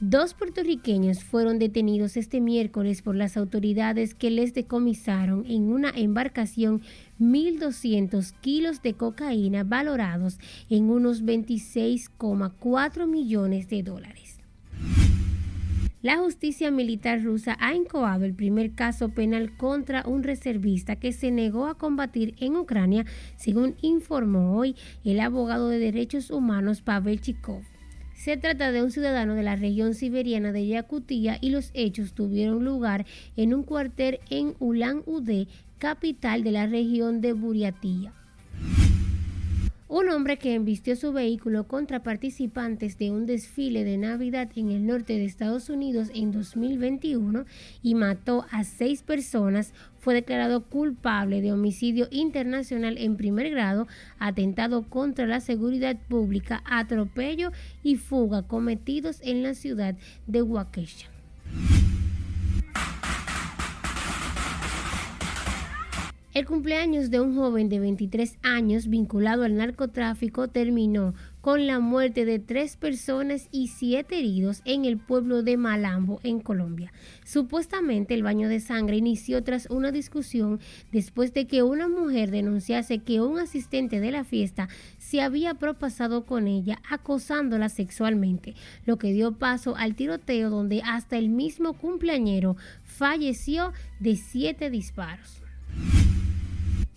Dos 0.00 0.34
puertorriqueños 0.34 1.24
fueron 1.24 1.58
detenidos 1.58 2.18
este 2.18 2.42
miércoles 2.42 3.00
por 3.00 3.16
las 3.16 3.38
autoridades 3.38 4.14
que 4.14 4.30
les 4.30 4.52
decomisaron 4.52 5.46
en 5.46 5.72
una 5.72 5.88
embarcación 5.88 6.82
1.200 7.18 8.32
kilos 8.42 8.82
de 8.82 8.92
cocaína 8.92 9.64
valorados 9.64 10.38
en 10.68 10.90
unos 10.90 11.24
26,4 11.24 13.06
millones 13.06 13.70
de 13.70 13.82
dólares. 13.82 14.38
La 16.02 16.18
justicia 16.18 16.70
militar 16.70 17.24
rusa 17.24 17.56
ha 17.58 17.74
incoado 17.74 18.26
el 18.26 18.34
primer 18.34 18.74
caso 18.74 19.08
penal 19.08 19.56
contra 19.56 20.06
un 20.06 20.22
reservista 20.24 20.96
que 20.96 21.12
se 21.12 21.30
negó 21.30 21.68
a 21.68 21.78
combatir 21.78 22.34
en 22.38 22.56
Ucrania, 22.56 23.06
según 23.36 23.76
informó 23.80 24.58
hoy 24.58 24.76
el 25.04 25.20
abogado 25.20 25.70
de 25.70 25.78
derechos 25.78 26.30
humanos 26.30 26.82
Pavel 26.82 27.22
Chikov. 27.22 27.62
Se 28.26 28.36
trata 28.36 28.72
de 28.72 28.82
un 28.82 28.90
ciudadano 28.90 29.36
de 29.36 29.44
la 29.44 29.54
región 29.54 29.94
siberiana 29.94 30.50
de 30.50 30.66
Yakutia 30.66 31.38
y 31.40 31.50
los 31.50 31.70
hechos 31.74 32.12
tuvieron 32.12 32.64
lugar 32.64 33.06
en 33.36 33.54
un 33.54 33.62
cuartel 33.62 34.18
en 34.30 34.56
Ulan 34.58 35.04
Ude, 35.06 35.46
capital 35.78 36.42
de 36.42 36.50
la 36.50 36.66
región 36.66 37.20
de 37.20 37.34
Buriatía. 37.34 38.12
Un 39.86 40.08
hombre 40.08 40.38
que 40.38 40.54
embistió 40.54 40.96
su 40.96 41.12
vehículo 41.12 41.68
contra 41.68 42.02
participantes 42.02 42.98
de 42.98 43.12
un 43.12 43.26
desfile 43.26 43.84
de 43.84 43.96
Navidad 43.96 44.50
en 44.56 44.72
el 44.72 44.84
norte 44.84 45.12
de 45.12 45.24
Estados 45.24 45.70
Unidos 45.70 46.10
en 46.12 46.32
2021 46.32 47.44
y 47.80 47.94
mató 47.94 48.44
a 48.50 48.64
seis 48.64 49.04
personas 49.04 49.72
fue 50.06 50.14
declarado 50.14 50.62
culpable 50.62 51.42
de 51.42 51.50
homicidio 51.50 52.06
internacional 52.12 52.96
en 52.96 53.16
primer 53.16 53.50
grado, 53.50 53.88
atentado 54.20 54.84
contra 54.88 55.26
la 55.26 55.40
seguridad 55.40 55.96
pública, 56.08 56.62
atropello 56.64 57.50
y 57.82 57.96
fuga 57.96 58.42
cometidos 58.42 59.20
en 59.24 59.42
la 59.42 59.54
ciudad 59.54 59.96
de 60.28 60.42
Waukesha. 60.42 61.08
El 66.34 66.46
cumpleaños 66.46 67.10
de 67.10 67.18
un 67.18 67.34
joven 67.34 67.68
de 67.68 67.80
23 67.80 68.36
años 68.42 68.86
vinculado 68.86 69.42
al 69.42 69.56
narcotráfico 69.56 70.46
terminó 70.46 71.14
con 71.46 71.68
la 71.68 71.78
muerte 71.78 72.24
de 72.24 72.40
tres 72.40 72.76
personas 72.76 73.48
y 73.52 73.68
siete 73.68 74.18
heridos 74.18 74.62
en 74.64 74.84
el 74.84 74.98
pueblo 74.98 75.44
de 75.44 75.56
Malambo, 75.56 76.18
en 76.24 76.40
Colombia. 76.40 76.92
Supuestamente 77.24 78.14
el 78.14 78.24
baño 78.24 78.48
de 78.48 78.58
sangre 78.58 78.96
inició 78.96 79.44
tras 79.44 79.70
una 79.70 79.92
discusión 79.92 80.58
después 80.90 81.32
de 81.34 81.46
que 81.46 81.62
una 81.62 81.86
mujer 81.86 82.32
denunciase 82.32 82.98
que 82.98 83.20
un 83.20 83.38
asistente 83.38 84.00
de 84.00 84.10
la 84.10 84.24
fiesta 84.24 84.68
se 84.98 85.20
había 85.20 85.54
propasado 85.54 86.24
con 86.24 86.48
ella 86.48 86.82
acosándola 86.90 87.68
sexualmente, 87.68 88.56
lo 88.84 88.98
que 88.98 89.12
dio 89.12 89.38
paso 89.38 89.76
al 89.76 89.94
tiroteo 89.94 90.50
donde 90.50 90.82
hasta 90.84 91.16
el 91.16 91.28
mismo 91.28 91.74
cumpleañero 91.74 92.56
falleció 92.82 93.72
de 94.00 94.16
siete 94.16 94.68
disparos. 94.68 95.42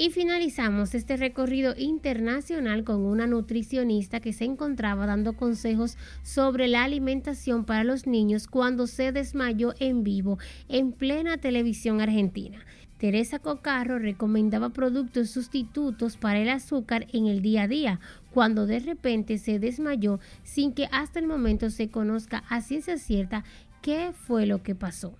Y 0.02 0.12
finalizamos 0.12 0.96
este 0.96 1.18
recorrido 1.18 1.74
internacional 1.78 2.86
con 2.86 3.02
una 3.02 3.28
nutricionista 3.28 4.22
que 4.22 4.32
se 4.32 4.46
encontraba 4.46 5.06
dando 5.06 5.34
consejos 5.34 5.98
sobre 6.24 6.70
la 6.70 6.86
alimentación 6.86 7.66
para 7.66 7.84
los 7.84 8.08
niños 8.08 8.48
cuando 8.48 8.88
se 8.88 9.12
desmayó 9.12 9.74
en 9.78 10.06
vivo 10.06 10.40
en 10.70 10.94
plena 10.94 11.36
televisión 11.36 12.00
argentina. 12.00 12.66
Teresa 12.98 13.40
Cocarro 13.40 14.00
recomendaba 14.00 14.70
productos 14.70 15.32
sustitutos 15.32 16.16
para 16.16 16.40
el 16.40 16.48
azúcar 16.48 17.06
en 17.12 17.28
el 17.28 17.42
día 17.42 17.64
a 17.64 17.68
día, 17.68 18.00
cuando 18.32 18.68
de 18.68 18.80
repente 18.80 19.38
se 19.38 19.60
desmayó 19.60 20.22
sin 20.44 20.72
que 20.72 20.88
hasta 20.94 21.20
el 21.20 21.28
momento 21.28 21.70
se 21.70 21.90
conozca 21.90 22.46
a 22.48 22.62
ciencia 22.62 22.98
cierta 22.98 23.44
qué 23.82 24.14
fue 24.14 24.46
lo 24.46 24.64
que 24.64 24.76
pasó. 24.76 25.18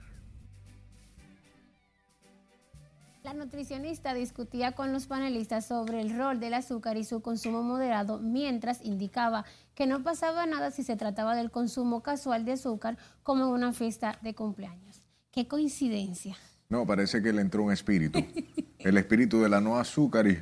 La 3.30 3.36
nutricionista 3.36 4.16
discutía 4.16 4.72
con 4.72 4.92
los 4.92 5.06
panelistas 5.06 5.68
sobre 5.68 6.02
el 6.02 6.18
rol 6.18 6.40
del 6.40 6.56
azúcar 6.56 6.98
y 6.98 7.04
su 7.04 7.22
consumo 7.22 7.62
moderado, 7.62 8.18
mientras 8.18 8.84
indicaba 8.84 9.46
que 9.76 9.86
no 9.86 10.02
pasaba 10.02 10.48
nada 10.48 10.72
si 10.72 10.82
se 10.82 10.96
trataba 10.96 11.36
del 11.36 11.52
consumo 11.52 12.02
casual 12.02 12.44
de 12.44 12.54
azúcar 12.54 12.98
como 13.22 13.46
en 13.46 13.52
una 13.52 13.72
fiesta 13.72 14.18
de 14.24 14.34
cumpleaños. 14.34 15.04
Qué 15.30 15.48
coincidencia. 15.48 16.38
No, 16.70 16.88
parece 16.88 17.22
que 17.22 17.32
le 17.32 17.42
entró 17.42 17.62
un 17.62 17.72
espíritu. 17.72 18.18
El 18.80 18.98
espíritu 18.98 19.42
de 19.42 19.50
la 19.50 19.62
no 19.62 19.78
azúcar 19.78 20.26
y 20.26 20.40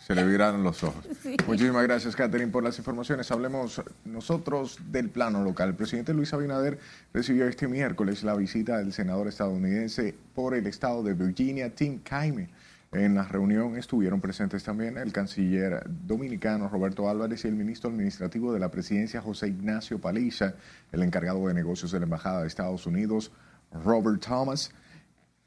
se 0.00 0.14
le 0.14 0.24
viraron 0.26 0.62
los 0.62 0.82
ojos. 0.82 1.04
Muchísimas 1.46 1.82
gracias, 1.82 2.16
Catherine, 2.16 2.50
por 2.50 2.64
las 2.64 2.78
informaciones. 2.78 3.30
Hablemos 3.30 3.82
nosotros 4.04 4.78
del 4.90 5.10
plano 5.10 5.44
local. 5.44 5.70
El 5.70 5.74
presidente 5.76 6.14
Luis 6.14 6.32
Abinader 6.32 6.78
recibió 7.12 7.46
este 7.46 7.68
miércoles 7.68 8.24
la 8.24 8.34
visita 8.34 8.78
del 8.78 8.92
senador 8.92 9.28
estadounidense 9.28 10.14
por 10.34 10.54
el 10.54 10.66
estado 10.66 11.02
de 11.02 11.14
Virginia, 11.14 11.74
Tim 11.74 12.00
Kaine. 12.02 12.48
En 12.92 13.14
la 13.14 13.22
reunión 13.22 13.76
estuvieron 13.76 14.20
presentes 14.20 14.64
también 14.64 14.98
el 14.98 15.12
canciller 15.12 15.84
dominicano 15.86 16.68
Roberto 16.68 17.08
Álvarez 17.08 17.44
y 17.44 17.48
el 17.48 17.54
ministro 17.54 17.88
administrativo 17.88 18.52
de 18.52 18.58
la 18.58 18.70
presidencia 18.70 19.20
José 19.20 19.46
Ignacio 19.46 20.00
Paliza, 20.00 20.54
el 20.90 21.04
encargado 21.04 21.46
de 21.46 21.54
negocios 21.54 21.92
de 21.92 22.00
la 22.00 22.06
Embajada 22.06 22.40
de 22.40 22.48
Estados 22.48 22.86
Unidos 22.86 23.30
Robert 23.84 24.20
Thomas, 24.26 24.72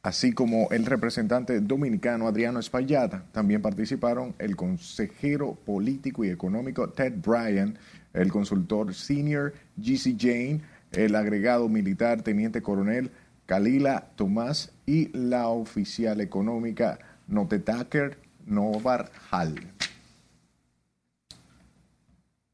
así 0.03 0.33
como 0.33 0.67
el 0.71 0.85
representante 0.85 1.59
dominicano 1.61 2.27
Adriano 2.27 2.59
Espaillata. 2.59 3.23
También 3.31 3.61
participaron 3.61 4.35
el 4.37 4.57
consejero 4.57 5.55
político 5.55 6.25
y 6.25 6.29
económico 6.29 6.89
Ted 6.89 7.13
Bryan, 7.25 7.77
el 8.13 8.29
consultor 8.31 8.93
senior 8.93 9.53
GC 9.77 10.17
Jane, 10.19 10.61
el 10.91 11.15
agregado 11.15 11.69
militar 11.69 12.21
teniente 12.21 12.61
coronel 12.61 13.11
Kalila 13.45 14.09
Tomás 14.15 14.73
y 14.85 15.07
la 15.17 15.47
oficial 15.47 16.19
económica 16.19 16.99
Notetaker 17.27 18.17
Novar 18.45 19.09
Hall. 19.31 19.55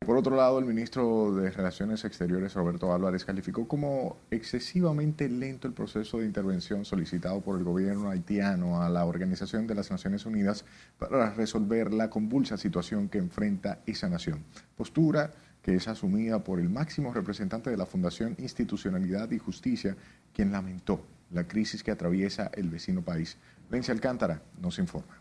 Por 0.09 0.17
otro 0.17 0.35
lado, 0.35 0.57
el 0.57 0.65
ministro 0.65 1.35
de 1.35 1.51
Relaciones 1.51 2.03
Exteriores, 2.03 2.55
Roberto 2.55 2.91
Álvarez, 2.91 3.25
calificó 3.25 3.67
como 3.67 4.17
excesivamente 4.31 5.29
lento 5.29 5.67
el 5.67 5.75
proceso 5.75 6.17
de 6.17 6.25
intervención 6.25 6.83
solicitado 6.83 7.41
por 7.41 7.59
el 7.59 7.63
gobierno 7.63 8.09
haitiano 8.09 8.81
a 8.81 8.89
la 8.89 9.05
Organización 9.05 9.67
de 9.67 9.75
las 9.75 9.91
Naciones 9.91 10.25
Unidas 10.25 10.65
para 10.97 11.31
resolver 11.35 11.93
la 11.93 12.09
convulsa 12.09 12.57
situación 12.57 13.07
que 13.07 13.19
enfrenta 13.19 13.81
esa 13.85 14.09
nación. 14.09 14.43
Postura 14.75 15.31
que 15.61 15.75
es 15.75 15.87
asumida 15.87 16.43
por 16.43 16.59
el 16.59 16.69
máximo 16.69 17.13
representante 17.13 17.69
de 17.69 17.77
la 17.77 17.85
Fundación 17.85 18.35
Institucionalidad 18.39 19.29
y 19.29 19.37
Justicia, 19.37 19.95
quien 20.33 20.51
lamentó 20.51 21.05
la 21.29 21.47
crisis 21.47 21.83
que 21.83 21.91
atraviesa 21.91 22.49
el 22.55 22.71
vecino 22.71 23.03
país. 23.03 23.37
Lencia 23.69 23.93
Alcántara 23.93 24.41
nos 24.59 24.79
informa 24.79 25.19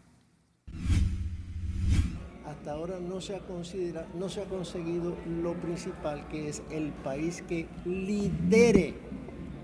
hasta 2.68 2.78
ahora 2.78 3.00
no 3.00 3.18
se 3.22 3.35
ha 3.35 3.38
considera, 3.40 4.07
no 4.14 4.28
se 4.28 4.42
ha 4.42 4.44
conseguido 4.44 5.16
lo 5.42 5.54
principal, 5.54 6.28
que 6.28 6.50
es 6.50 6.62
el 6.70 6.92
país 6.92 7.40
que 7.48 7.66
lidere 7.87 8.94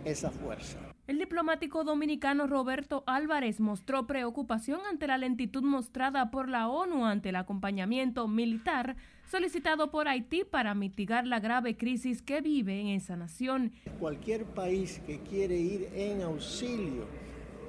esa 0.06 0.30
fuerza. 0.30 0.78
El 1.06 1.18
diplomático 1.18 1.84
dominicano 1.84 2.46
Roberto 2.46 3.04
Álvarez 3.06 3.60
mostró 3.60 4.06
preocupación 4.06 4.80
ante 4.88 5.06
la 5.06 5.18
lentitud 5.18 5.62
mostrada 5.62 6.30
por 6.30 6.48
la 6.48 6.68
ONU 6.68 7.04
ante 7.04 7.28
el 7.28 7.36
acompañamiento 7.36 8.26
militar 8.26 8.96
solicitado 9.30 9.90
por 9.90 10.08
Haití 10.08 10.44
para 10.44 10.74
mitigar 10.74 11.26
la 11.26 11.40
grave 11.40 11.76
crisis 11.76 12.22
que 12.22 12.40
vive 12.40 12.80
en 12.80 12.86
esa 12.86 13.16
nación. 13.16 13.72
Cualquier 14.00 14.46
país 14.46 15.02
que 15.06 15.18
quiere 15.18 15.58
ir 15.58 15.90
en 15.94 16.22
auxilio 16.22 17.04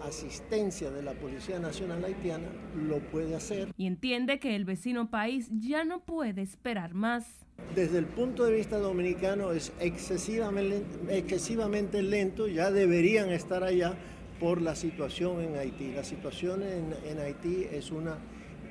asistencia 0.03 0.91
de 0.91 1.03
la 1.03 1.13
Policía 1.13 1.60
Nacional 1.60 2.03
Haitiana 2.03 2.47
lo 2.75 2.99
puede 2.99 3.36
hacer. 3.36 3.73
Y 3.77 3.88
entiende 3.88 4.39
que 4.39 4.55
el 4.55 4.65
vecino 4.65 5.10
país 5.10 5.49
ya 5.51 5.84
no 5.84 5.99
puede 6.01 6.41
esperar 6.41 6.93
más. 6.93 7.25
Desde 7.73 7.97
el 7.97 8.05
punto 8.05 8.45
de 8.45 8.53
vista 8.53 8.77
dominicano 8.77 9.51
es 9.51 9.71
excesivamente, 9.79 10.84
excesivamente 11.10 12.01
lento, 12.03 12.47
ya 12.47 12.71
deberían 12.71 13.29
estar 13.29 13.63
allá 13.63 13.95
por 14.39 14.62
la 14.62 14.75
situación 14.75 15.41
en 15.41 15.55
Haití. 15.55 15.93
La 15.93 16.03
situación 16.03 16.62
en, 16.63 17.19
Haití 17.19 17.65
es 17.71 17.91
una 17.91 18.17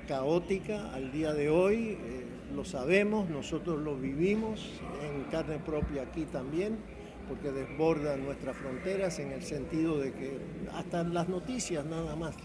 caótica 0.07 0.93
al 0.93 1.13
día 1.13 1.33
de 1.33 1.49
hoy, 1.49 1.97
eh, 1.99 2.25
lo 2.55 2.65
sabemos, 2.67 3.31
nosotros 3.31 3.81
lo 3.81 3.97
vivimos 3.97 4.71
en 5.03 5.25
carne 5.31 5.59
propia 5.59 6.03
aquí 6.03 6.27
también 6.27 6.77
porque 7.29 7.51
desborda 7.51 8.17
nuestras 8.17 8.57
fronteras 8.57 9.19
en 9.19 9.33
el 9.33 9.43
sentido 9.43 9.99
de 9.99 10.13
que 10.13 10.39
hasta 10.73 11.05
las 11.05 11.29
noticias 11.29 11.85
nada 11.85 12.17
más. 12.17 12.37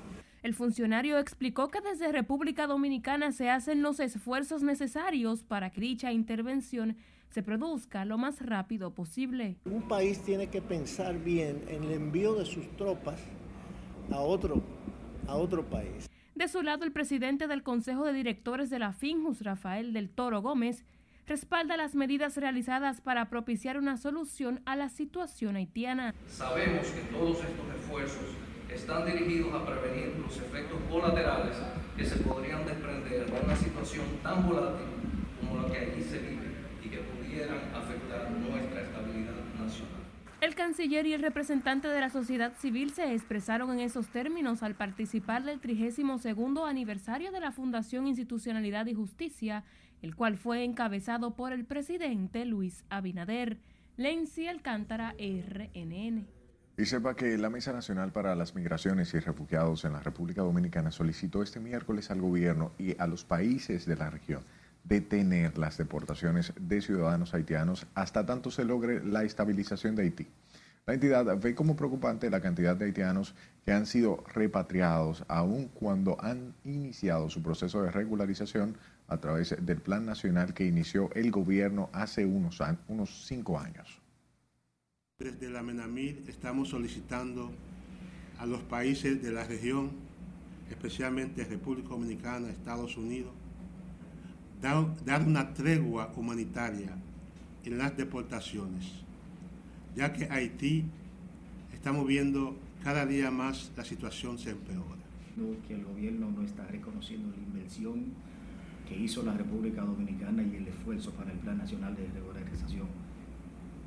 El 0.42 0.54
funcionario 0.54 1.20
explicó 1.20 1.68
que 1.68 1.82
desde 1.82 2.12
República 2.12 2.66
Dominicana 2.66 3.32
se 3.32 3.50
hacen 3.50 3.82
los 3.82 4.00
esfuerzos 4.00 4.64
necesarios 4.64 5.44
para 5.44 5.70
que 5.70 5.82
dicha 5.82 6.14
intervención 6.14 6.96
se 7.30 7.44
produzca 7.44 8.06
lo 8.06 8.18
más 8.18 8.44
rápido 8.46 8.92
posible. 8.92 9.58
Un 9.66 9.88
país 9.88 10.24
tiene 10.24 10.48
que 10.48 10.62
pensar 10.62 11.18
bien 11.20 11.64
en 11.68 11.84
el 11.84 11.92
envío 11.92 12.36
de 12.36 12.46
sus 12.46 12.68
tropas 12.78 13.20
a 14.12 14.22
otro, 14.22 14.64
a 15.28 15.36
otro 15.36 15.64
país. 15.66 16.10
De 16.36 16.48
su 16.48 16.62
lado, 16.62 16.86
el 16.86 16.94
presidente 16.94 17.48
del 17.48 17.64
Consejo 17.64 18.06
de 18.06 18.14
Directores 18.14 18.70
de 18.70 18.80
la 18.80 18.94
FINJUS, 18.94 19.42
Rafael 19.42 19.92
del 19.92 20.10
Toro 20.10 20.42
Gómez, 20.42 20.86
respalda 21.30 21.78
las 21.78 21.94
medidas 21.94 22.38
realizadas 22.38 23.02
para 23.02 23.30
propiciar 23.30 23.78
una 23.78 23.98
solución 23.98 24.62
a 24.66 24.76
la 24.76 24.90
situación 24.90 25.56
haitiana. 25.56 26.16
Sabemos 26.28 26.88
que 26.88 27.02
todos 27.02 27.38
estos 27.38 27.76
esfuerzos 27.80 28.36
están 28.68 29.06
dirigidos 29.06 29.54
a 29.54 29.64
prevenir 29.64 30.16
los 30.20 30.36
efectos 30.38 30.80
colaterales 30.90 31.56
que 31.96 32.04
se 32.04 32.18
podrían 32.18 32.66
desprender 32.66 33.28
de 33.28 33.42
una 33.46 33.56
situación 33.56 34.06
tan 34.24 34.48
volátil 34.48 34.88
como 35.40 35.62
la 35.62 35.72
que 35.72 35.78
allí 35.78 36.02
se 36.02 36.18
vive 36.18 36.50
y 36.84 36.90
que 36.90 36.98
pudieran 36.98 37.60
afectar 37.76 38.32
nuestra 38.32 38.82
estabilidad 38.82 39.36
nacional. 39.60 40.00
El 40.42 40.56
canciller 40.56 41.06
y 41.06 41.14
el 41.14 41.22
representante 41.22 41.90
de 41.90 42.00
la 42.00 42.10
sociedad 42.10 42.54
civil 42.58 42.92
se 42.92 43.14
expresaron 43.14 43.72
en 43.74 43.82
esos 43.82 44.08
términos 44.08 44.64
al 44.64 44.74
participar 44.74 45.44
del 45.44 45.60
32 45.60 46.68
aniversario 46.68 47.32
de 47.32 47.40
la 47.40 47.52
Fundación 47.52 48.08
Institucionalidad 48.08 48.88
y 48.88 48.96
Justicia 48.96 49.64
el 50.02 50.16
cual 50.16 50.38
fue 50.38 50.64
encabezado 50.64 51.36
por 51.36 51.54
el 51.54 51.66
presidente 51.66 52.46
Luis 52.46 52.84
Abinader. 52.90 53.58
Lenzi 53.98 54.48
Alcántara, 54.48 55.14
RNN. 55.20 56.26
Y 56.78 56.86
sepa 56.86 57.16
que 57.16 57.38
la 57.38 57.50
Mesa 57.50 57.74
Nacional 57.74 58.14
para 58.14 58.34
las 58.36 58.56
Migraciones 58.56 59.14
y 59.14 59.20
Refugiados 59.20 59.84
en 59.84 59.92
la 59.92 60.00
República 60.00 60.42
Dominicana 60.42 60.92
solicitó 60.92 61.44
este 61.44 61.60
miércoles 61.60 62.10
al 62.10 62.22
gobierno 62.22 62.72
y 62.78 62.96
a 62.98 63.08
los 63.08 63.26
países 63.26 63.86
de 63.86 63.98
la 63.98 64.10
región 64.10 64.44
detener 64.84 65.58
las 65.58 65.78
deportaciones 65.78 66.54
de 66.60 66.82
ciudadanos 66.82 67.34
haitianos 67.34 67.86
hasta 67.96 68.26
tanto 68.26 68.52
se 68.52 68.66
logre 68.66 69.04
la 69.04 69.24
estabilización 69.24 69.96
de 69.96 70.04
Haití. 70.04 70.28
La 70.86 70.94
entidad 70.96 71.38
ve 71.38 71.54
como 71.54 71.76
preocupante 71.76 72.30
la 72.30 72.42
cantidad 72.42 72.76
de 72.76 72.86
haitianos 72.86 73.36
que 73.64 73.74
han 73.74 73.86
sido 73.86 74.24
repatriados, 74.34 75.24
aun 75.28 75.68
cuando 75.68 76.18
han 76.20 76.56
iniciado 76.64 77.30
su 77.30 77.44
proceso 77.44 77.84
de 77.84 77.92
regularización 77.92 78.76
a 79.10 79.18
través 79.18 79.56
del 79.60 79.82
Plan 79.82 80.06
Nacional 80.06 80.54
que 80.54 80.66
inició 80.66 81.10
el 81.14 81.32
gobierno 81.32 81.90
hace 81.94 82.26
unos, 82.26 82.60
unos 82.88 83.26
cinco 83.28 83.60
años. 83.60 84.00
Desde 85.18 85.50
la 85.50 85.62
MENAMID 85.64 86.30
estamos 86.30 86.70
solicitando 86.70 87.52
a 88.38 88.46
los 88.46 88.62
países 88.62 89.22
de 89.22 89.32
la 89.32 89.44
región, 89.44 89.92
especialmente 90.70 91.44
República 91.44 91.90
Dominicana, 91.90 92.50
Estados 92.50 92.96
Unidos, 92.96 93.34
dar, 94.62 95.22
una 95.26 95.54
tregua 95.54 96.14
humanitaria 96.16 96.96
en 97.66 97.78
las 97.78 97.98
deportaciones, 97.98 98.86
ya 99.96 100.14
que 100.14 100.26
Haití 100.30 100.86
estamos 101.74 102.08
viendo 102.08 102.56
cada 102.84 103.06
día 103.06 103.32
más 103.32 103.72
la 103.76 103.84
situación 103.84 104.38
se 104.38 104.52
empeora. 104.52 105.00
Que 105.68 105.74
el 105.74 105.86
gobierno 105.86 106.30
no 106.32 106.44
está 106.44 106.66
reconociendo 106.68 107.30
la 107.32 107.38
inversión 107.38 108.14
que 108.90 108.98
hizo 108.98 109.22
la 109.24 109.34
República 109.34 109.84
Dominicana 109.84 110.42
y 110.42 110.56
el 110.56 110.68
esfuerzo 110.68 111.12
para 111.12 111.32
el 111.32 111.38
Plan 111.38 111.60
Nacional 111.60 111.96
de 111.96 112.08
Regularización, 112.08 112.88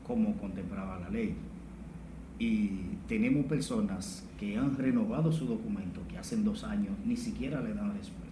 como 0.06 0.36
contemplaba 0.38 1.00
la 1.00 1.10
ley. 1.10 1.34
Y 2.38 2.98
tenemos 3.08 3.46
personas 3.46 4.24
que 4.38 4.56
han 4.56 4.76
renovado 4.76 5.32
su 5.32 5.46
documento, 5.46 6.00
que 6.08 6.18
hace 6.18 6.36
dos 6.36 6.62
años 6.62 6.94
ni 7.04 7.16
siquiera 7.16 7.60
le 7.60 7.74
dan 7.74 7.94
respuesta. 7.96 8.22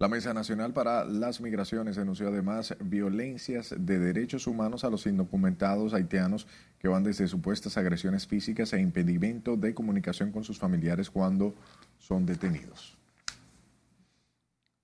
La 0.00 0.06
Mesa 0.06 0.32
Nacional 0.32 0.72
para 0.72 1.04
las 1.04 1.40
Migraciones 1.40 1.96
denunció 1.96 2.28
además 2.28 2.76
violencias 2.78 3.74
de 3.76 3.98
derechos 3.98 4.46
humanos 4.46 4.84
a 4.84 4.90
los 4.90 5.06
indocumentados 5.06 5.92
haitianos 5.92 6.46
que 6.78 6.86
van 6.86 7.02
desde 7.02 7.26
supuestas 7.26 7.76
agresiones 7.76 8.26
físicas 8.26 8.72
e 8.74 8.80
impedimento 8.80 9.56
de 9.56 9.74
comunicación 9.74 10.30
con 10.30 10.44
sus 10.44 10.58
familiares 10.58 11.10
cuando 11.10 11.56
son 11.98 12.26
detenidos. 12.26 12.97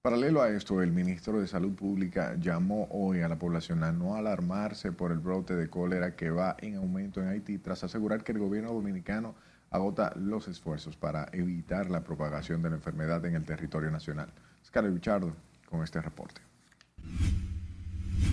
Paralelo 0.04 0.42
a 0.42 0.50
esto, 0.50 0.82
el 0.82 0.92
ministro 0.92 1.40
de 1.40 1.46
Salud 1.46 1.72
Pública 1.72 2.36
llamó 2.38 2.86
hoy 2.90 3.22
a 3.22 3.28
la 3.28 3.38
población 3.38 3.82
a 3.82 3.90
no 3.90 4.16
alarmarse 4.16 4.92
por 4.92 5.10
el 5.10 5.18
brote 5.18 5.54
de 5.54 5.70
cólera 5.70 6.14
que 6.14 6.28
va 6.28 6.58
en 6.60 6.76
aumento 6.76 7.22
en 7.22 7.28
Haití 7.28 7.56
tras 7.56 7.84
asegurar 7.84 8.22
que 8.22 8.32
el 8.32 8.38
gobierno 8.38 8.74
dominicano 8.74 9.34
agota 9.70 10.12
los 10.14 10.46
esfuerzos 10.46 10.94
para 10.94 11.30
evitar 11.32 11.90
la 11.90 12.04
propagación 12.04 12.60
de 12.60 12.68
la 12.68 12.76
enfermedad 12.76 13.24
en 13.24 13.34
el 13.34 13.44
territorio 13.44 13.90
nacional. 13.90 14.28
Scarlett 14.62 14.92
Bichardo 14.92 15.34
con 15.70 15.82
este 15.82 16.02
reporte. 16.02 16.42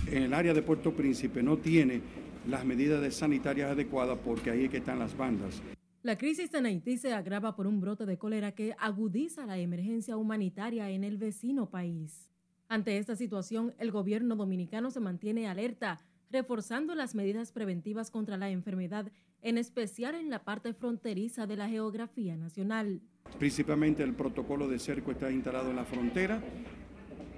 En 0.08 0.24
el 0.24 0.34
área 0.34 0.52
de 0.52 0.60
Puerto 0.60 0.92
Príncipe 0.92 1.42
no 1.42 1.56
tiene 1.56 2.02
las 2.50 2.66
medidas 2.66 3.14
sanitarias 3.14 3.70
adecuadas 3.70 4.18
porque 4.22 4.50
ahí 4.50 4.66
es 4.66 4.70
que 4.70 4.76
están 4.76 4.98
las 4.98 5.16
bandas. 5.16 5.62
La 6.02 6.18
crisis 6.18 6.52
en 6.54 6.66
Haití 6.66 6.98
se 6.98 7.12
agrava 7.12 7.54
por 7.54 7.68
un 7.68 7.80
brote 7.80 8.06
de 8.06 8.18
cólera 8.18 8.50
que 8.50 8.74
agudiza 8.76 9.46
la 9.46 9.58
emergencia 9.58 10.16
humanitaria 10.16 10.90
en 10.90 11.04
el 11.04 11.16
vecino 11.16 11.70
país. 11.70 12.28
Ante 12.68 12.98
esta 12.98 13.14
situación, 13.14 13.72
el 13.78 13.92
gobierno 13.92 14.34
dominicano 14.34 14.90
se 14.90 14.98
mantiene 14.98 15.46
alerta, 15.46 16.00
reforzando 16.28 16.96
las 16.96 17.14
medidas 17.14 17.52
preventivas 17.52 18.10
contra 18.10 18.36
la 18.36 18.50
enfermedad, 18.50 19.12
en 19.42 19.58
especial 19.58 20.16
en 20.16 20.28
la 20.28 20.42
parte 20.42 20.74
fronteriza 20.74 21.46
de 21.46 21.56
la 21.56 21.68
geografía 21.68 22.36
nacional. 22.36 23.00
Principalmente 23.38 24.02
el 24.02 24.14
protocolo 24.14 24.66
de 24.66 24.80
cerco 24.80 25.12
está 25.12 25.30
instalado 25.30 25.70
en 25.70 25.76
la 25.76 25.84
frontera. 25.84 26.42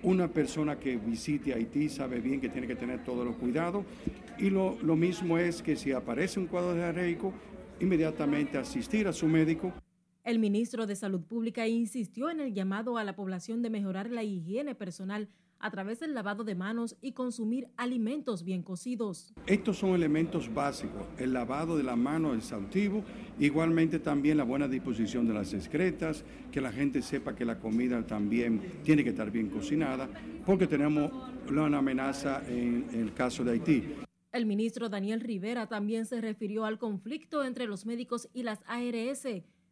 Una 0.02 0.28
persona 0.28 0.78
que 0.78 0.96
visite 0.96 1.52
Haití 1.52 1.90
sabe 1.90 2.20
bien 2.20 2.40
que 2.40 2.48
tiene 2.48 2.66
que 2.66 2.76
tener 2.76 3.04
todos 3.04 3.26
los 3.26 3.36
cuidados. 3.36 3.84
Y 4.38 4.48
lo, 4.48 4.74
mismo 4.96 5.36
es 5.36 5.62
que 5.62 5.76
si 5.76 5.92
aparece 5.92 6.40
un 6.40 6.46
cuadro 6.46 6.74
diarreico, 6.74 7.34
inmediatamente 7.84 8.58
asistir 8.58 9.06
a 9.06 9.12
su 9.12 9.26
médico. 9.26 9.72
El 10.24 10.38
ministro 10.38 10.86
de 10.86 10.96
Salud 10.96 11.22
Pública 11.22 11.68
insistió 11.68 12.30
en 12.30 12.40
el 12.40 12.54
llamado 12.54 12.96
a 12.96 13.04
la 13.04 13.14
población 13.14 13.62
de 13.62 13.70
mejorar 13.70 14.10
la 14.10 14.24
higiene 14.24 14.74
personal 14.74 15.28
a 15.58 15.70
través 15.70 16.00
del 16.00 16.14
lavado 16.14 16.44
de 16.44 16.54
manos 16.54 16.96
y 17.00 17.12
consumir 17.12 17.68
alimentos 17.76 18.44
bien 18.44 18.62
cocidos. 18.62 19.32
Estos 19.46 19.78
son 19.78 19.94
elementos 19.94 20.52
básicos, 20.52 21.06
el 21.18 21.32
lavado 21.32 21.76
de 21.76 21.82
la 21.82 21.96
mano 21.96 22.34
exhaustivo, 22.34 23.02
igualmente 23.38 23.98
también 23.98 24.36
la 24.36 24.44
buena 24.44 24.68
disposición 24.68 25.26
de 25.26 25.34
las 25.34 25.54
excretas, 25.54 26.24
que 26.50 26.60
la 26.60 26.72
gente 26.72 27.00
sepa 27.00 27.34
que 27.34 27.44
la 27.44 27.58
comida 27.58 28.02
también 28.06 28.60
tiene 28.82 29.04
que 29.04 29.10
estar 29.10 29.30
bien 29.30 29.48
cocinada, 29.48 30.08
porque 30.44 30.66
tenemos 30.66 31.10
una 31.48 31.78
amenaza 31.78 32.42
en 32.46 32.86
el 32.92 33.14
caso 33.14 33.44
de 33.44 33.52
Haití. 33.52 33.84
El 34.34 34.46
ministro 34.46 34.88
Daniel 34.88 35.20
Rivera 35.20 35.68
también 35.68 36.06
se 36.06 36.20
refirió 36.20 36.64
al 36.64 36.76
conflicto 36.76 37.44
entre 37.44 37.68
los 37.68 37.86
médicos 37.86 38.28
y 38.34 38.42
las 38.42 38.64
ARS. 38.66 39.28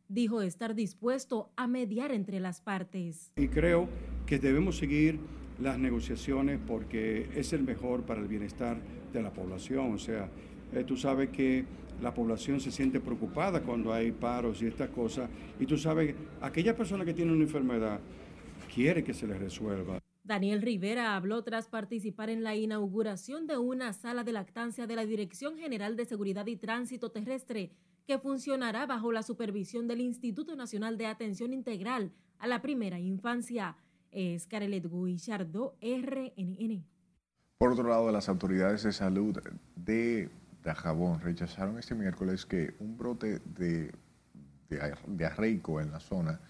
Dijo 0.09 0.41
estar 0.41 0.77
dispuesto 0.77 1.51
a 1.57 1.67
mediar 1.67 2.13
entre 2.13 2.39
las 2.39 2.61
partes. 2.61 3.33
Y 3.35 3.49
creo 3.49 3.89
que 4.25 4.39
debemos 4.39 4.77
seguir 4.77 5.19
las 5.61 5.81
negociaciones 5.81 6.61
porque 6.65 7.29
es 7.35 7.53
el 7.53 7.65
mejor 7.65 8.05
para 8.05 8.21
el 8.21 8.29
bienestar 8.29 8.77
de 9.13 9.21
la 9.21 9.33
población. 9.33 9.95
O 9.95 9.99
sea, 9.99 10.31
eh, 10.73 10.85
tú 10.85 10.97
sabes 10.97 11.31
que 11.31 11.65
la 12.01 12.15
población 12.15 12.61
se 12.61 12.71
siente 12.71 13.01
preocupada 13.01 13.63
cuando 13.63 13.93
hay 13.93 14.13
paros 14.13 14.63
y 14.63 14.67
estas 14.67 14.91
cosas. 14.91 15.29
Y 15.59 15.67
tú 15.67 15.77
sabes, 15.77 16.15
aquella 16.41 16.77
persona 16.77 17.05
que 17.05 17.15
tiene 17.15 17.33
una 17.33 17.43
enfermedad 17.43 17.99
quiere 18.73 19.03
que 19.03 19.13
se 19.13 19.27
le 19.27 19.37
resuelva. 19.37 20.02
Daniel 20.25 20.63
Rivera 20.63 21.17
habló 21.17 21.43
tras 21.43 21.69
participar 21.69 22.31
en 22.31 22.45
la 22.45 22.55
inauguración 22.55 23.47
de 23.47 23.59
una 23.59 23.93
sala 23.93 24.23
de 24.23 24.33
lactancia 24.33 24.87
de 24.87 24.97
la 24.97 25.05
Dirección 25.05 25.57
General 25.59 25.97
de 25.97 26.05
Seguridad 26.05 26.47
y 26.47 26.57
Tránsito 26.57 27.11
Terrestre 27.11 27.73
que 28.07 28.19
funcionará 28.19 28.87
bajo 28.87 29.13
la 29.13 29.23
supervisión 29.23 29.89
del 29.89 30.01
Instituto 30.01 30.57
Nacional 30.57 30.97
de 30.97 31.07
Atención 31.07 31.53
Integral 31.53 32.13
a 32.39 32.47
la 32.47 32.63
Primera 32.63 32.99
Infancia 32.99 33.77
es 34.13 34.47
Carelet 34.47 34.87
Guillardo, 34.89 35.77
RNN. 35.81 36.85
Por 37.59 37.73
otro 37.73 37.89
lado, 37.89 38.11
las 38.13 38.29
autoridades 38.29 38.83
de 38.83 38.93
salud 38.93 39.39
de 39.75 40.31
Dajabón 40.63 41.21
rechazaron 41.21 41.79
este 41.79 41.95
miércoles 41.95 42.45
que 42.45 42.75
un 42.79 42.97
brote 42.97 43.41
de, 43.57 43.93
de, 44.69 45.25
arreico 45.25 45.81
en 45.81 45.91
la 45.91 46.01
zona, 46.01 46.41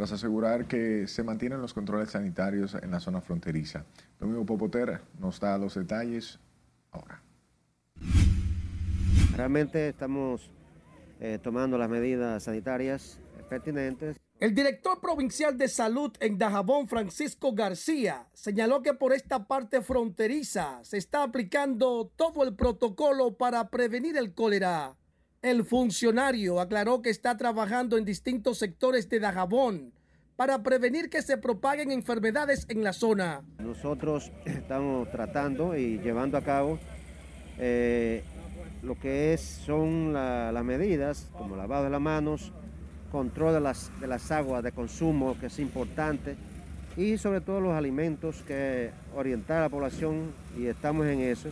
tras 0.00 0.12
asegurar 0.12 0.64
que 0.64 1.06
se 1.06 1.22
mantienen 1.22 1.60
los 1.60 1.74
controles 1.74 2.08
sanitarios 2.08 2.74
en 2.74 2.90
la 2.90 3.00
zona 3.00 3.20
fronteriza. 3.20 3.84
Domingo 4.18 4.46
Popotera 4.46 5.02
nos 5.18 5.38
da 5.38 5.58
los 5.58 5.74
detalles 5.74 6.40
ahora. 6.90 7.20
Realmente 9.36 9.90
estamos 9.90 10.50
eh, 11.20 11.38
tomando 11.42 11.76
las 11.76 11.90
medidas 11.90 12.44
sanitarias 12.44 13.20
pertinentes 13.50 14.16
el 14.40 14.54
director 14.54 14.98
provincial 15.02 15.58
de 15.58 15.68
salud 15.68 16.12
en 16.18 16.38
Dajabón, 16.38 16.88
Francisco 16.88 17.52
García, 17.52 18.26
señaló 18.32 18.80
que 18.80 18.94
por 18.94 19.12
esta 19.12 19.46
parte 19.46 19.82
fronteriza 19.82 20.80
se 20.82 20.96
está 20.96 21.24
aplicando 21.24 22.10
todo 22.16 22.42
el 22.44 22.56
protocolo 22.56 23.36
para 23.36 23.68
prevenir 23.68 24.16
el 24.16 24.32
cólera. 24.32 24.96
El 25.42 25.64
funcionario 25.64 26.60
aclaró 26.60 27.00
que 27.00 27.08
está 27.08 27.38
trabajando 27.38 27.96
en 27.96 28.04
distintos 28.04 28.58
sectores 28.58 29.08
de 29.08 29.20
Dajabón 29.20 29.94
para 30.36 30.62
prevenir 30.62 31.08
que 31.08 31.22
se 31.22 31.38
propaguen 31.38 31.90
enfermedades 31.92 32.66
en 32.68 32.84
la 32.84 32.92
zona. 32.92 33.40
Nosotros 33.58 34.30
estamos 34.44 35.10
tratando 35.10 35.74
y 35.78 35.98
llevando 36.00 36.36
a 36.36 36.42
cabo 36.42 36.78
eh, 37.56 38.22
lo 38.82 38.98
que 38.98 39.32
es, 39.32 39.40
son 39.40 40.12
las 40.12 40.62
medidas 40.62 41.30
como 41.32 41.56
lavado 41.56 41.84
de 41.84 41.90
las 41.90 42.02
manos, 42.02 42.52
control 43.10 43.54
de 43.54 43.60
las, 43.60 43.90
de 43.98 44.08
las 44.08 44.30
aguas 44.30 44.62
de 44.62 44.72
consumo, 44.72 45.38
que 45.40 45.46
es 45.46 45.58
importante, 45.58 46.36
y 46.98 47.16
sobre 47.16 47.40
todo 47.40 47.62
los 47.62 47.72
alimentos, 47.72 48.42
que 48.42 48.90
orientar 49.16 49.60
a 49.60 49.62
la 49.62 49.68
población, 49.70 50.34
y 50.58 50.66
estamos 50.66 51.06
en 51.06 51.20
eso, 51.20 51.48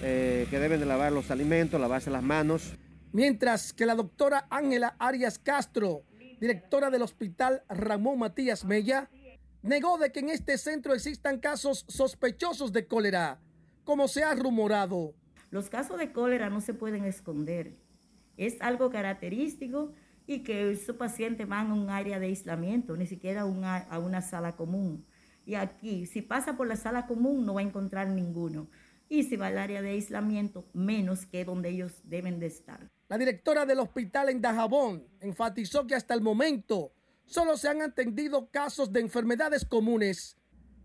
eh, 0.00 0.46
que 0.48 0.58
deben 0.58 0.80
de 0.80 0.86
lavar 0.86 1.12
los 1.12 1.30
alimentos, 1.30 1.78
lavarse 1.78 2.10
las 2.10 2.22
manos. 2.22 2.78
Mientras 3.14 3.72
que 3.72 3.86
la 3.86 3.94
doctora 3.94 4.48
Ángela 4.50 4.96
Arias 4.98 5.38
Castro, 5.38 6.02
directora 6.40 6.90
del 6.90 7.02
Hospital 7.02 7.62
Ramón 7.68 8.18
Matías 8.18 8.64
Mella, 8.64 9.08
negó 9.62 9.98
de 9.98 10.10
que 10.10 10.18
en 10.18 10.30
este 10.30 10.58
centro 10.58 10.92
existan 10.92 11.38
casos 11.38 11.84
sospechosos 11.86 12.72
de 12.72 12.88
cólera, 12.88 13.38
como 13.84 14.08
se 14.08 14.24
ha 14.24 14.34
rumorado. 14.34 15.14
Los 15.52 15.70
casos 15.70 15.96
de 16.00 16.10
cólera 16.10 16.50
no 16.50 16.60
se 16.60 16.74
pueden 16.74 17.04
esconder. 17.04 17.76
Es 18.36 18.60
algo 18.60 18.90
característico 18.90 19.92
y 20.26 20.40
que 20.40 20.72
esos 20.72 20.96
pacientes 20.96 21.46
van 21.46 21.70
a 21.70 21.74
un 21.74 21.90
área 21.90 22.18
de 22.18 22.26
aislamiento, 22.26 22.96
ni 22.96 23.06
siquiera 23.06 23.42
a 23.42 23.44
una, 23.44 23.76
a 23.76 24.00
una 24.00 24.22
sala 24.22 24.56
común. 24.56 25.06
Y 25.46 25.54
aquí, 25.54 26.06
si 26.06 26.20
pasa 26.20 26.56
por 26.56 26.66
la 26.66 26.74
sala 26.74 27.06
común, 27.06 27.46
no 27.46 27.54
va 27.54 27.60
a 27.60 27.62
encontrar 27.62 28.08
ninguno. 28.08 28.68
Y 29.08 29.22
si 29.22 29.36
va 29.36 29.46
al 29.46 29.58
área 29.58 29.82
de 29.82 29.90
aislamiento, 29.90 30.68
menos 30.72 31.26
que 31.26 31.44
donde 31.44 31.68
ellos 31.68 32.00
deben 32.02 32.40
de 32.40 32.46
estar. 32.46 32.90
La 33.08 33.18
directora 33.18 33.66
del 33.66 33.80
hospital 33.80 34.30
en 34.30 34.40
Dajabón 34.40 35.06
enfatizó 35.20 35.86
que 35.86 35.94
hasta 35.94 36.14
el 36.14 36.22
momento 36.22 36.92
solo 37.26 37.56
se 37.56 37.68
han 37.68 37.82
atendido 37.82 38.50
casos 38.50 38.92
de 38.92 39.00
enfermedades 39.00 39.66
comunes, 39.66 40.38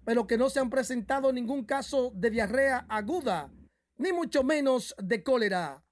pero 0.03 0.27
que 0.27 0.37
no 0.37 0.49
se 0.49 0.59
han 0.59 0.69
presentado 0.69 1.31
ningún 1.31 1.63
caso 1.63 2.11
de 2.13 2.29
diarrea 2.29 2.85
aguda, 2.89 3.49
ni 3.97 4.11
mucho 4.11 4.43
menos 4.43 4.95
de 5.01 5.23
cólera. 5.23 5.83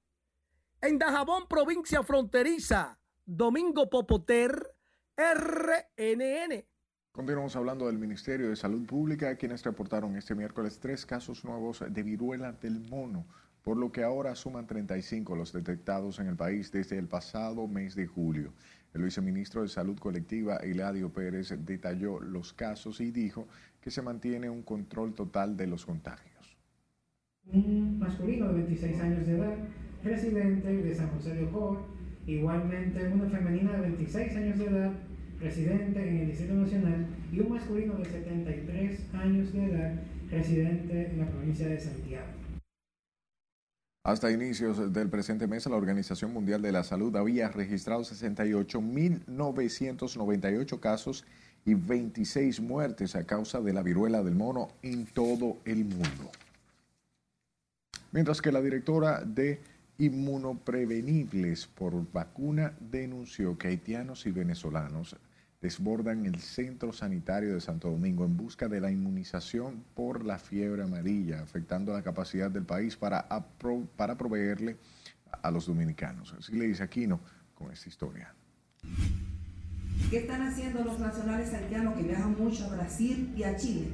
En 0.81 0.99
Dajabón, 0.99 1.47
provincia 1.47 2.03
fronteriza, 2.03 2.99
Domingo 3.25 3.89
Popoter, 3.89 4.75
RNN. 5.15 6.65
Continuamos 7.11 7.55
hablando 7.55 7.87
del 7.87 7.97
Ministerio 7.97 8.49
de 8.49 8.55
Salud 8.55 8.85
Pública, 8.85 9.35
quienes 9.37 9.63
reportaron 9.63 10.15
este 10.17 10.35
miércoles 10.35 10.79
tres 10.79 11.05
casos 11.05 11.43
nuevos 11.43 11.83
de 11.89 12.03
viruela 12.03 12.51
del 12.51 12.81
mono, 12.81 13.25
por 13.67 13.75
lo 13.75 13.91
que 13.91 14.01
ahora 14.01 14.33
suman 14.33 14.65
35 14.65 15.35
los 15.35 15.51
detectados 15.51 16.19
en 16.19 16.27
el 16.27 16.37
país 16.37 16.71
desde 16.71 16.97
el 16.97 17.09
pasado 17.09 17.67
mes 17.67 17.95
de 17.95 18.07
julio. 18.07 18.53
El 18.93 19.03
viceministro 19.03 19.61
de 19.61 19.67
Salud 19.67 19.99
Colectiva, 19.99 20.55
Eladio 20.63 21.11
Pérez, 21.11 21.53
detalló 21.65 22.21
los 22.21 22.53
casos 22.53 23.01
y 23.01 23.11
dijo 23.11 23.45
que 23.81 23.91
se 23.91 24.01
mantiene 24.01 24.49
un 24.49 24.63
control 24.63 25.13
total 25.13 25.57
de 25.57 25.67
los 25.67 25.85
contagios. 25.85 26.57
Un 27.51 27.99
masculino 27.99 28.47
de 28.47 28.53
26 28.53 29.01
años 29.01 29.27
de 29.27 29.37
edad, 29.37 29.55
residente 30.01 30.73
de 30.73 30.95
San 30.95 31.09
José 31.09 31.35
de 31.35 31.43
Ocoa, 31.43 31.85
igualmente 32.25 33.05
una 33.09 33.27
femenina 33.27 33.73
de 33.73 33.81
26 33.81 34.35
años 34.37 34.59
de 34.59 34.65
edad, 34.65 34.91
residente 35.41 36.09
en 36.09 36.17
el 36.19 36.27
Distrito 36.27 36.53
Nacional, 36.53 37.05
y 37.33 37.41
un 37.41 37.49
masculino 37.49 37.95
de 37.95 38.05
73 38.05 39.13
años 39.13 39.51
de 39.51 39.65
edad, 39.65 39.93
residente 40.31 41.09
en 41.11 41.19
la 41.19 41.27
provincia 41.27 41.67
de 41.67 41.77
Santiago. 41.77 42.46
Hasta 44.07 44.31
inicios 44.31 44.91
del 44.93 45.09
presente 45.09 45.45
mes, 45.47 45.65
la 45.65 45.75
Organización 45.75 46.31
Mundial 46.31 46.61
de 46.61 46.71
la 46.71 46.85
Salud 46.85 47.13
había 47.17 47.49
registrado 47.49 48.03
68.998 48.03 50.79
casos 50.79 51.25
y 51.65 51.73
26 51.73 52.61
muertes 52.61 53.17
a 53.17 53.25
causa 53.25 53.59
de 53.59 53.73
la 53.73 53.83
viruela 53.83 54.23
del 54.23 54.33
mono 54.33 54.69
en 54.81 55.07
todo 55.07 55.57
el 55.65 55.83
mundo. 55.83 56.31
Mientras 58.13 58.41
que 58.41 58.53
la 58.53 58.61
directora 58.61 59.25
de 59.25 59.59
Inmunoprevenibles 59.97 61.67
por 61.67 62.09
Vacuna 62.13 62.71
denunció 62.79 63.57
que 63.57 63.67
haitianos 63.67 64.25
y 64.25 64.31
venezolanos 64.31 65.17
desbordan 65.61 66.25
el 66.25 66.39
centro 66.39 66.93
sanitario 66.93 67.53
de 67.53 67.61
Santo 67.61 67.89
Domingo 67.89 68.25
en 68.25 68.37
busca 68.37 68.67
de 68.67 68.79
la 68.79 68.91
inmunización 68.91 69.83
por 69.95 70.23
la 70.23 70.37
fiebre 70.37 70.83
amarilla, 70.83 71.41
afectando 71.41 71.93
la 71.93 72.03
capacidad 72.03 72.51
del 72.51 72.65
país 72.65 72.95
para, 72.95 73.27
para 73.95 74.17
proveerle 74.17 74.77
a 75.41 75.51
los 75.51 75.65
dominicanos. 75.65 76.33
Así 76.37 76.53
le 76.53 76.67
dice 76.67 76.83
Aquino 76.83 77.19
con 77.55 77.71
esta 77.71 77.89
historia. 77.89 78.33
¿Qué 80.09 80.19
están 80.19 80.43
haciendo 80.43 80.83
los 80.83 80.99
nacionales 80.99 81.53
haitianos 81.53 81.95
que 81.95 82.03
viajan 82.03 82.37
mucho 82.37 82.65
a 82.65 82.75
Brasil 82.75 83.33
y 83.35 83.43
a 83.43 83.57
Chile? 83.57 83.87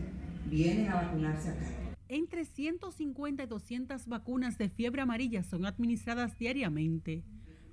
Vienen 0.45 0.89
a 0.89 0.95
vacunarse 0.95 1.49
acá. 1.49 1.65
Entre 2.09 2.45
150 2.45 3.41
y 3.41 3.47
200 3.47 4.07
vacunas 4.07 4.57
de 4.57 4.69
fiebre 4.69 5.01
amarilla 5.01 5.41
son 5.41 5.65
administradas 5.65 6.37
diariamente. 6.37 7.23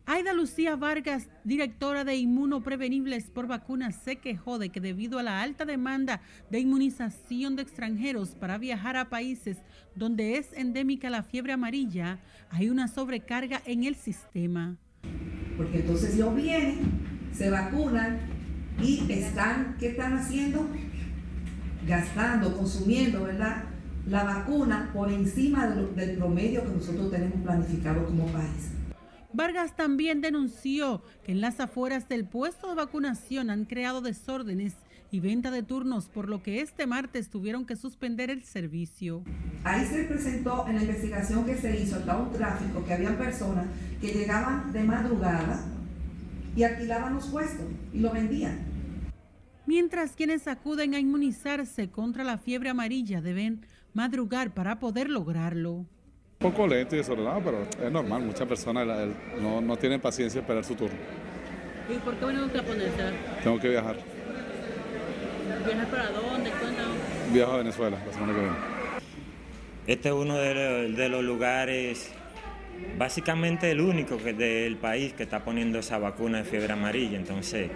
Aida 0.07 0.33
Lucía 0.33 0.77
Vargas, 0.77 1.29
directora 1.45 2.05
de 2.05 2.17
Inmunoprevenibles 2.17 3.31
por 3.31 3.47
Vacunas, 3.47 3.95
se 4.03 4.17
quejó 4.17 4.59
de 4.59 4.71
que 4.71 4.81
debido 4.81 5.19
a 5.19 5.23
la 5.23 5.43
alta 5.43 5.65
demanda 5.65 6.21
de 6.51 6.59
inmunización 6.59 7.55
de 7.55 7.63
extranjeros 7.63 8.31
para 8.31 8.59
viajar 8.59 8.97
a 8.97 9.09
países 9.09 9.59
donde 9.95 10.37
es 10.37 10.53
endémica 10.55 11.11
la 11.11 11.23
fiebre 11.23 11.53
amarilla, 11.53 12.19
hay 12.51 12.71
una 12.71 12.89
sobrecarga 12.89 13.63
en 13.67 13.85
el 13.85 13.95
sistema. 13.95 14.77
Porque 15.57 15.81
entonces 15.81 16.15
ellos 16.15 16.35
vienen, 16.35 16.79
se 17.33 17.51
vacunan 17.51 18.19
y 18.83 19.13
están, 19.13 19.77
¿qué 19.79 19.89
están 19.89 20.15
haciendo? 20.15 20.67
Gastando, 21.87 22.57
consumiendo, 22.57 23.23
¿verdad? 23.23 23.65
La 24.09 24.25
vacuna 24.25 24.91
por 24.93 25.13
encima 25.13 25.69
del 25.69 26.17
promedio 26.17 26.65
que 26.65 26.73
nosotros 26.73 27.11
tenemos 27.11 27.43
planificado 27.43 28.07
como 28.07 28.27
país. 28.27 28.80
Vargas 29.33 29.77
también 29.77 30.21
denunció 30.21 31.03
que 31.25 31.31
en 31.33 31.41
las 31.41 31.61
afueras 31.61 32.09
del 32.09 32.25
puesto 32.25 32.69
de 32.69 32.75
vacunación 32.75 33.51
han 33.51 33.65
creado 33.65 34.01
desórdenes 34.01 34.75
y 35.13 35.21
venta 35.21 35.53
de 35.53 35.63
turnos, 35.63 36.09
por 36.09 36.29
lo 36.29 36.43
que 36.43 36.61
este 36.61 36.87
martes 36.87 37.31
tuvieron 37.31 37.65
que 37.65 37.77
suspender 37.77 38.31
el 38.31 38.43
servicio. 38.43 39.23
Ahí 39.63 39.87
se 39.87 40.05
presentó 40.05 40.67
en 40.67 40.77
la 40.77 40.83
investigación 40.83 41.45
que 41.45 41.57
se 41.57 41.81
hizo 41.81 41.97
hasta 41.97 42.17
un 42.17 42.33
tráfico 42.33 42.85
que 42.85 42.93
había 42.93 43.17
personas 43.17 43.67
que 44.01 44.09
llegaban 44.09 44.73
de 44.73 44.83
madrugada 44.83 45.65
y 46.57 46.65
alquilaban 46.65 47.15
los 47.15 47.27
puestos 47.27 47.67
y 47.93 48.01
lo 48.01 48.11
vendían. 48.11 48.59
Mientras 49.67 50.13
quienes 50.13 50.49
acuden 50.49 50.95
a 50.95 50.99
inmunizarse 50.99 51.89
contra 51.89 52.25
la 52.25 52.39
fiebre 52.39 52.71
amarilla 52.71 53.21
deben 53.21 53.65
madrugar 53.95 54.55
para 54.55 54.81
poder 54.81 55.09
lograrlo 55.09 55.87
poco 56.41 56.67
lento 56.67 56.95
y 56.95 56.99
desordenado, 56.99 57.43
pero 57.45 57.87
es 57.87 57.93
normal. 57.93 58.23
Muchas 58.23 58.49
personas 58.49 58.87
no, 59.41 59.61
no 59.61 59.77
tienen 59.77 60.01
paciencia 60.01 60.41
de 60.41 60.43
esperar 60.43 60.65
su 60.65 60.75
turno. 60.75 60.97
¿Y 61.89 61.99
por 61.99 62.15
qué 62.17 62.25
viene 62.25 62.45
usted 62.45 62.61
a 62.61 62.63
ponerse? 62.63 63.03
Tengo 63.45 63.61
que 63.61 63.69
viajar. 63.69 63.97
¿Viajar 65.67 65.87
para 65.89 66.11
dónde? 66.11 66.51
¿Cuándo? 66.51 66.83
Viajo 67.33 67.53
a 67.53 67.57
Venezuela 67.59 67.99
la 68.07 68.13
semana 68.13 68.33
que 68.33 68.41
viene. 68.41 68.57
Este 69.87 70.09
es 70.09 70.15
uno 70.15 70.39
de, 70.39 71.09
los 71.11 71.23
lugares, 71.23 72.11
básicamente 72.97 73.71
el 73.71 73.83
único 73.83 74.17
que 74.17 74.33
del 74.33 74.77
país 74.77 75.13
que 75.13 75.25
está 75.25 75.45
poniendo 75.45 75.81
esa 75.81 75.99
vacuna 75.99 76.39
de 76.39 76.45
fiebre 76.45 76.73
amarilla. 76.73 77.19
Entonces, 77.19 77.71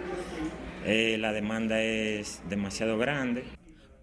eh, 0.85 1.17
la 1.19 1.33
demanda 1.33 1.79
es 1.81 2.41
demasiado 2.49 2.97
grande. 2.97 3.43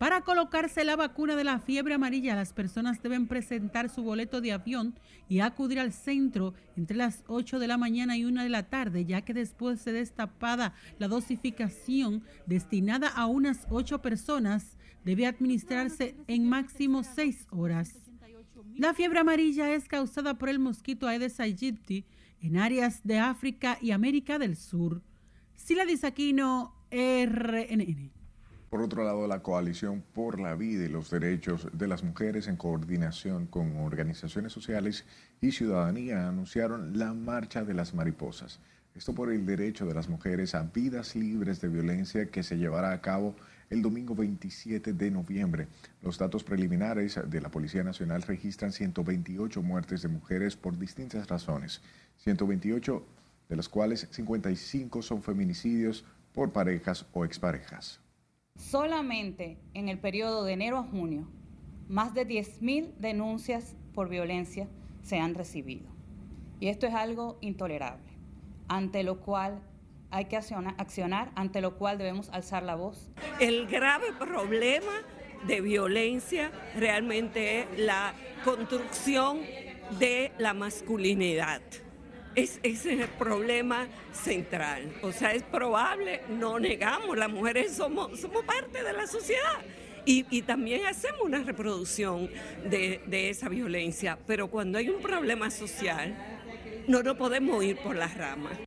Para 0.02 0.22
colocarse 0.22 0.82
la 0.84 0.96
vacuna 0.96 1.36
de 1.36 1.44
la 1.44 1.60
fiebre 1.60 1.94
amarilla, 1.94 2.34
las 2.34 2.52
personas 2.52 3.00
deben 3.00 3.28
presentar 3.28 3.88
su 3.88 4.02
boleto 4.02 4.40
de 4.40 4.50
avión 4.50 4.98
y 5.28 5.38
acudir 5.38 5.78
al 5.78 5.92
centro 5.92 6.54
entre 6.74 6.96
las 6.96 7.22
8 7.28 7.60
de 7.60 7.68
la 7.68 7.78
mañana 7.78 8.16
y 8.16 8.24
1 8.24 8.42
de 8.42 8.48
la 8.48 8.64
tarde, 8.64 9.04
ya 9.04 9.22
que 9.22 9.32
después 9.32 9.84
de 9.84 9.92
destapada 9.92 10.74
la 10.98 11.06
dosificación 11.06 12.24
destinada 12.46 13.10
a 13.10 13.26
unas 13.26 13.68
8 13.70 14.02
personas, 14.02 14.76
debe 15.04 15.24
administrarse 15.24 16.16
en 16.26 16.48
máximo 16.48 17.04
6 17.04 17.46
horas. 17.52 18.10
La 18.74 18.94
fiebre 18.94 19.20
amarilla 19.20 19.72
es 19.72 19.86
causada 19.86 20.36
por 20.36 20.48
el 20.48 20.58
mosquito 20.58 21.06
Aedes 21.06 21.38
aegypti 21.38 22.06
en 22.40 22.56
áreas 22.56 23.02
de 23.04 23.20
África 23.20 23.78
y 23.80 23.92
América 23.92 24.40
del 24.40 24.56
Sur. 24.56 25.00
Sila 25.54 25.84
Disaquino, 25.84 26.74
RNN. 26.90 28.21
Por 28.72 28.80
otro 28.80 29.04
lado, 29.04 29.26
la 29.26 29.42
Coalición 29.42 30.02
por 30.14 30.40
la 30.40 30.54
Vida 30.54 30.86
y 30.86 30.88
los 30.88 31.10
Derechos 31.10 31.68
de 31.74 31.86
las 31.86 32.02
Mujeres, 32.02 32.48
en 32.48 32.56
coordinación 32.56 33.46
con 33.46 33.76
organizaciones 33.76 34.54
sociales 34.54 35.04
y 35.42 35.52
ciudadanía, 35.52 36.26
anunciaron 36.26 36.98
la 36.98 37.12
Marcha 37.12 37.64
de 37.64 37.74
las 37.74 37.92
Mariposas. 37.92 38.60
Esto 38.94 39.14
por 39.14 39.30
el 39.30 39.44
derecho 39.44 39.84
de 39.84 39.92
las 39.92 40.08
mujeres 40.08 40.54
a 40.54 40.62
vidas 40.62 41.14
libres 41.14 41.60
de 41.60 41.68
violencia 41.68 42.30
que 42.30 42.42
se 42.42 42.56
llevará 42.56 42.92
a 42.92 43.02
cabo 43.02 43.36
el 43.68 43.82
domingo 43.82 44.14
27 44.14 44.94
de 44.94 45.10
noviembre. 45.10 45.68
Los 46.00 46.16
datos 46.16 46.42
preliminares 46.42 47.20
de 47.26 47.40
la 47.42 47.50
Policía 47.50 47.84
Nacional 47.84 48.22
registran 48.22 48.72
128 48.72 49.60
muertes 49.60 50.00
de 50.00 50.08
mujeres 50.08 50.56
por 50.56 50.78
distintas 50.78 51.28
razones, 51.28 51.82
128 52.20 53.04
de 53.50 53.56
las 53.56 53.68
cuales 53.68 54.08
55 54.10 55.02
son 55.02 55.22
feminicidios 55.22 56.06
por 56.32 56.54
parejas 56.54 57.04
o 57.12 57.26
exparejas. 57.26 58.00
Solamente 58.72 59.58
en 59.74 59.90
el 59.90 59.98
periodo 59.98 60.44
de 60.44 60.54
enero 60.54 60.78
a 60.78 60.82
junio, 60.82 61.28
más 61.88 62.14
de 62.14 62.26
10.000 62.26 62.94
denuncias 62.96 63.76
por 63.92 64.08
violencia 64.08 64.66
se 65.02 65.18
han 65.18 65.34
recibido. 65.34 65.90
Y 66.58 66.68
esto 66.68 66.86
es 66.86 66.94
algo 66.94 67.36
intolerable, 67.42 68.08
ante 68.68 69.02
lo 69.02 69.20
cual 69.20 69.60
hay 70.10 70.24
que 70.24 70.38
accionar, 70.38 71.32
ante 71.34 71.60
lo 71.60 71.76
cual 71.76 71.98
debemos 71.98 72.30
alzar 72.30 72.62
la 72.62 72.74
voz. 72.74 73.10
El 73.40 73.66
grave 73.66 74.06
problema 74.18 75.02
de 75.46 75.60
violencia 75.60 76.50
realmente 76.74 77.60
es 77.60 77.78
la 77.78 78.14
construcción 78.42 79.40
de 79.98 80.32
la 80.38 80.54
masculinidad. 80.54 81.60
Es, 82.34 82.60
ese 82.62 82.94
es 82.94 83.00
el 83.00 83.08
problema 83.08 83.88
central. 84.12 84.92
O 85.02 85.12
sea, 85.12 85.32
es 85.32 85.42
probable, 85.42 86.22
no 86.28 86.58
negamos, 86.58 87.16
las 87.16 87.30
mujeres 87.30 87.74
somos, 87.74 88.18
somos 88.20 88.44
parte 88.44 88.82
de 88.82 88.92
la 88.92 89.06
sociedad. 89.06 89.60
Y, 90.04 90.42
también 90.42 90.84
hacemos 90.86 91.20
una 91.20 91.44
reproducción 91.44 92.28
de, 92.68 93.00
de, 93.06 93.30
esa 93.30 93.48
violencia, 93.48 94.18
pero 94.26 94.48
cuando 94.48 94.78
hay 94.78 94.88
un 94.88 95.00
problema 95.00 95.48
social, 95.48 96.16
no 96.88 97.04
nos 97.04 97.16
podemos 97.16 97.62
ir 97.62 97.76
por 97.76 97.94
las 97.94 98.16
ramas. 98.16 98.58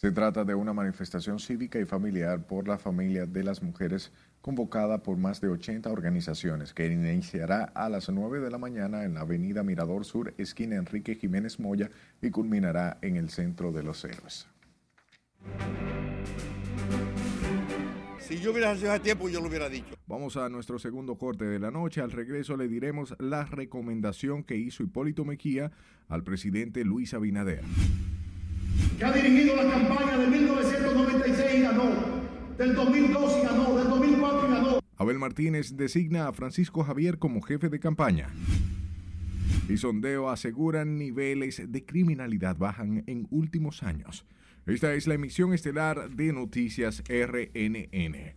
Se 0.00 0.12
trata 0.12 0.46
de 0.46 0.54
una 0.54 0.72
manifestación 0.72 1.38
cívica 1.38 1.78
y 1.78 1.84
familiar 1.84 2.46
por 2.46 2.66
la 2.66 2.78
familia 2.78 3.26
de 3.26 3.44
las 3.44 3.62
mujeres 3.62 4.10
convocada 4.40 5.02
por 5.02 5.18
más 5.18 5.42
de 5.42 5.48
80 5.48 5.90
organizaciones, 5.90 6.72
que 6.72 6.86
iniciará 6.86 7.64
a 7.74 7.90
las 7.90 8.08
9 8.08 8.40
de 8.40 8.50
la 8.50 8.56
mañana 8.56 9.04
en 9.04 9.12
la 9.12 9.20
avenida 9.20 9.62
Mirador 9.62 10.06
Sur, 10.06 10.32
esquina 10.38 10.76
Enrique 10.76 11.16
Jiménez 11.16 11.60
Moya, 11.60 11.90
y 12.22 12.30
culminará 12.30 12.96
en 13.02 13.16
el 13.16 13.28
centro 13.28 13.72
de 13.72 13.82
los 13.82 14.02
héroes. 14.02 14.48
Si 18.20 18.38
yo 18.38 18.52
hubiera 18.52 18.72
nacido 18.72 18.92
hace 18.92 19.00
tiempo, 19.00 19.28
yo 19.28 19.42
lo 19.42 19.48
hubiera 19.48 19.68
dicho. 19.68 19.94
Vamos 20.06 20.38
a 20.38 20.48
nuestro 20.48 20.78
segundo 20.78 21.18
corte 21.18 21.44
de 21.44 21.58
la 21.58 21.70
noche. 21.70 22.00
Al 22.00 22.10
regreso 22.10 22.56
le 22.56 22.68
diremos 22.68 23.14
la 23.18 23.44
recomendación 23.44 24.44
que 24.44 24.56
hizo 24.56 24.82
Hipólito 24.82 25.26
Mejía 25.26 25.72
al 26.08 26.24
presidente 26.24 26.86
Luis 26.86 27.12
Abinader. 27.12 27.64
Que 28.98 29.04
ha 29.04 29.12
dirigido 29.12 29.56
la 29.56 29.70
campaña 29.70 30.18
de 30.18 30.26
1996 30.26 31.54
y 31.54 31.60
ganó 31.62 32.20
del 32.60 32.74
2002 32.74 33.38
y 33.38 33.46
ganó, 33.46 33.74
del 33.74 33.88
2004 33.88 34.48
y 34.48 34.50
ganó. 34.52 34.80
Abel 34.98 35.18
Martínez 35.18 35.76
designa 35.78 36.28
a 36.28 36.32
Francisco 36.34 36.84
Javier 36.84 37.18
como 37.18 37.40
jefe 37.40 37.70
de 37.70 37.80
campaña. 37.80 38.28
Y 39.66 39.78
sondeo 39.78 40.28
aseguran 40.28 40.98
niveles 40.98 41.62
de 41.66 41.84
criminalidad 41.86 42.58
bajan 42.58 43.02
en 43.06 43.26
últimos 43.30 43.82
años. 43.82 44.26
Esta 44.66 44.92
es 44.92 45.06
la 45.06 45.14
emisión 45.14 45.54
estelar 45.54 46.10
de 46.10 46.34
Noticias 46.34 47.02
RNN. 47.08 48.34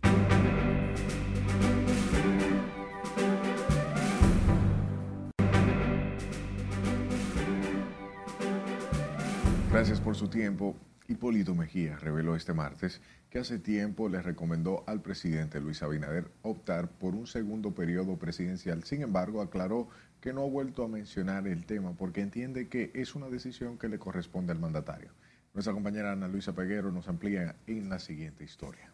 Gracias 9.74 10.00
por 10.00 10.14
su 10.14 10.28
tiempo. 10.28 10.76
Hipólito 11.08 11.52
Mejía 11.52 11.96
reveló 11.96 12.36
este 12.36 12.54
martes 12.54 13.00
que 13.28 13.40
hace 13.40 13.58
tiempo 13.58 14.08
le 14.08 14.22
recomendó 14.22 14.84
al 14.86 15.02
presidente 15.02 15.60
Luis 15.60 15.82
Abinader 15.82 16.30
optar 16.42 16.88
por 16.88 17.16
un 17.16 17.26
segundo 17.26 17.74
periodo 17.74 18.16
presidencial. 18.16 18.84
Sin 18.84 19.02
embargo, 19.02 19.42
aclaró 19.42 19.88
que 20.20 20.32
no 20.32 20.42
ha 20.44 20.48
vuelto 20.48 20.84
a 20.84 20.88
mencionar 20.88 21.48
el 21.48 21.66
tema 21.66 21.92
porque 21.96 22.20
entiende 22.20 22.68
que 22.68 22.92
es 22.94 23.16
una 23.16 23.28
decisión 23.28 23.76
que 23.76 23.88
le 23.88 23.98
corresponde 23.98 24.52
al 24.52 24.60
mandatario. 24.60 25.10
Nuestra 25.54 25.74
compañera 25.74 26.12
Ana 26.12 26.28
Luisa 26.28 26.54
Peguero 26.54 26.92
nos 26.92 27.08
amplía 27.08 27.56
en 27.66 27.88
la 27.88 27.98
siguiente 27.98 28.44
historia. 28.44 28.92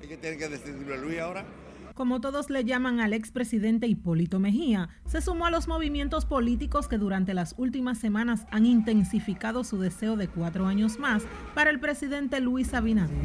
¿Qué 0.00 0.16
tiene 0.16 0.36
que 0.36 0.48
decidirlo 0.48 0.96
Luis 0.96 1.20
ahora? 1.20 1.46
Como 1.94 2.20
todos 2.20 2.50
le 2.50 2.64
llaman 2.64 3.00
al 3.00 3.12
expresidente 3.12 3.86
Hipólito 3.86 4.38
Mejía, 4.38 4.88
se 5.06 5.20
sumó 5.20 5.46
a 5.46 5.50
los 5.50 5.68
movimientos 5.68 6.24
políticos 6.24 6.88
que 6.88 6.98
durante 6.98 7.34
las 7.34 7.54
últimas 7.58 7.98
semanas 7.98 8.46
han 8.50 8.66
intensificado 8.66 9.64
su 9.64 9.78
deseo 9.78 10.16
de 10.16 10.28
cuatro 10.28 10.66
años 10.66 10.98
más 10.98 11.24
para 11.54 11.70
el 11.70 11.80
presidente 11.80 12.40
Luis 12.40 12.74
Abinader. 12.74 13.16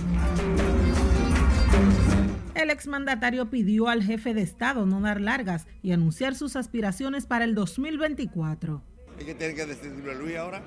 El 2.55 2.69
exmandatario 2.69 3.49
pidió 3.49 3.87
al 3.87 4.03
jefe 4.03 4.33
de 4.33 4.41
Estado 4.41 4.85
no 4.85 4.99
dar 5.01 5.21
largas 5.21 5.67
y 5.83 5.91
anunciar 5.91 6.35
sus 6.35 6.55
aspiraciones 6.55 7.25
para 7.25 7.45
el 7.45 7.53
2024. 7.53 8.81
¿Qué 9.19 9.35
tiene 9.35 9.53
que 9.53 9.65
decidirlo 9.65 10.13
Luis 10.15 10.37
ahora? 10.37 10.61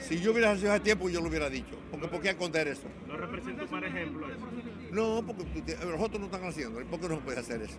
Si 0.00 0.20
yo 0.20 0.32
hubiera 0.32 0.56
sido 0.56 0.72
hace 0.72 0.80
tiempo, 0.80 1.08
yo 1.08 1.20
lo 1.20 1.28
hubiera 1.28 1.48
dicho. 1.48 1.76
Porque 1.90 2.08
¿por 2.08 2.20
qué 2.20 2.30
esconder 2.30 2.68
eso? 2.68 2.86
¿No 3.06 3.16
representa 3.16 3.64
un 3.64 3.70
mal 3.70 3.84
ejemplo 3.84 4.26
eso? 4.30 4.46
No, 4.92 5.24
porque 5.26 5.76
los 5.84 6.00
otros 6.00 6.20
no 6.20 6.26
están 6.26 6.44
haciendo. 6.44 6.80
¿Por 6.86 7.00
qué 7.00 7.08
no 7.08 7.16
se 7.16 7.20
puede 7.22 7.40
hacer 7.40 7.62
eso? 7.62 7.78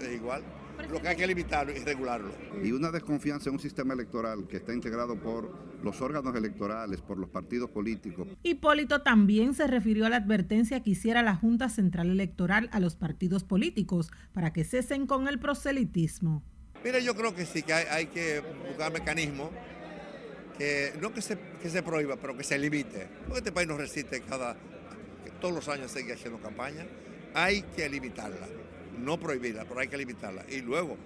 Es 0.00 0.12
igual. 0.12 0.42
Lo 0.90 1.00
que 1.00 1.08
hay 1.08 1.16
que 1.16 1.26
limitarlo 1.26 1.72
y 1.72 1.78
regularlo. 1.78 2.32
Y 2.62 2.72
una 2.72 2.90
desconfianza 2.90 3.48
en 3.48 3.54
un 3.54 3.60
sistema 3.60 3.94
electoral 3.94 4.46
que 4.48 4.56
está 4.56 4.74
integrado 4.74 5.16
por 5.16 5.50
los 5.82 6.00
órganos 6.00 6.34
electorales, 6.34 7.00
por 7.00 7.18
los 7.18 7.28
partidos 7.28 7.70
políticos. 7.70 8.26
Hipólito 8.42 9.02
también 9.02 9.54
se 9.54 9.66
refirió 9.66 10.06
a 10.06 10.08
la 10.08 10.16
advertencia 10.16 10.82
que 10.82 10.90
hiciera 10.90 11.22
la 11.22 11.36
Junta 11.36 11.68
Central 11.68 12.10
Electoral 12.10 12.68
a 12.72 12.80
los 12.80 12.96
partidos 12.96 13.44
políticos 13.44 14.10
para 14.32 14.52
que 14.52 14.64
cesen 14.64 15.06
con 15.06 15.28
el 15.28 15.38
proselitismo. 15.38 16.42
Mira, 16.84 16.98
yo 16.98 17.14
creo 17.14 17.34
que 17.34 17.46
sí, 17.46 17.62
que 17.62 17.72
hay, 17.72 17.86
hay 17.90 18.06
que 18.06 18.42
buscar 18.68 18.92
mecanismos 18.92 19.50
que 20.58 20.92
no 21.00 21.12
que 21.12 21.22
se, 21.22 21.38
que 21.62 21.68
se 21.68 21.82
prohíba, 21.82 22.16
pero 22.16 22.36
que 22.36 22.44
se 22.44 22.58
limite. 22.58 23.08
Porque 23.24 23.38
este 23.38 23.52
país 23.52 23.68
no 23.68 23.76
resiste 23.76 24.20
cada, 24.22 24.56
todos 25.40 25.54
los 25.54 25.68
años 25.68 25.90
sigue 25.90 26.12
haciendo 26.12 26.38
campaña. 26.40 26.86
Hay 27.34 27.62
que 27.62 27.88
limitarla, 27.88 28.46
no 28.98 29.18
prohibirla, 29.18 29.64
pero 29.64 29.80
hay 29.80 29.88
que 29.88 29.96
limitarla. 29.96 30.44
Y 30.48 30.60
luego 30.60 30.96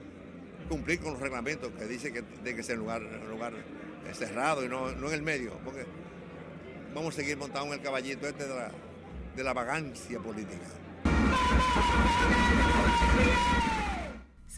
cumplir 0.68 1.00
con 1.00 1.12
los 1.12 1.20
reglamentos 1.20 1.72
que 1.72 1.86
dice 1.86 2.12
que 2.12 2.22
tiene 2.22 2.56
que 2.56 2.62
ser 2.62 2.74
en 2.74 2.80
lugar, 2.80 3.02
lugar 3.02 3.54
cerrado 4.12 4.64
y 4.64 4.68
no, 4.68 4.92
no 4.92 5.08
en 5.08 5.14
el 5.14 5.22
medio. 5.22 5.52
Porque 5.64 5.84
vamos 6.94 7.14
a 7.14 7.16
seguir 7.16 7.36
montando 7.36 7.68
en 7.68 7.80
el 7.80 7.84
caballito 7.84 8.28
este 8.28 8.46
de 8.46 8.54
la, 8.54 8.70
de 9.34 9.44
la 9.44 9.52
vagancia 9.52 10.18
política. 10.20 10.66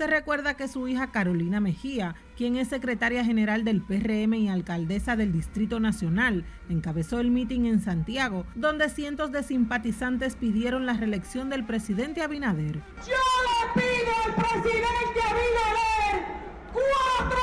Se 0.01 0.07
recuerda 0.07 0.55
que 0.55 0.66
su 0.66 0.88
hija 0.88 1.12
Carolina 1.12 1.61
Mejía, 1.61 2.14
quien 2.34 2.57
es 2.57 2.68
secretaria 2.68 3.22
general 3.22 3.64
del 3.64 3.82
PRM 3.82 4.32
y 4.32 4.48
alcaldesa 4.48 5.14
del 5.14 5.30
Distrito 5.30 5.78
Nacional, 5.78 6.46
encabezó 6.70 7.20
el 7.20 7.30
mitin 7.30 7.66
en 7.66 7.82
Santiago, 7.82 8.46
donde 8.55 8.88
cientos 8.88 9.30
de 9.30 9.42
simpatizantes 9.42 10.36
pidieron 10.36 10.86
la 10.86 10.94
reelección 10.94 11.51
del 11.51 11.66
presidente 11.66 12.22
Abinader. 12.22 12.76
Yo 13.07 13.12
le 13.44 13.82
pido 13.82 14.11
al 14.24 14.34
presidente 14.36 15.20
Abinader 15.28 16.24
cuatro 16.72 17.38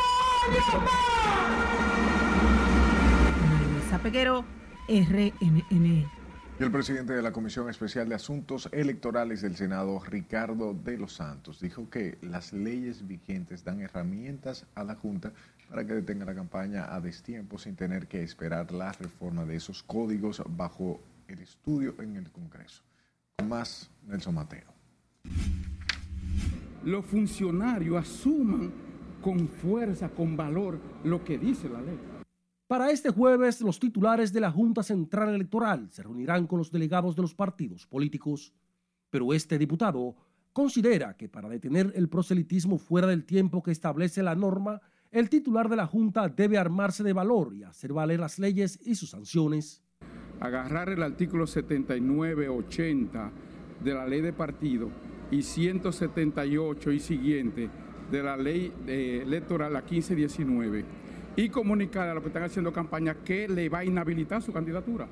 años 0.47 0.65
más. 0.83 1.21
Luisa 3.71 3.99
Peguero, 3.99 4.45
RNN. 4.89 6.16
Y 6.59 6.63
el 6.63 6.71
presidente 6.71 7.13
de 7.13 7.21
la 7.21 7.31
Comisión 7.31 7.69
Especial 7.69 8.09
de 8.09 8.15
Asuntos 8.15 8.67
Electorales 8.71 9.43
del 9.43 9.55
Senado, 9.55 10.01
Ricardo 10.03 10.73
de 10.73 10.97
los 10.97 11.13
Santos, 11.13 11.59
dijo 11.59 11.87
que 11.87 12.17
las 12.23 12.51
leyes 12.51 13.05
vigentes 13.07 13.63
dan 13.63 13.79
herramientas 13.79 14.65
a 14.73 14.83
la 14.83 14.95
Junta 14.95 15.33
para 15.69 15.85
que 15.85 15.93
detenga 15.93 16.25
la 16.25 16.33
campaña 16.33 16.95
a 16.95 16.99
destiempo 16.99 17.59
sin 17.59 17.75
tener 17.75 18.07
que 18.07 18.23
esperar 18.23 18.71
la 18.71 18.91
reforma 18.91 19.45
de 19.45 19.55
esos 19.55 19.83
códigos 19.83 20.41
bajo 20.47 20.99
el 21.27 21.37
estudio 21.41 21.93
en 21.99 22.15
el 22.15 22.31
Congreso. 22.31 22.81
Más, 23.47 23.91
Nelson 24.07 24.33
Mateo. 24.33 24.73
Los 26.83 27.05
funcionarios 27.05 27.97
asuman 27.97 28.71
con 29.21 29.47
fuerza, 29.47 30.09
con 30.09 30.35
valor, 30.35 30.79
lo 31.03 31.23
que 31.23 31.37
dice 31.37 31.69
la 31.69 31.81
ley. 31.81 32.16
Para 32.67 32.91
este 32.91 33.11
jueves, 33.11 33.61
los 33.61 33.79
titulares 33.79 34.33
de 34.33 34.41
la 34.41 34.51
Junta 34.51 34.83
Central 34.83 35.33
Electoral 35.33 35.87
se 35.89 36.03
reunirán 36.03 36.47
con 36.47 36.59
los 36.59 36.69
delegados 36.69 37.15
de 37.15 37.21
los 37.21 37.33
partidos 37.33 37.87
políticos, 37.87 38.53
pero 39.09 39.33
este 39.33 39.57
diputado 39.57 40.17
considera 40.51 41.15
que 41.15 41.29
para 41.29 41.47
detener 41.47 41.93
el 41.95 42.09
proselitismo 42.09 42.77
fuera 42.77 43.07
del 43.07 43.23
tiempo 43.23 43.63
que 43.63 43.71
establece 43.71 44.21
la 44.21 44.35
norma, 44.35 44.81
el 45.11 45.29
titular 45.29 45.69
de 45.69 45.77
la 45.77 45.87
Junta 45.87 46.27
debe 46.27 46.57
armarse 46.57 47.05
de 47.05 47.13
valor 47.13 47.55
y 47.55 47.63
hacer 47.63 47.93
valer 47.93 48.19
las 48.19 48.37
leyes 48.37 48.77
y 48.85 48.95
sus 48.95 49.11
sanciones. 49.11 49.81
Agarrar 50.41 50.89
el 50.89 51.03
artículo 51.03 51.45
79-80 51.45 53.31
de 53.81 53.93
la 53.93 54.05
ley 54.05 54.19
de 54.19 54.33
partido 54.33 54.89
y 55.31 55.41
178 55.41 56.91
y 56.91 56.99
siguiente 56.99 57.69
de 58.11 58.23
la 58.23 58.35
ley 58.35 58.73
eh, 58.87 59.21
electoral, 59.23 59.71
la 59.71 59.79
1519 59.79 61.06
y 61.37 61.49
comunicar 61.49 62.09
a 62.09 62.15
los 62.15 62.23
que 62.23 62.29
están 62.29 62.43
haciendo 62.43 62.73
campaña 62.73 63.13
que 63.23 63.47
le 63.47 63.69
va 63.69 63.79
a 63.79 63.85
inhabilitar 63.85 64.41
su 64.41 64.51
candidatura. 64.51 65.07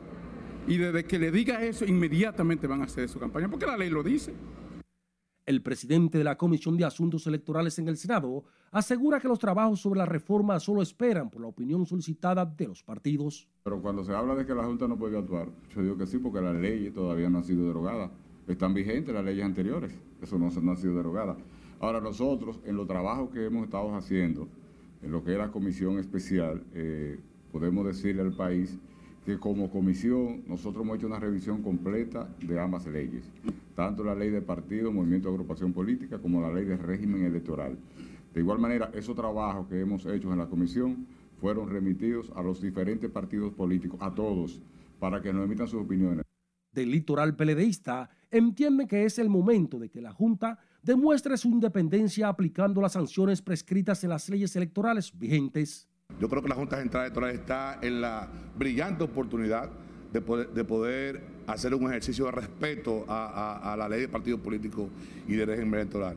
Y 0.68 0.78
desde 0.78 1.06
que 1.06 1.20
le 1.20 1.32
diga 1.32 1.64
eso, 1.64 1.86
inmediatamente 1.86 2.66
van 2.66 2.82
a 2.82 2.86
hacer 2.86 3.08
su 3.08 3.20
campaña, 3.20 3.48
porque 3.48 3.68
la 3.68 3.78
ley 3.78 3.92
lo 3.92 4.02
dice. 4.02 4.34
El 5.46 5.62
presidente 5.62 6.18
de 6.18 6.24
la 6.24 6.36
Comisión 6.36 6.76
de 6.76 6.84
Asuntos 6.84 7.28
Electorales 7.28 7.78
en 7.78 7.88
el 7.88 7.98
Senado 7.98 8.44
asegura 8.72 9.20
que 9.20 9.28
los 9.28 9.38
trabajos 9.38 9.80
sobre 9.80 10.00
la 10.00 10.08
reforma 10.08 10.60
solo 10.60 10.82
esperan 10.82 11.30
por 11.30 11.42
la 11.42 11.48
opinión 11.48 11.86
solicitada 11.86 12.44
de 12.44 12.70
los 12.70 12.82
partidos. 12.82 13.48
Pero 13.64 13.80
cuando 13.80 14.04
se 14.04 14.12
habla 14.12 14.34
de 14.34 14.48
que 14.48 14.56
la 14.56 14.64
Junta 14.64 14.88
no 14.88 14.98
puede 14.98 15.20
actuar, 15.20 15.50
yo 15.76 15.84
digo 15.84 15.96
que 15.96 16.08
sí, 16.08 16.18
porque 16.18 16.42
las 16.42 16.56
leyes 16.56 16.92
todavía 16.92 17.30
no 17.30 17.38
han 17.38 17.44
sido 17.44 17.68
derogadas. 17.68 18.10
Están 18.48 18.74
vigentes 18.74 19.14
las 19.14 19.24
leyes 19.24 19.46
anteriores, 19.46 19.94
eso 20.20 20.40
no, 20.40 20.50
no 20.50 20.72
ha 20.72 20.76
sido 20.76 20.96
derogada. 20.96 21.38
Ahora 21.80 22.02
nosotros, 22.02 22.60
en 22.66 22.76
los 22.76 22.88
trabajos 22.88 23.30
que 23.30 23.46
hemos 23.46 23.66
estado 23.66 23.96
haciendo, 23.96 24.48
en 25.02 25.12
lo 25.12 25.24
que 25.24 25.34
es 25.34 25.38
la 25.38 25.52
comisión 25.52 26.00
especial, 26.00 26.64
eh, 26.74 27.20
podemos 27.52 27.86
decirle 27.86 28.22
al 28.22 28.34
país 28.34 28.78
que 29.26 29.40
como 29.40 29.72
comisión 29.72 30.44
nosotros 30.48 30.84
hemos 30.84 30.98
hecho 30.98 31.08
una 31.08 31.20
revisión 31.20 31.64
completa 31.64 32.30
de 32.46 32.60
ambas 32.60 32.86
leyes, 32.86 33.24
tanto 33.76 34.04
la 34.04 34.14
ley 34.14 34.30
de 34.30 34.42
partido, 34.42 34.92
movimiento 34.92 35.30
de 35.30 35.36
agrupación 35.36 35.74
política, 35.74 36.20
como 36.20 36.42
la 36.42 36.54
ley 36.54 36.66
de 36.66 36.78
régimen 36.78 37.24
electoral. 37.24 37.78
De 38.34 38.42
igual 38.42 38.60
manera, 38.60 38.92
esos 38.94 39.16
trabajos 39.16 39.68
que 39.68 39.80
hemos 39.80 40.06
hecho 40.06 40.32
en 40.32 40.40
la 40.40 40.48
comisión 40.48 41.08
fueron 41.40 41.70
remitidos 41.70 42.32
a 42.36 42.44
los 42.44 42.62
diferentes 42.62 43.10
partidos 43.10 43.54
políticos, 43.54 44.00
a 44.02 44.14
todos, 44.14 44.62
para 45.00 45.22
que 45.22 45.34
nos 45.34 45.46
emitan 45.46 45.68
sus 45.68 45.82
opiniones. 45.82 46.24
Del 46.72 46.92
litoral 46.92 47.36
peledeísta 47.36 48.10
entiende 48.30 48.88
que 48.88 49.06
es 49.06 49.18
el 49.18 49.30
momento 49.30 49.80
de 49.80 49.90
que 49.90 50.02
la 50.02 50.12
Junta 50.12 50.60
demuestre 50.86 51.36
su 51.36 51.50
independencia 51.50 52.28
aplicando 52.28 52.80
las 52.80 52.92
sanciones 52.92 53.42
prescritas 53.42 54.04
en 54.04 54.12
las 54.12 54.30
leyes 54.30 54.56
electorales 54.56 55.12
vigentes. 55.18 55.90
Yo 56.20 56.30
creo 56.30 56.44
que 56.44 56.50
la 56.50 56.56
Junta 56.56 56.78
Central 56.78 57.06
Electoral 57.06 57.32
está 57.32 57.80
en 57.82 58.02
la 58.02 58.30
brillante 58.56 59.04
oportunidad 59.04 59.72
de 60.14 60.22
poder, 60.22 61.24
hacer 61.48 61.74
un 61.74 61.90
ejercicio 61.90 62.26
de 62.26 62.32
respeto 62.32 63.04
a, 63.08 63.74
a 63.74 63.76
la 63.76 63.90
ley 63.90 64.02
de 64.02 64.08
partidos 64.08 64.40
políticos 64.40 64.90
y 65.28 65.34
de 65.34 65.46
régimen 65.46 65.82
electoral. 65.82 66.16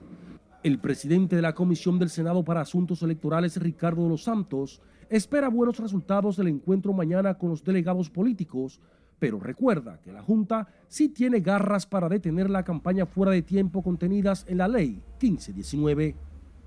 El 0.62 0.79
presidente 0.79 1.35
de 1.35 1.43
la 1.43 1.55
Comisión 1.55 1.99
del 1.99 2.11
Senado 2.11 2.45
para 2.45 2.61
Asuntos 2.61 3.03
Electorales, 3.03 3.57
Ricardo 3.57 4.05
de 4.05 4.11
los 4.11 4.25
Santos, 4.25 4.81
espera 5.09 5.49
buenos 5.49 5.79
resultados 5.79 6.37
del 6.37 6.49
encuentro 6.49 6.93
mañana 6.93 7.35
con 7.35 7.49
los 7.49 7.64
delegados 7.64 8.11
políticos 8.11 8.81
pero 9.19 9.41
recuerda 9.41 10.01
que 10.03 10.12
la 10.12 10.23
Junta 10.23 10.69
sí 10.89 11.09
tiene 11.09 11.41
garras 11.41 11.87
para 11.87 12.09
detener 12.09 12.51
la 12.51 12.64
campaña 12.64 13.07
fuera 13.07 13.33
de 13.33 13.43
tiempo 13.43 13.83
contenidas 13.83 14.45
en 14.49 14.59
la 14.59 14.69
ley 14.69 15.03
1519. 15.21 16.14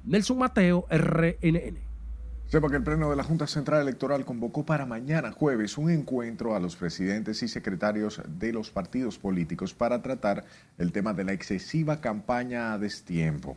Nelson 0.04 0.38
Mateo, 0.38 0.86
RNN. 0.90 1.92
Sepa 2.52 2.70
que 2.70 2.76
el 2.76 2.84
Pleno 2.84 3.10
de 3.10 3.16
la 3.16 3.24
Junta 3.24 3.48
Central 3.48 3.82
Electoral 3.82 4.26
convocó 4.26 4.66
para 4.66 4.86
mañana 4.86 5.32
jueves 5.32 5.78
un 5.78 5.90
encuentro 5.90 6.54
a 6.54 6.60
los 6.60 6.76
presidentes 6.76 7.42
y 7.44 7.48
secretarios 7.48 8.22
de 8.28 8.52
los 8.52 8.72
partidos 8.72 9.18
políticos 9.18 9.74
para 9.74 10.02
tratar 10.02 10.44
el 10.78 10.92
tema 10.92 11.14
de 11.14 11.24
la 11.24 11.32
excesiva 11.32 12.02
campaña 12.02 12.74
a 12.74 12.78
destiempo. 12.78 13.56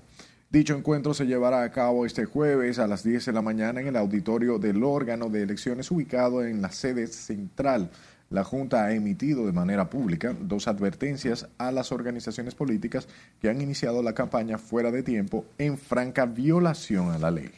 Dicho 0.49 0.77
encuentro 0.77 1.13
se 1.15 1.27
llevará 1.27 1.65
a 1.65 1.73
cabo 1.73 2.07
este 2.07 2.27
jueves 2.27 2.79
a 2.79 2.87
las 2.87 3.03
10 3.03 3.27
de 3.27 3.33
la 3.33 3.43
mañana 3.43 3.81
en 3.81 3.89
el 3.89 3.97
auditorio 3.97 4.61
del 4.61 4.85
órgano 4.85 5.29
de 5.29 5.43
elecciones 5.43 5.91
ubicado 5.91 6.45
en 6.45 6.63
la 6.63 6.71
sede 6.71 7.09
central. 7.09 7.91
La 8.35 8.43
Junta 8.43 8.85
ha 8.85 8.93
emitido 8.93 9.47
de 9.47 9.53
manera 9.53 9.89
pública 9.89 10.35
dos 10.37 10.67
advertencias 10.67 11.49
a 11.57 11.71
las 11.71 11.93
organizaciones 11.93 12.57
políticas 12.57 13.07
que 13.41 13.49
han 13.49 13.61
iniciado 13.61 14.03
la 14.03 14.13
campaña 14.13 14.59
fuera 14.59 14.91
de 14.91 15.05
tiempo 15.05 15.47
en 15.57 15.79
franca 15.79 16.27
violación 16.27 17.13
a 17.13 17.19
la 17.19 17.31
ley. 17.31 17.53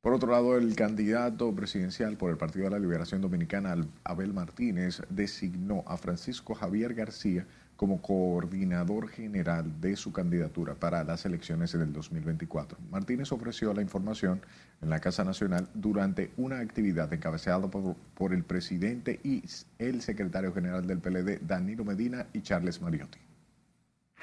Por 0.00 0.14
otro 0.14 0.32
lado, 0.32 0.58
el 0.58 0.74
candidato 0.74 1.54
presidencial 1.54 2.16
por 2.16 2.32
el 2.32 2.38
Partido 2.38 2.64
de 2.64 2.70
la 2.72 2.80
Liberación 2.80 3.20
Dominicana, 3.20 3.76
Abel 4.02 4.32
Martínez, 4.32 5.00
designó 5.10 5.84
a 5.86 5.96
Francisco 5.96 6.56
Javier 6.56 6.94
García 6.94 7.46
como 7.80 8.02
coordinador 8.02 9.08
general 9.08 9.80
de 9.80 9.96
su 9.96 10.12
candidatura 10.12 10.74
para 10.74 11.02
las 11.02 11.24
elecciones 11.24 11.72
del 11.72 11.94
2024. 11.94 12.76
Martínez 12.90 13.32
ofreció 13.32 13.72
la 13.72 13.80
información 13.80 14.42
en 14.82 14.90
la 14.90 15.00
Casa 15.00 15.24
Nacional 15.24 15.66
durante 15.72 16.30
una 16.36 16.58
actividad 16.58 17.10
encabezada 17.10 17.70
por, 17.70 17.96
por 18.12 18.34
el 18.34 18.44
presidente 18.44 19.18
y 19.24 19.42
el 19.78 20.02
secretario 20.02 20.52
general 20.52 20.86
del 20.86 20.98
PLD, 20.98 21.40
Danilo 21.40 21.86
Medina 21.86 22.26
y 22.34 22.42
Charles 22.42 22.82
Mariotti. 22.82 23.18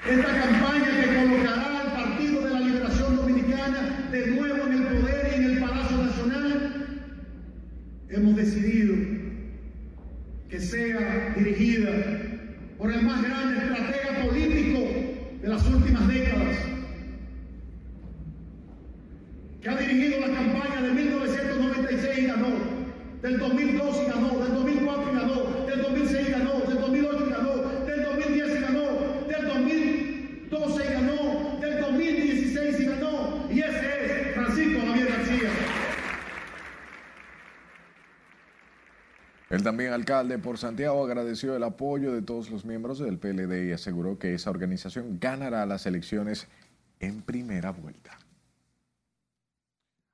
Esta 0.08 0.40
campaña 0.40 0.84
que 0.84 1.28
colocará 1.28 1.80
al 1.80 1.92
Partido 1.94 2.44
de 2.44 2.50
la 2.50 2.60
Liberación 2.60 3.16
Dominicana 3.16 4.08
de 4.12 4.26
nuevo 4.36 4.66
en 4.68 4.72
el 4.72 5.00
poder 5.00 5.32
y 5.32 5.34
en 5.34 5.50
el 5.50 5.58
Palacio 5.58 5.96
Nacional, 5.96 7.10
hemos 8.08 8.36
decidido 8.36 8.94
que 10.48 10.60
sea 10.60 11.34
dirigida 11.36 12.37
por 12.78 12.92
el 12.92 13.02
más 13.02 13.20
grande 13.22 13.58
estratega 13.58 14.24
político 14.24 14.78
de 15.42 15.48
las 15.48 15.66
últimas 15.66 16.06
décadas, 16.06 16.56
que 19.60 19.68
ha 19.68 19.76
dirigido 19.76 20.20
la 20.20 20.32
campaña 20.32 20.82
de 20.82 20.92
1996 20.92 22.18
y 22.18 22.26
ganó, 22.26 22.48
del 23.20 23.38
2002 23.38 23.96
y 23.96 24.10
ganó, 24.10 24.38
del 24.38 24.54
2004 24.54 25.12
y 25.12 25.16
ganó, 25.16 25.66
del 25.66 25.82
2006 25.82 26.28
y 26.28 26.30
ganó, 26.30 26.52
2008 26.52 27.26
y 27.26 27.30
ganó, 27.30 27.56
del 27.84 28.02
2010 28.04 28.48
y 28.48 28.60
ganó, 28.60 28.84
del 29.26 29.48
2012 29.48 30.84
y 30.84 30.92
ganó, 30.92 31.60
del 31.60 31.80
2016 31.80 32.80
y 32.80 32.84
ganó, 32.84 33.48
y 33.50 33.60
ese 33.60 34.04
es 34.04 34.34
Francisco 34.34 34.80
Javier 34.86 35.08
García. 35.08 35.50
El 39.50 39.62
también 39.62 39.92
alcalde 39.94 40.38
por 40.38 40.58
Santiago 40.58 41.02
agradeció 41.02 41.56
el 41.56 41.62
apoyo 41.62 42.12
de 42.12 42.20
todos 42.20 42.50
los 42.50 42.66
miembros 42.66 42.98
del 42.98 43.18
PLD 43.18 43.68
y 43.68 43.72
aseguró 43.72 44.18
que 44.18 44.34
esa 44.34 44.50
organización 44.50 45.18
ganará 45.18 45.64
las 45.64 45.86
elecciones 45.86 46.48
en 47.00 47.22
primera 47.22 47.70
vuelta. 47.70 48.18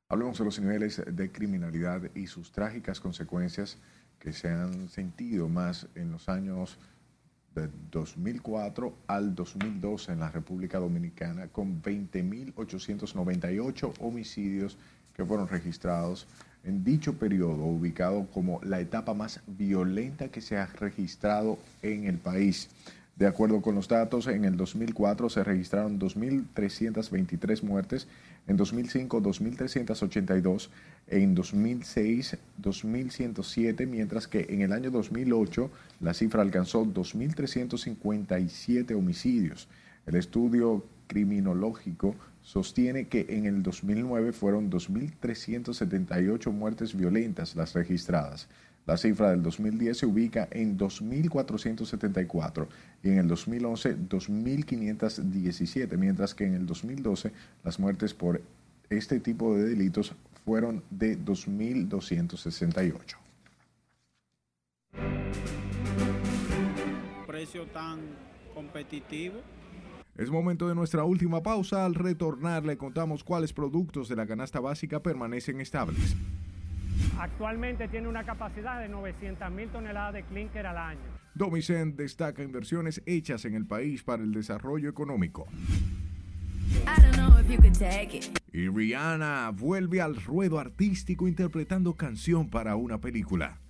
Hablemos 0.09 0.39
de 0.39 0.45
los 0.45 0.61
niveles 0.61 1.03
de 1.05 1.33
criminalidad 1.33 2.03
y 2.15 2.29
sus 2.29 2.53
trágicas 2.53 3.01
consecuencias 3.01 3.79
que 4.21 4.33
se 4.33 4.49
han 4.49 4.89
sentido 4.89 5.49
más 5.49 5.89
en 5.97 6.13
los 6.13 6.29
años 6.29 6.79
de 7.57 7.69
2004 7.91 8.97
al 9.09 9.35
2012 9.35 10.13
en 10.13 10.21
la 10.21 10.31
República 10.31 10.79
Dominicana, 10.79 11.49
con 11.49 11.83
20.898 11.83 13.95
homicidios 13.99 14.79
que 15.13 15.25
fueron 15.25 15.49
registrados 15.49 16.29
en 16.65 16.85
dicho 16.85 17.15
periodo, 17.15 17.65
ubicado 17.65 18.27
como 18.33 18.61
la 18.63 18.81
etapa 18.81 19.15
más 19.15 19.41
violenta 19.47 20.29
que 20.29 20.41
se 20.41 20.57
ha 20.57 20.67
registrado 20.67 21.59
en 21.83 22.05
el 22.05 22.19
país. 22.19 22.69
De 23.17 23.27
acuerdo 23.29 23.63
con 23.63 23.77
los 23.77 23.87
datos, 23.87 24.27
en 24.27 24.45
el 24.45 24.57
2004 24.57 25.31
se 25.31 25.45
registraron 25.45 26.01
2.323 26.01 27.63
muertes, 27.63 28.09
en 28.49 28.57
2005 28.57 29.23
2.382, 29.23 30.69
en 31.07 31.37
2006 31.37 32.39
2.107, 32.61 33.87
mientras 33.87 34.27
que 34.27 34.47
en 34.49 34.63
el 34.63 34.73
año 34.73 34.91
2008 34.91 35.71
la 36.01 36.13
cifra 36.13 36.43
alcanzó 36.43 36.85
2.357 36.85 38.97
homicidios. 38.97 39.69
El 40.07 40.17
estudio 40.17 40.85
criminológico 41.07 42.15
sostiene 42.43 43.09
que 43.09 43.27
en 43.31 43.47
el 43.47 43.63
2009 43.63 44.33
fueron 44.33 44.71
2.378 44.71 46.53
muertes 46.53 46.97
violentas 46.97 47.57
las 47.57 47.73
registradas. 47.73 48.49
La 48.87 48.99
cifra 48.99 49.31
del 49.31 49.43
2010 49.43 49.97
se 49.97 50.07
ubica 50.07 50.47
en 50.51 50.77
2.474 50.77 52.67
y 53.03 53.09
en 53.09 53.17
el 53.19 53.29
2011 53.29 53.97
2.517, 53.97 55.97
mientras 55.97 56.35
que 56.35 56.45
en 56.45 56.53
el 56.55 56.67
2012 56.67 57.33
las 57.65 57.81
muertes 57.81 58.13
por 58.13 58.43
este 58.91 59.21
tipo 59.21 59.57
de 59.57 59.71
delitos 59.71 60.15
fueron 60.45 60.83
de 60.91 61.19
2.268. 61.19 63.17
Precio 67.27 67.67
tan 67.69 68.01
competitivo. 68.55 69.41
Es 70.17 70.31
momento 70.31 70.69
de 70.69 70.75
nuestra 70.75 71.05
última 71.05 71.43
pausa. 71.43 71.85
Al 71.85 71.95
retornar 71.95 72.65
le 72.65 72.77
contamos 72.77 73.25
cuáles 73.25 73.53
productos 73.53 74.09
de 74.09 74.17
la 74.17 74.27
canasta 74.27 74.61
básica 74.61 75.01
permanecen 75.01 75.61
estables. 75.61 76.17
Actualmente 77.19 77.89
tiene 77.89 78.09
una 78.09 78.25
capacidad 78.25 78.81
de 78.81 78.89
900 78.89 79.51
mil 79.51 79.69
toneladas 79.69 80.15
de 80.15 80.23
clinker 80.23 80.67
al 80.67 80.79
año. 80.79 81.01
Domicen 81.35 81.97
destaca 81.97 82.43
inversiones 82.43 83.03
hechas 83.07 83.45
en 83.45 83.55
el 83.55 83.67
país 83.67 84.05
para 84.05 84.23
el 84.23 84.33
desarrollo 84.33 84.89
económico. 84.89 85.47
Y 88.53 88.69
Rihanna 88.69 89.51
vuelve 89.51 90.01
al 90.01 90.17
ruedo 90.17 90.59
artístico 90.61 91.27
interpretando 91.27 91.95
canción 91.95 92.49
para 92.49 92.77
una 92.77 93.01
película. 93.01 93.61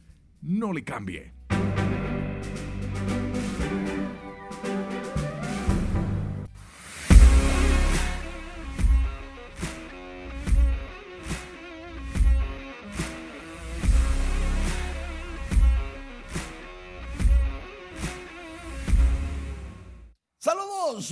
No 0.42 0.74
le 0.74 0.84
cambie. 0.84 1.32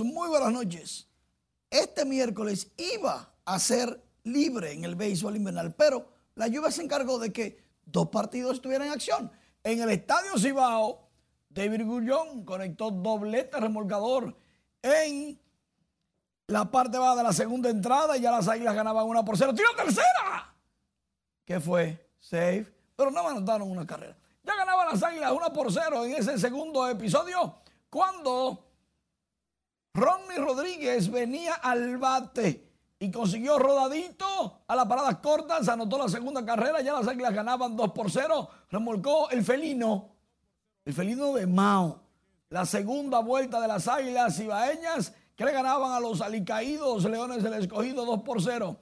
Muy 0.01 0.29
buenas 0.29 0.53
noches. 0.53 1.09
Este 1.71 2.05
miércoles 2.05 2.71
iba 2.77 3.35
a 3.45 3.59
ser 3.59 4.03
libre 4.25 4.73
en 4.73 4.85
el 4.85 4.95
béisbol 4.95 5.37
invernal, 5.37 5.75
pero 5.75 6.09
la 6.35 6.49
lluvia 6.49 6.71
se 6.71 6.83
encargó 6.83 7.19
de 7.19 7.33
que 7.33 7.63
dos 7.85 8.09
partidos 8.09 8.55
estuvieran 8.55 8.87
en 8.87 8.95
acción. 8.95 9.31
En 9.63 9.81
el 9.81 9.91
Estadio 9.91 10.39
Cibao, 10.39 11.09
David 11.49 11.85
Gullón 11.85 12.45
conectó 12.45 12.91
doblete 12.91 13.59
remolcador 13.61 14.37
en 14.81 15.39
la 16.47 16.71
parte 16.71 16.99
baja 16.99 17.17
de 17.17 17.23
la 17.23 17.33
segunda 17.33 17.69
entrada 17.71 18.17
y 18.17 18.23
ya 18.23 18.31
las 18.31 18.49
águilas 18.49 18.75
ganaban 18.75 19.07
una 19.07 19.25
por 19.25 19.37
cero. 19.37 19.55
¡Tiro 19.55 19.69
tercera! 19.77 20.55
¿Qué 21.45 21.61
fue? 21.61 22.09
Safe. 22.19 22.67
Pero 22.97 23.11
no 23.11 23.29
anotaron 23.29 23.71
una 23.71 23.87
carrera. 23.87 24.17
Ya 24.43 24.57
ganaban 24.57 24.89
las 24.89 25.03
águilas 25.03 25.33
una 25.33 25.53
por 25.53 25.73
cero 25.73 26.05
en 26.05 26.15
ese 26.15 26.39
segundo 26.39 26.89
episodio 26.89 27.57
cuando 27.89 28.72
Ronnie 29.95 30.39
Rodríguez 30.39 31.11
venía 31.11 31.55
al 31.55 31.99
bate 31.99 32.69
y 32.99 33.11
consiguió 33.11 33.59
rodadito 33.59 34.63
a 34.67 34.77
la 34.77 34.87
parada 34.87 35.21
corta, 35.21 35.63
se 35.63 35.71
anotó 35.71 35.99
la 35.99 36.09
segunda 36.09 36.45
carrera, 36.45 36.81
ya 36.81 36.93
las 36.93 37.09
águilas 37.09 37.35
ganaban 37.35 37.77
2 37.77 37.93
por 37.93 38.11
0, 38.11 38.49
remolcó 38.71 39.29
el 39.31 39.45
felino, 39.45 40.15
el 40.85 40.95
felino 40.95 41.35
de 41.35 41.47
Mao, 41.47 42.01
la 42.49 42.65
segunda 42.65 43.21
vuelta 43.21 43.61
de 43.61 43.69
las 43.69 43.89
águilas 43.89 44.39
ibaeñas 44.39 45.13
que 45.37 45.45
le 45.45 45.53
ganaban 45.53 45.93
a 45.93 46.01
los 46.01 46.21
alicaídos 46.21 47.05
Leones 47.05 47.43
del 47.43 47.55
Escogido 47.55 48.05
2 48.05 48.23
por 48.23 48.43
0. 48.43 48.77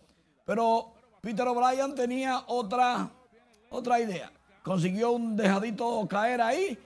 Pero 0.45 0.93
Peter 1.21 1.47
O'Brien 1.47 1.95
tenía 1.95 2.45
otra, 2.49 3.11
otra 3.71 4.01
idea. 4.01 4.33
Consiguió 4.63 5.13
un 5.13 5.37
dejadito 5.37 6.07
caer 6.09 6.41
ahí. 6.41 6.79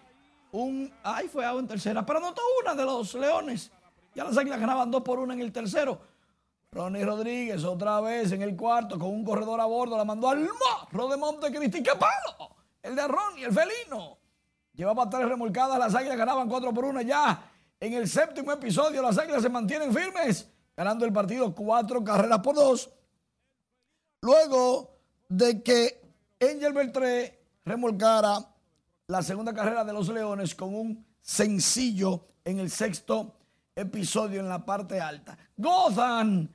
Un, 0.52 0.92
ay, 1.02 1.26
fue 1.28 1.44
out 1.44 1.60
en 1.60 1.66
tercera, 1.66 2.06
pero 2.06 2.18
anotó 2.18 2.42
una 2.62 2.74
de 2.74 2.84
los 2.84 3.14
Leones. 3.14 3.72
Ya 4.14 4.24
las 4.24 4.36
águilas 4.36 4.60
ganaban 4.60 4.90
2 4.90 5.02
por 5.02 5.18
1 5.18 5.32
en 5.32 5.40
el 5.40 5.52
tercero. 5.52 6.00
Ronnie 6.70 7.04
Rodríguez 7.04 7.64
otra 7.64 8.00
vez 8.00 8.32
en 8.32 8.42
el 8.42 8.56
cuarto 8.56 8.98
con 8.98 9.10
un 9.10 9.24
corredor 9.24 9.60
a 9.60 9.64
bordo. 9.64 9.96
La 9.96 10.04
mandó 10.04 10.28
al 10.28 10.40
morro 10.42 11.08
de 11.08 11.16
Montecristi. 11.16 11.82
¡Qué 11.82 11.92
palo! 11.92 12.56
El 12.82 12.96
de 12.96 13.06
Ronnie, 13.06 13.44
el 13.44 13.52
felino. 13.52 14.18
Llevaba 14.74 15.08
tres 15.08 15.28
remolcadas. 15.28 15.78
Las 15.78 15.94
águilas 15.94 16.16
ganaban 16.16 16.48
4 16.48 16.74
por 16.74 16.84
1 16.84 17.02
ya. 17.02 17.50
En 17.78 17.92
el 17.92 18.08
séptimo 18.08 18.50
episodio 18.52 19.02
las 19.02 19.18
águilas 19.18 19.42
se 19.42 19.48
mantienen 19.48 19.94
firmes. 19.94 20.50
Ganando 20.76 21.04
el 21.04 21.12
partido 21.12 21.54
cuatro 21.54 22.02
carreras 22.02 22.40
por 22.40 22.56
dos. 22.56 22.90
Luego 24.22 24.96
de 25.28 25.62
que 25.62 26.02
Angel 26.40 26.72
Beltré 26.72 27.40
remolcara 27.64 28.38
la 29.06 29.22
segunda 29.22 29.52
carrera 29.52 29.84
de 29.84 29.92
los 29.92 30.08
Leones 30.08 30.54
con 30.54 30.74
un 30.74 31.06
sencillo 31.20 32.26
en 32.44 32.58
el 32.58 32.70
sexto 32.70 33.33
episodio 33.74 34.40
en 34.40 34.48
la 34.48 34.64
parte 34.64 35.00
alta. 35.00 35.36
Gozan 35.56 36.52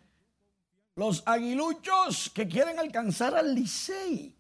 los 0.96 1.24
aguiluchos 1.26 2.30
que 2.34 2.48
quieren 2.48 2.80
alcanzar 2.80 3.36
al 3.36 3.54
Licey. 3.54 4.36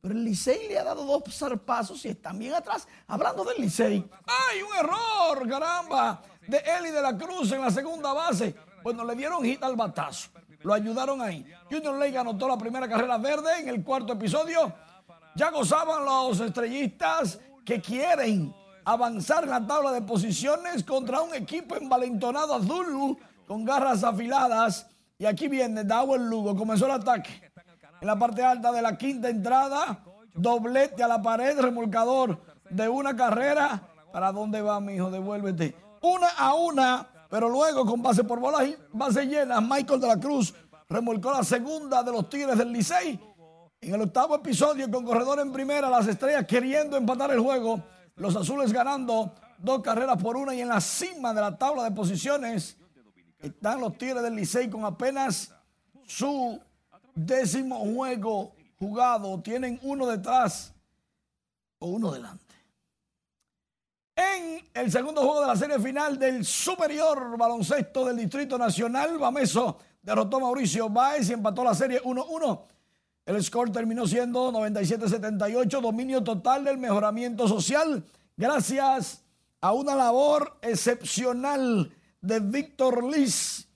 Pero 0.00 0.14
el 0.14 0.24
Licey 0.24 0.68
le 0.68 0.78
ha 0.78 0.84
dado 0.84 1.04
dos 1.04 1.22
zarpazos 1.32 2.04
y 2.04 2.08
están 2.08 2.38
bien 2.38 2.54
atrás. 2.54 2.88
Hablando 3.06 3.44
del 3.44 3.60
Licey. 3.60 4.04
¡Ay, 4.26 4.62
un 4.62 4.74
error, 4.76 5.48
caramba! 5.48 6.22
De 6.46 6.58
Eli 6.58 6.90
de 6.90 7.00
la 7.00 7.16
Cruz 7.16 7.52
en 7.52 7.60
la 7.60 7.70
segunda 7.70 8.12
base. 8.12 8.54
Bueno, 8.82 9.04
le 9.04 9.14
dieron 9.14 9.44
hit 9.44 9.62
al 9.62 9.76
batazo. 9.76 10.30
Lo 10.62 10.74
ayudaron 10.74 11.20
ahí. 11.20 11.46
Junior 11.70 11.96
Lake 11.98 12.18
anotó 12.18 12.48
la 12.48 12.58
primera 12.58 12.88
carrera 12.88 13.16
verde 13.18 13.60
en 13.60 13.68
el 13.68 13.84
cuarto 13.84 14.12
episodio. 14.12 14.72
Ya 15.34 15.50
gozaban 15.50 16.04
los 16.04 16.40
estrellistas 16.40 17.38
que 17.64 17.80
quieren 17.80 18.54
avanzar 18.84 19.46
la 19.46 19.66
tabla 19.66 19.92
de 19.92 20.02
posiciones 20.02 20.84
contra 20.84 21.22
un 21.22 21.34
equipo 21.34 21.76
envalentonado 21.76 22.54
azul 22.54 23.16
con 23.46 23.64
garras 23.64 24.04
afiladas. 24.04 24.86
Y 25.18 25.26
aquí 25.26 25.48
viene 25.48 25.84
Dawel 25.84 26.28
Lugo. 26.28 26.56
Comenzó 26.56 26.86
el 26.86 26.92
ataque. 26.92 27.50
En 28.00 28.06
la 28.06 28.18
parte 28.18 28.42
alta 28.42 28.72
de 28.72 28.82
la 28.82 28.96
quinta 28.98 29.28
entrada, 29.28 30.02
doblete 30.34 31.02
a 31.02 31.08
la 31.08 31.22
pared, 31.22 31.58
remolcador 31.58 32.40
de 32.68 32.88
una 32.88 33.14
carrera. 33.14 33.88
¿Para 34.12 34.32
dónde 34.32 34.60
va, 34.60 34.80
mi 34.80 34.94
hijo? 34.94 35.10
Devuélvete. 35.10 35.76
Una 36.00 36.28
a 36.36 36.54
una, 36.54 37.08
pero 37.30 37.48
luego 37.48 37.86
con 37.86 38.02
base 38.02 38.24
por 38.24 38.40
bola, 38.40 38.58
base 38.92 39.24
llena, 39.26 39.60
Michael 39.60 40.00
de 40.00 40.08
la 40.08 40.18
Cruz 40.18 40.52
remolcó 40.92 41.32
la 41.32 41.42
segunda 41.42 42.02
de 42.02 42.12
los 42.12 42.28
Tigres 42.28 42.58
del 42.58 42.72
Licey. 42.72 43.18
En 43.80 43.94
el 43.94 44.00
octavo 44.02 44.36
episodio, 44.36 44.90
con 44.90 45.04
corredor 45.04 45.40
en 45.40 45.50
primera, 45.50 45.88
las 45.88 46.06
estrellas 46.06 46.46
queriendo 46.46 46.96
empatar 46.96 47.32
el 47.32 47.40
juego, 47.40 47.82
los 48.16 48.36
azules 48.36 48.72
ganando 48.72 49.34
dos 49.58 49.82
carreras 49.82 50.20
por 50.22 50.36
una 50.36 50.54
y 50.54 50.60
en 50.60 50.68
la 50.68 50.80
cima 50.80 51.32
de 51.32 51.40
la 51.40 51.56
tabla 51.56 51.84
de 51.84 51.92
posiciones 51.92 52.76
están 53.38 53.80
los 53.80 53.96
Tigres 53.98 54.22
del 54.22 54.36
Licey 54.36 54.70
con 54.70 54.84
apenas 54.84 55.52
su 56.06 56.60
décimo 57.14 57.78
juego 57.80 58.54
jugado. 58.78 59.40
Tienen 59.40 59.78
uno 59.82 60.06
detrás 60.06 60.72
o 61.78 61.88
uno 61.88 62.12
delante. 62.12 62.54
En 64.14 64.60
el 64.74 64.92
segundo 64.92 65.22
juego 65.22 65.40
de 65.40 65.46
la 65.46 65.56
serie 65.56 65.78
final 65.78 66.18
del 66.18 66.44
superior 66.44 67.36
baloncesto 67.36 68.04
del 68.04 68.18
Distrito 68.18 68.58
Nacional, 68.58 69.18
Bameso 69.18 69.78
derrotó 70.02 70.36
a 70.36 70.40
Mauricio 70.40 70.88
Báez 70.88 71.30
y 71.30 71.32
empató 71.32 71.64
la 71.64 71.74
serie 71.74 72.02
1-1. 72.02 72.62
El 73.24 73.42
score 73.42 73.70
terminó 73.70 74.06
siendo 74.06 74.50
97-78, 74.52 75.80
dominio 75.80 76.24
total 76.24 76.64
del 76.64 76.78
mejoramiento 76.78 77.46
social, 77.46 78.04
gracias 78.36 79.22
a 79.60 79.72
una 79.72 79.94
labor 79.94 80.58
excepcional 80.60 81.92
de 82.20 82.40
Víctor 82.40 83.04
Liz, 83.04 83.68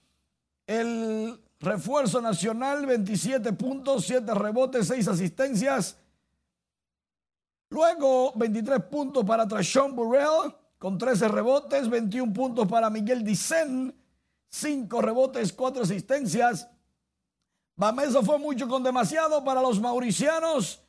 el 0.67 1.41
refuerzo 1.61 2.21
nacional, 2.21 2.87
27 2.87 3.53
puntos, 3.53 4.05
7 4.07 4.35
rebotes, 4.35 4.89
6 4.89 5.09
asistencias. 5.09 5.97
Luego, 7.71 8.33
23 8.35 8.83
puntos 8.85 9.25
para 9.25 9.47
Trashon 9.47 9.95
Burrell, 9.95 10.53
con 10.79 10.99
13 10.99 11.29
rebotes, 11.29 11.89
21 11.89 12.33
puntos 12.33 12.67
para 12.67 12.91
Miguel 12.91 13.23
Dicen, 13.25 13.95
5 14.49 15.03
rebotes, 15.03 15.53
4 15.53 15.83
asistencias. 15.83 16.69
Bameso 17.77 18.23
fue 18.23 18.39
mucho 18.39 18.67
con 18.67 18.83
demasiado 18.83 19.45
para 19.45 19.61
los 19.61 19.79
mauricianos 19.79 20.81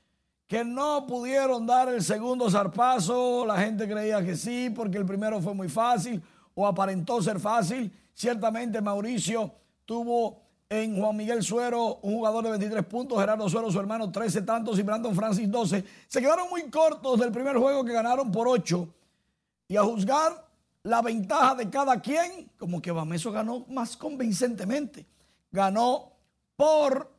que 0.48 0.64
no 0.64 1.06
pudieron 1.06 1.68
dar 1.68 1.90
el 1.90 2.02
segundo 2.02 2.50
zarpazo. 2.50 3.46
La 3.46 3.58
gente 3.58 3.90
creía 3.90 4.24
que 4.24 4.38
sí, 4.38 4.70
porque 4.74 4.98
el 4.98 5.06
primero 5.06 5.42
fue 5.42 5.54
muy 5.54 5.68
fácil 5.68 6.24
o 6.56 6.66
aparentó 6.66 7.22
ser 7.22 7.42
fácil. 7.42 7.92
Ciertamente 8.14 8.80
Mauricio 8.80 9.52
tuvo 9.86 10.42
en 10.70 10.98
Juan 10.98 11.18
Miguel 11.18 11.44
Suero 11.44 12.00
un 12.02 12.16
jugador 12.16 12.46
de 12.46 12.52
23 12.52 12.86
puntos, 12.86 13.20
Gerardo 13.20 13.50
Suero 13.50 13.70
su 13.70 13.80
hermano 13.80 14.10
13 14.10 14.42
tantos 14.44 14.80
y 14.80 14.82
Brandon 14.82 15.14
Francis 15.14 15.52
12. 15.52 15.84
Se 16.08 16.22
quedaron 16.22 16.50
muy 16.50 16.70
cortos 16.70 17.20
del 17.20 17.34
primer 17.34 17.58
juego 17.58 17.84
que 17.84 17.92
ganaron 17.92 18.32
por 18.32 18.48
8. 18.48 18.88
Y 19.68 19.76
a 19.76 19.84
juzgar 19.84 20.48
la 20.84 21.02
ventaja 21.02 21.54
de 21.56 21.70
cada 21.70 22.00
quien, 22.00 22.50
como 22.58 22.82
que 22.82 22.92
Bameso 22.92 23.30
ganó 23.34 23.66
más 23.68 23.98
convincentemente. 23.98 25.06
Ganó 25.52 26.17
por 26.58 27.16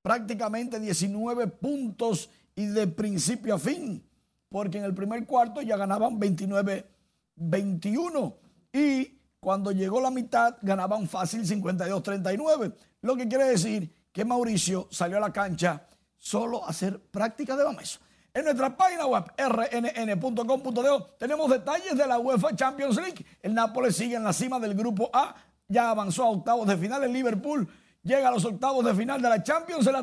prácticamente 0.00 0.80
19 0.80 1.48
puntos 1.48 2.30
y 2.54 2.64
de 2.66 2.86
principio 2.86 3.56
a 3.56 3.58
fin, 3.58 4.08
porque 4.48 4.78
en 4.78 4.84
el 4.84 4.94
primer 4.94 5.26
cuarto 5.26 5.60
ya 5.60 5.76
ganaban 5.76 6.18
29-21 6.18 8.34
y 8.72 9.18
cuando 9.40 9.72
llegó 9.72 10.00
la 10.00 10.10
mitad 10.10 10.56
ganaban 10.62 11.06
fácil 11.08 11.44
52-39, 11.44 12.74
lo 13.02 13.16
que 13.16 13.28
quiere 13.28 13.44
decir 13.44 13.92
que 14.12 14.24
Mauricio 14.24 14.88
salió 14.90 15.18
a 15.18 15.20
la 15.20 15.32
cancha 15.32 15.86
solo 16.16 16.64
a 16.64 16.68
hacer 16.68 16.98
práctica 17.00 17.54
de 17.56 17.64
Bameso. 17.64 18.00
En 18.34 18.44
nuestra 18.44 18.76
página 18.76 19.06
web 19.06 19.24
rnn.com.de 19.36 21.04
tenemos 21.18 21.50
detalles 21.50 21.98
de 21.98 22.06
la 22.06 22.18
UEFA 22.18 22.54
Champions 22.54 22.96
League. 22.96 23.26
El 23.42 23.52
Nápoles 23.52 23.96
sigue 23.96 24.16
en 24.16 24.24
la 24.24 24.32
cima 24.32 24.58
del 24.58 24.74
grupo 24.74 25.10
A, 25.12 25.34
ya 25.68 25.90
avanzó 25.90 26.24
a 26.24 26.30
octavos 26.30 26.66
de 26.66 26.78
final. 26.78 27.04
El 27.04 27.12
Liverpool 27.12 27.68
llega 28.02 28.28
a 28.28 28.30
los 28.30 28.44
octavos 28.44 28.84
de 28.84 28.94
final 28.94 29.20
de 29.20 29.28
la 29.28 29.42
Champions. 29.42 29.86
El 29.86 29.96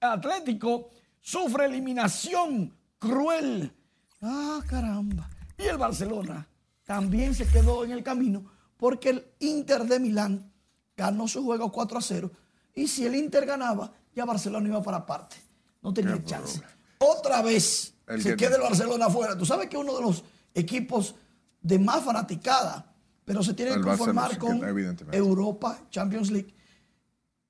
Atlético 0.00 0.90
sufre 1.20 1.66
eliminación 1.66 2.74
cruel. 2.98 3.72
Ah, 4.20 4.60
caramba. 4.66 5.28
Y 5.56 5.62
el 5.62 5.78
Barcelona 5.78 6.46
también 6.84 7.34
se 7.34 7.46
quedó 7.46 7.84
en 7.84 7.92
el 7.92 8.02
camino 8.02 8.44
porque 8.76 9.10
el 9.10 9.26
Inter 9.40 9.84
de 9.84 10.00
Milán 10.00 10.52
ganó 10.96 11.28
su 11.28 11.44
juego 11.44 11.70
4 11.70 11.98
a 11.98 12.02
0. 12.02 12.30
Y 12.74 12.88
si 12.88 13.06
el 13.06 13.14
Inter 13.14 13.46
ganaba, 13.46 13.92
ya 14.14 14.24
Barcelona 14.24 14.68
iba 14.68 14.82
para 14.82 15.06
parte. 15.06 15.36
No 15.82 15.92
tenía 15.92 16.22
chance. 16.24 16.60
Otra 16.98 17.42
vez 17.42 17.94
se 18.20 18.36
queda 18.36 18.56
el 18.56 18.62
Barcelona 18.62 19.06
afuera. 19.06 19.36
Tú 19.36 19.46
sabes 19.46 19.68
que 19.68 19.76
uno 19.76 19.94
de 19.96 20.02
los 20.02 20.24
equipos 20.54 21.14
de 21.60 21.78
más 21.78 22.02
fanaticada, 22.02 22.92
pero 23.24 23.42
se 23.42 23.54
tiene 23.54 23.74
que 23.74 23.80
conformar 23.80 24.38
con 24.38 24.60
Europa, 25.12 25.78
Champions 25.90 26.30
League 26.30 26.54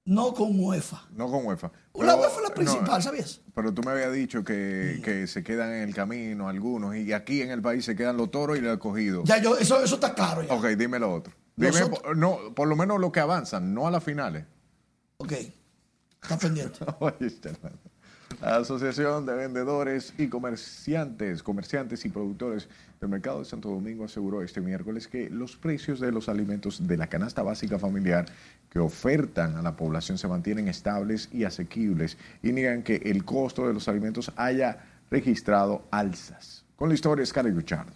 no 0.05 0.35
con 0.35 0.59
UEFA. 0.59 1.07
No 1.13 1.31
con 1.31 1.47
UEFA. 1.47 1.73
la 1.95 2.17
UEFA 2.17 2.37
es 2.37 2.43
la 2.49 2.55
principal, 2.55 3.03
¿sabías? 3.03 3.41
Pero 3.55 3.73
tú 3.73 3.83
me 3.83 3.93
habías 3.93 4.13
dicho 4.13 4.45
que, 4.45 5.01
que, 5.03 5.27
se 5.27 5.43
quedan 5.43 5.73
en 5.73 5.89
el 5.89 5.95
camino 5.95 6.49
algunos 6.49 6.97
y 6.97 7.13
aquí 7.13 7.41
en 7.41 7.51
el 7.51 7.63
país 7.63 7.85
se 7.85 7.97
quedan 7.97 8.17
los 8.17 8.31
toros 8.31 8.59
y 8.59 8.61
los 8.61 8.75
acogidos. 8.75 9.25
Ya, 9.25 9.41
yo, 9.41 9.57
eso, 9.57 9.83
eso 9.83 9.95
está 9.95 10.15
caro 10.15 10.43
ya. 10.43 10.53
Ok, 10.53 10.67
dime 10.77 10.99
lo 10.99 11.13
otro. 11.13 11.33
Dime, 11.57 11.81
no, 12.17 12.55
por 12.55 12.69
lo 12.69 12.77
menos 12.77 13.01
lo 13.01 13.13
que 13.13 13.21
avanzan, 13.21 13.73
no 13.73 13.87
a 13.87 13.91
las 13.91 14.03
finales. 14.03 14.45
Ok, 15.19 15.33
está 16.23 16.39
pendiente. 16.39 16.81
Asociación 18.45 19.25
de 19.25 19.35
Vendedores 19.35 20.13
y 20.19 20.29
Comerciantes, 20.29 21.43
Comerciantes 21.43 22.05
y 22.05 22.11
Productores 22.11 22.69
del 23.01 23.09
Mercado 23.09 23.39
de 23.39 23.47
Santo 23.47 23.71
Domingo 23.71 24.05
aseguró 24.05 24.43
este 24.43 24.61
miércoles 24.61 25.09
que 25.09 25.31
los 25.31 25.57
precios 25.57 25.99
de 25.99 26.13
los 26.13 26.29
alimentos 26.29 26.87
de 26.87 26.99
la 26.99 27.07
canasta 27.07 27.43
básica 27.43 27.79
familiar 27.79 28.27
que 28.69 28.81
ofertan 28.81 29.57
a 29.57 29.63
la 29.63 29.77
población 29.77 30.19
se 30.19 30.29
mantienen 30.29 30.69
estables 30.69 31.31
y 31.33 31.45
asequibles 31.45 32.19
y 32.43 32.53
niegan 32.53 32.83
que 32.83 32.97
el 32.97 33.25
costo 33.25 33.67
de 33.67 33.73
los 33.73 33.89
alimentos 33.89 34.31
haya 34.37 34.77
registrado 35.11 35.87
alzas. 35.91 36.67
Con 36.77 36.91
la 36.91 36.97
historia, 36.97 37.25
Scarlett 37.25 37.55
Guchardo. 37.55 37.93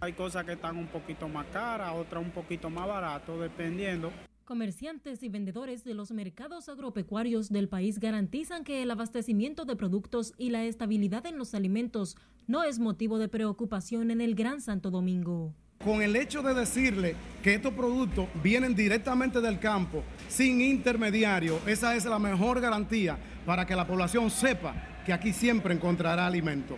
Hay 0.00 0.14
cosas 0.14 0.46
que 0.46 0.52
están 0.52 0.78
un 0.78 0.86
poquito 0.86 1.28
más 1.28 1.46
caras, 1.52 1.92
otras 1.94 2.22
un 2.22 2.30
poquito 2.30 2.70
más 2.70 2.88
barato, 2.88 3.38
dependiendo. 3.38 4.10
Comerciantes 4.46 5.24
y 5.24 5.28
vendedores 5.28 5.82
de 5.82 5.92
los 5.92 6.12
mercados 6.12 6.68
agropecuarios 6.68 7.48
del 7.48 7.68
país 7.68 7.98
garantizan 7.98 8.62
que 8.62 8.80
el 8.80 8.92
abastecimiento 8.92 9.64
de 9.64 9.74
productos 9.74 10.34
y 10.38 10.50
la 10.50 10.62
estabilidad 10.62 11.26
en 11.26 11.36
los 11.36 11.52
alimentos 11.52 12.16
no 12.46 12.62
es 12.62 12.78
motivo 12.78 13.18
de 13.18 13.26
preocupación 13.26 14.12
en 14.12 14.20
el 14.20 14.36
Gran 14.36 14.60
Santo 14.60 14.92
Domingo. 14.92 15.52
Con 15.82 16.00
el 16.00 16.14
hecho 16.14 16.42
de 16.42 16.54
decirle 16.54 17.16
que 17.42 17.54
estos 17.54 17.74
productos 17.74 18.28
vienen 18.40 18.76
directamente 18.76 19.40
del 19.40 19.58
campo, 19.58 20.04
sin 20.28 20.60
intermediario, 20.60 21.58
esa 21.66 21.96
es 21.96 22.04
la 22.04 22.20
mejor 22.20 22.60
garantía 22.60 23.18
para 23.44 23.66
que 23.66 23.74
la 23.74 23.84
población 23.84 24.30
sepa 24.30 24.76
que 25.04 25.12
aquí 25.12 25.32
siempre 25.32 25.74
encontrará 25.74 26.24
alimento 26.24 26.76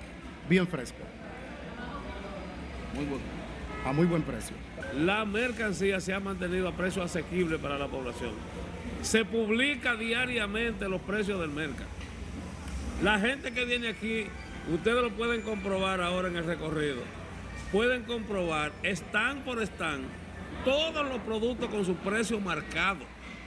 bien 0.48 0.66
fresco. 0.66 1.04
Muy 2.94 3.04
bueno. 3.04 3.24
A 3.84 3.92
muy 3.92 4.06
buen 4.06 4.22
precio 4.22 4.67
la 4.96 5.24
mercancía 5.24 6.00
se 6.00 6.12
ha 6.12 6.20
mantenido 6.20 6.68
a 6.68 6.72
precio 6.72 7.02
asequible 7.02 7.58
para 7.58 7.78
la 7.78 7.86
población. 7.86 8.32
Se 9.02 9.24
publica 9.24 9.94
diariamente 9.94 10.88
los 10.88 11.00
precios 11.00 11.40
del 11.40 11.50
mercado. 11.50 11.88
La 13.02 13.20
gente 13.20 13.52
que 13.52 13.64
viene 13.64 13.88
aquí, 13.88 14.26
ustedes 14.72 15.02
lo 15.02 15.10
pueden 15.10 15.42
comprobar 15.42 16.00
ahora 16.00 16.28
en 16.28 16.36
el 16.36 16.44
recorrido. 16.44 17.02
Pueden 17.70 18.02
comprobar, 18.02 18.72
están 18.82 19.44
por 19.44 19.62
están, 19.62 20.00
todos 20.64 21.06
los 21.08 21.18
productos 21.18 21.68
con 21.68 21.84
su 21.84 21.94
precio 21.96 22.40
marcado. 22.40 23.00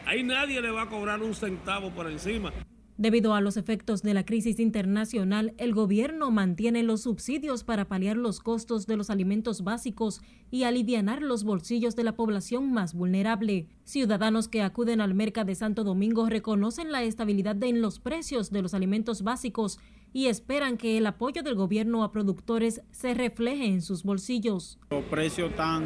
Ahí 0.05 0.23
nadie 0.23 0.61
le 0.61 0.71
va 0.71 0.83
a 0.83 0.87
cobrar 0.87 1.21
un 1.21 1.35
centavo 1.35 1.91
por 1.91 2.09
encima. 2.09 2.51
Debido 2.97 3.33
a 3.33 3.41
los 3.41 3.57
efectos 3.57 4.03
de 4.03 4.13
la 4.13 4.25
crisis 4.25 4.59
internacional, 4.59 5.53
el 5.57 5.73
gobierno 5.73 6.29
mantiene 6.29 6.83
los 6.83 7.01
subsidios 7.01 7.63
para 7.63 7.85
paliar 7.87 8.17
los 8.17 8.39
costos 8.39 8.85
de 8.85 8.97
los 8.97 9.09
alimentos 9.09 9.63
básicos 9.63 10.21
y 10.51 10.63
alivianar 10.63 11.21
los 11.21 11.43
bolsillos 11.43 11.95
de 11.95 12.03
la 12.03 12.15
población 12.15 12.71
más 12.71 12.93
vulnerable. 12.93 13.67
Ciudadanos 13.83 14.47
que 14.47 14.61
acuden 14.61 15.01
al 15.01 15.13
mercado 15.13 15.47
de 15.47 15.55
Santo 15.55 15.83
Domingo 15.83 16.27
reconocen 16.27 16.91
la 16.91 17.03
estabilidad 17.03 17.61
en 17.63 17.81
los 17.81 17.99
precios 17.99 18.51
de 18.51 18.61
los 18.61 18.73
alimentos 18.73 19.23
básicos 19.23 19.79
y 20.13 20.27
esperan 20.27 20.77
que 20.77 20.97
el 20.97 21.05
apoyo 21.05 21.41
del 21.41 21.55
gobierno 21.55 22.03
a 22.03 22.11
productores 22.11 22.81
se 22.91 23.13
refleje 23.13 23.65
en 23.65 23.81
sus 23.81 24.03
bolsillos. 24.03 24.77
Los 24.89 25.05
precios 25.05 25.55
tan 25.55 25.85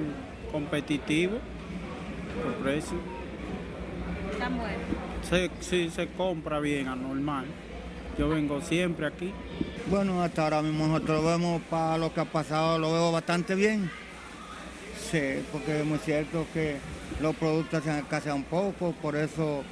competitivos, 0.51 1.39
los 2.43 2.55
precios. 2.55 2.99
Tan 4.39 4.57
buenos. 4.57 5.04
Se, 5.29 5.49
sí, 5.59 5.89
se 5.89 6.07
compra 6.07 6.59
bien, 6.59 6.87
anormal. 6.87 7.45
Yo 8.17 8.29
vengo 8.29 8.61
siempre 8.61 9.07
aquí. 9.07 9.31
Bueno, 9.87 10.21
hasta 10.21 10.43
ahora 10.43 10.61
mismo 10.61 10.87
nosotros 10.87 11.23
lo 11.23 11.29
vemos 11.29 11.61
para 11.69 11.97
lo 11.97 12.13
que 12.13 12.21
ha 12.21 12.25
pasado, 12.25 12.79
lo 12.79 12.93
veo 12.93 13.11
bastante 13.11 13.55
bien. 13.55 13.89
Sí, 15.11 15.43
porque 15.51 15.79
es 15.79 15.85
muy 15.85 15.97
cierto 15.99 16.45
que 16.53 16.77
los 17.21 17.35
productos 17.35 17.83
se 17.83 17.91
han 17.91 17.99
escaseado 17.99 18.37
un 18.37 18.43
poco, 18.43 18.93
por 19.01 19.15
eso 19.15 19.63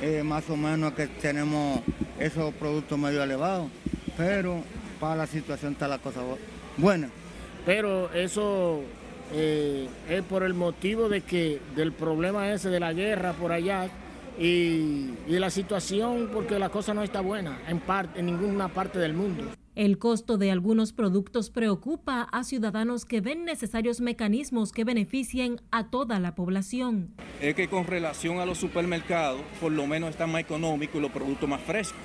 eh, 0.00 0.22
más 0.22 0.48
o 0.48 0.56
menos 0.56 0.92
que 0.94 1.06
tenemos 1.06 1.80
esos 2.18 2.54
productos 2.54 2.98
medio 2.98 3.22
elevados. 3.22 3.68
Pero 4.16 4.62
para 4.98 5.16
la 5.16 5.26
situación 5.26 5.72
está 5.72 5.88
la 5.88 5.98
cosa 5.98 6.20
buena. 6.76 7.08
Pero 7.66 8.12
eso 8.12 8.80
eh, 9.32 9.88
es 10.08 10.22
por 10.22 10.42
el 10.42 10.54
motivo 10.54 11.08
de 11.08 11.20
que 11.20 11.60
del 11.76 11.92
problema 11.92 12.52
ese 12.52 12.70
de 12.70 12.80
la 12.80 12.92
guerra 12.92 13.32
por 13.32 13.52
allá 13.52 13.88
y, 14.40 15.10
y 15.28 15.38
la 15.38 15.50
situación 15.50 16.30
porque 16.32 16.58
la 16.58 16.70
cosa 16.70 16.94
no 16.94 17.02
está 17.02 17.20
buena 17.20 17.60
en, 17.68 17.78
parte, 17.78 18.18
en 18.18 18.26
ninguna 18.26 18.68
parte 18.68 18.98
del 18.98 19.12
mundo. 19.12 19.44
El 19.76 19.98
costo 19.98 20.36
de 20.36 20.50
algunos 20.50 20.92
productos 20.92 21.48
preocupa 21.50 22.22
a 22.22 22.42
ciudadanos 22.42 23.04
que 23.04 23.20
ven 23.20 23.44
necesarios 23.44 24.00
mecanismos 24.00 24.72
que 24.72 24.84
beneficien 24.84 25.60
a 25.70 25.90
toda 25.90 26.18
la 26.18 26.34
población. 26.34 27.14
Es 27.40 27.54
que 27.54 27.68
con 27.68 27.86
relación 27.86 28.40
a 28.40 28.46
los 28.46 28.58
supermercados, 28.58 29.40
por 29.60 29.70
lo 29.72 29.86
menos 29.86 30.10
están 30.10 30.32
más 30.32 30.40
económicos 30.40 30.96
y 30.96 31.00
los 31.00 31.12
productos 31.12 31.48
más 31.48 31.60
frescos. 31.60 32.00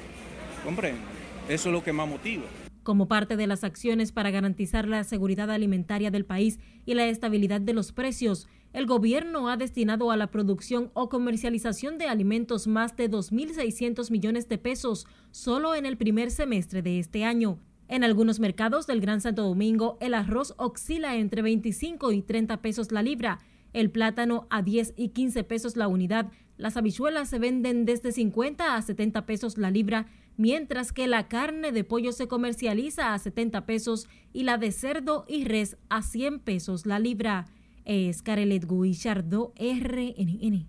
¿Comprenden? 0.63 1.01
Eso 1.49 1.69
es 1.69 1.73
lo 1.73 1.83
que 1.83 1.91
más 1.91 2.07
motiva. 2.07 2.43
Como 2.86 3.07
parte 3.07 3.36
de 3.36 3.47
las 3.47 3.63
acciones 3.63 4.11
para 4.11 4.29
garantizar 4.29 4.88
la 4.88 5.03
seguridad 5.03 5.49
alimentaria 5.49 6.11
del 6.11 6.23
país 6.23 6.59
y 6.86 6.93
la 6.93 7.07
estabilidad 7.07 7.59
de 7.59 7.73
los 7.73 7.91
precios, 7.91 8.47
el 8.73 8.86
gobierno 8.86 9.49
ha 9.49 9.57
destinado 9.57 10.11
a 10.11 10.17
la 10.17 10.29
producción 10.29 10.91
o 10.93 11.09
comercialización 11.09 11.97
de 11.97 12.05
alimentos 12.05 12.67
más 12.67 12.95
de 12.95 13.09
2.600 13.09 14.11
millones 14.11 14.47
de 14.49 14.59
pesos 14.59 15.07
solo 15.31 15.73
en 15.73 15.88
el 15.88 15.97
primer 15.97 16.29
semestre 16.29 16.83
de 16.83 16.99
este 16.99 17.25
año. 17.25 17.57
En 17.88 18.03
algunos 18.03 18.39
mercados 18.39 18.86
del 18.86 19.01
Gran 19.01 19.19
Santo 19.19 19.41
Domingo, 19.41 19.97
el 19.99 20.13
arroz 20.13 20.53
oscila 20.57 21.15
entre 21.15 21.41
25 21.41 22.11
y 22.11 22.21
30 22.21 22.61
pesos 22.61 22.91
la 22.91 23.01
libra, 23.01 23.39
el 23.73 23.89
plátano 23.89 24.45
a 24.51 24.61
10 24.61 24.93
y 24.95 25.09
15 25.09 25.43
pesos 25.43 25.75
la 25.75 25.88
unidad, 25.88 26.31
las 26.58 26.78
habichuelas 26.78 27.30
se 27.30 27.39
venden 27.39 27.86
desde 27.86 28.12
50 28.12 28.76
a 28.76 28.82
70 28.82 29.26
pesos 29.26 29.58
la 29.58 29.72
libra, 29.72 30.08
mientras 30.38 30.91
que 30.91 31.08
la 31.08 31.28
carne 31.28 31.72
de 31.72 31.84
pollo 31.84 32.12
se 32.12 32.28
comercializa 32.28 33.14
a 33.14 33.20
70 33.20 33.66
pesos 33.66 34.08
y 34.32 34.43
la 34.43 34.58
de 34.58 34.72
cerdo 34.72 35.26
y 35.28 35.45
res 35.45 35.78
a 35.89 36.01
100 36.01 36.39
pesos 36.39 36.86
la 36.86 36.99
libra. 36.99 37.45
Es 37.84 38.22
Carelet 38.22 38.66
RNN. 38.66 40.68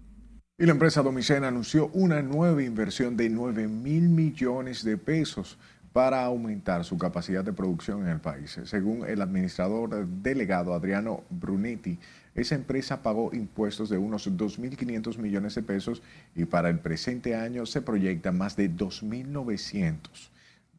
Y 0.59 0.65
la 0.65 0.73
empresa 0.73 1.03
Domicén 1.03 1.45
anunció 1.45 1.89
una 1.89 2.23
nueva 2.23 2.63
inversión 2.63 3.17
de 3.17 3.29
9 3.29 3.69
mil 3.69 4.09
millones 4.09 4.85
de 4.85 4.97
pesos 4.97 5.59
para 5.93 6.25
aumentar 6.25 6.85
su 6.85 6.99
capacidad 6.99 7.45
de 7.45 7.53
producción 7.53 8.03
en 8.03 8.09
el 8.09 8.21
país. 8.21 8.59
Según 8.65 9.07
el 9.07 9.23
administrador 9.23 10.07
delegado 10.07 10.75
Adriano 10.75 11.23
Brunetti, 11.31 11.99
esa 12.37 12.55
empresa 12.55 13.03
pagó 13.03 13.31
impuestos 13.33 13.89
de 13.89 13.99
unos 13.99 14.31
2.500 14.31 15.19
millones 15.19 15.55
de 15.55 15.63
pesos 15.63 16.03
y 16.35 16.45
para 16.45 16.69
el 16.69 16.79
presente 16.79 17.35
año 17.35 17.67
se 17.67 17.83
proyecta 17.83 18.33
más 18.33 18.57
de 18.57 18.71
2.900. 18.71 20.31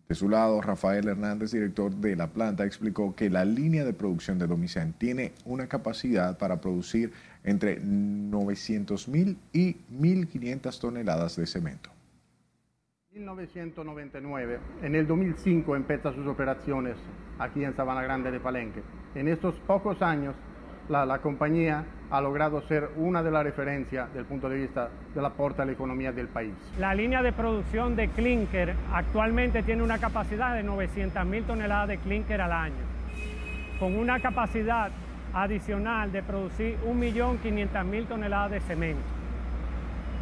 De 0.08 0.16
su 0.16 0.30
lado, 0.30 0.62
Rafael 0.62 1.08
Hernández, 1.08 1.52
director 1.52 1.94
de 1.94 2.16
la 2.16 2.28
planta, 2.28 2.66
explicó 2.66 3.14
que 3.14 3.30
la 3.30 3.44
línea 3.44 3.84
de 3.84 3.92
producción 3.92 4.40
de 4.40 4.48
Domicén 4.48 4.94
tiene 4.94 5.34
una 5.44 5.68
capacidad 5.68 6.38
para 6.38 6.62
producir 6.62 7.12
entre 7.44 7.82
900.000 7.82 9.36
y 9.52 9.74
1.500 9.92 10.80
toneladas 10.80 11.36
de 11.36 11.46
cemento. 11.46 11.90
1999, 13.12 14.60
en 14.84 14.96
el 14.96 15.08
2005 15.08 15.76
empieza 15.76 16.14
sus 16.14 16.28
operaciones 16.28 16.96
aquí 17.40 17.64
en 17.64 17.76
Sabana 17.76 18.04
Grande 18.04 18.32
de 18.32 18.40
Palenque. 18.40 18.84
En 19.16 19.28
estos 19.28 19.56
pocos 19.66 20.02
años 20.02 20.36
la, 20.90 21.20
compañía 21.20 21.84
ha 22.10 22.22
logrado 22.22 22.62
ser 22.62 22.90
una 22.96 23.22
de 23.22 23.32
las 23.32 23.44
referencias 23.44 24.14
del 24.14 24.26
punto 24.26 24.48
de 24.50 24.58
vista 24.58 24.90
del 25.14 25.26
aporte 25.26 25.62
a 25.62 25.66
la 25.66 25.74
economía 25.74 26.12
del 26.12 26.28
país. 26.28 26.54
La 26.80 26.94
línea 26.94 27.22
de 27.22 27.34
producción 27.34 27.96
de 27.96 28.08
clinker 28.10 28.74
actualmente 28.94 29.64
tiene 29.64 29.84
una 29.84 29.98
capacidad 29.98 30.56
de 30.56 30.64
900 30.64 31.26
mil 31.26 31.44
toneladas 31.44 31.90
de 31.90 31.98
clinker 31.98 32.42
al 32.42 32.52
año, 32.52 32.86
con 33.80 33.96
una 33.98 34.20
capacidad 34.20 34.90
adicional 35.34 36.12
de 36.12 36.24
producir 36.24 36.78
1.500.000 36.86 38.08
toneladas 38.08 38.52
de 38.52 38.60
cemento. 38.62 39.04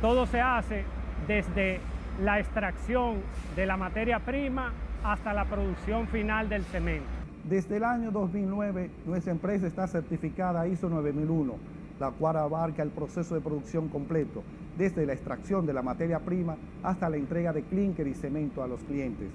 Todo 0.01 0.25
se 0.25 0.41
hace 0.41 0.83
desde 1.27 1.79
la 2.21 2.39
extracción 2.39 3.21
de 3.55 3.65
la 3.65 3.77
materia 3.77 4.19
prima 4.19 4.73
hasta 5.03 5.33
la 5.33 5.45
producción 5.45 6.07
final 6.07 6.49
del 6.49 6.63
cemento. 6.63 7.14
Desde 7.49 7.77
el 7.77 7.83
año 7.83 8.09
2009, 8.09 8.89
nuestra 9.05 9.31
empresa 9.31 9.67
está 9.67 9.87
certificada 9.87 10.67
ISO 10.67 10.89
9001, 10.89 11.55
la 11.99 12.09
cual 12.09 12.37
abarca 12.37 12.81
el 12.81 12.89
proceso 12.89 13.35
de 13.35 13.41
producción 13.41 13.87
completo, 13.87 14.43
desde 14.75 15.05
la 15.05 15.13
extracción 15.13 15.63
de 15.67 15.73
la 15.73 15.83
materia 15.83 16.19
prima 16.19 16.57
hasta 16.81 17.07
la 17.07 17.17
entrega 17.17 17.53
de 17.53 17.61
clínker 17.61 18.07
y 18.07 18.15
cemento 18.15 18.63
a 18.63 18.67
los 18.67 18.81
clientes. 18.81 19.29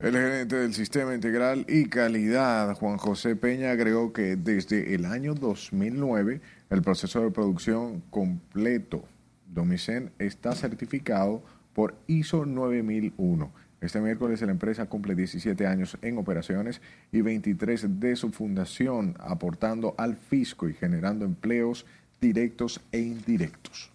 El 0.00 0.14
gerente 0.14 0.56
del 0.56 0.74
Sistema 0.74 1.14
Integral 1.14 1.64
y 1.68 1.88
Calidad, 1.88 2.74
Juan 2.74 2.96
José 2.96 3.36
Peña, 3.36 3.70
agregó 3.70 4.12
que 4.12 4.34
desde 4.34 4.96
el 4.96 5.04
año 5.04 5.32
2009 5.34 6.40
el 6.70 6.82
proceso 6.82 7.20
de 7.20 7.30
producción 7.30 8.00
completo 8.10 9.04
Domicen 9.46 10.10
está 10.18 10.56
certificado 10.56 11.40
por 11.72 11.94
ISO 12.08 12.44
9001 12.44 13.65
este 13.86 14.00
miércoles 14.00 14.42
la 14.42 14.50
empresa 14.50 14.86
cumple 14.86 15.14
17 15.14 15.66
años 15.66 15.96
en 16.02 16.18
operaciones 16.18 16.80
y 17.12 17.22
23 17.22 18.00
de 18.00 18.16
su 18.16 18.30
fundación, 18.30 19.16
aportando 19.18 19.94
al 19.96 20.16
fisco 20.16 20.68
y 20.68 20.74
generando 20.74 21.24
empleos 21.24 21.86
directos 22.20 22.80
e 22.92 23.00
indirectos. 23.00 23.92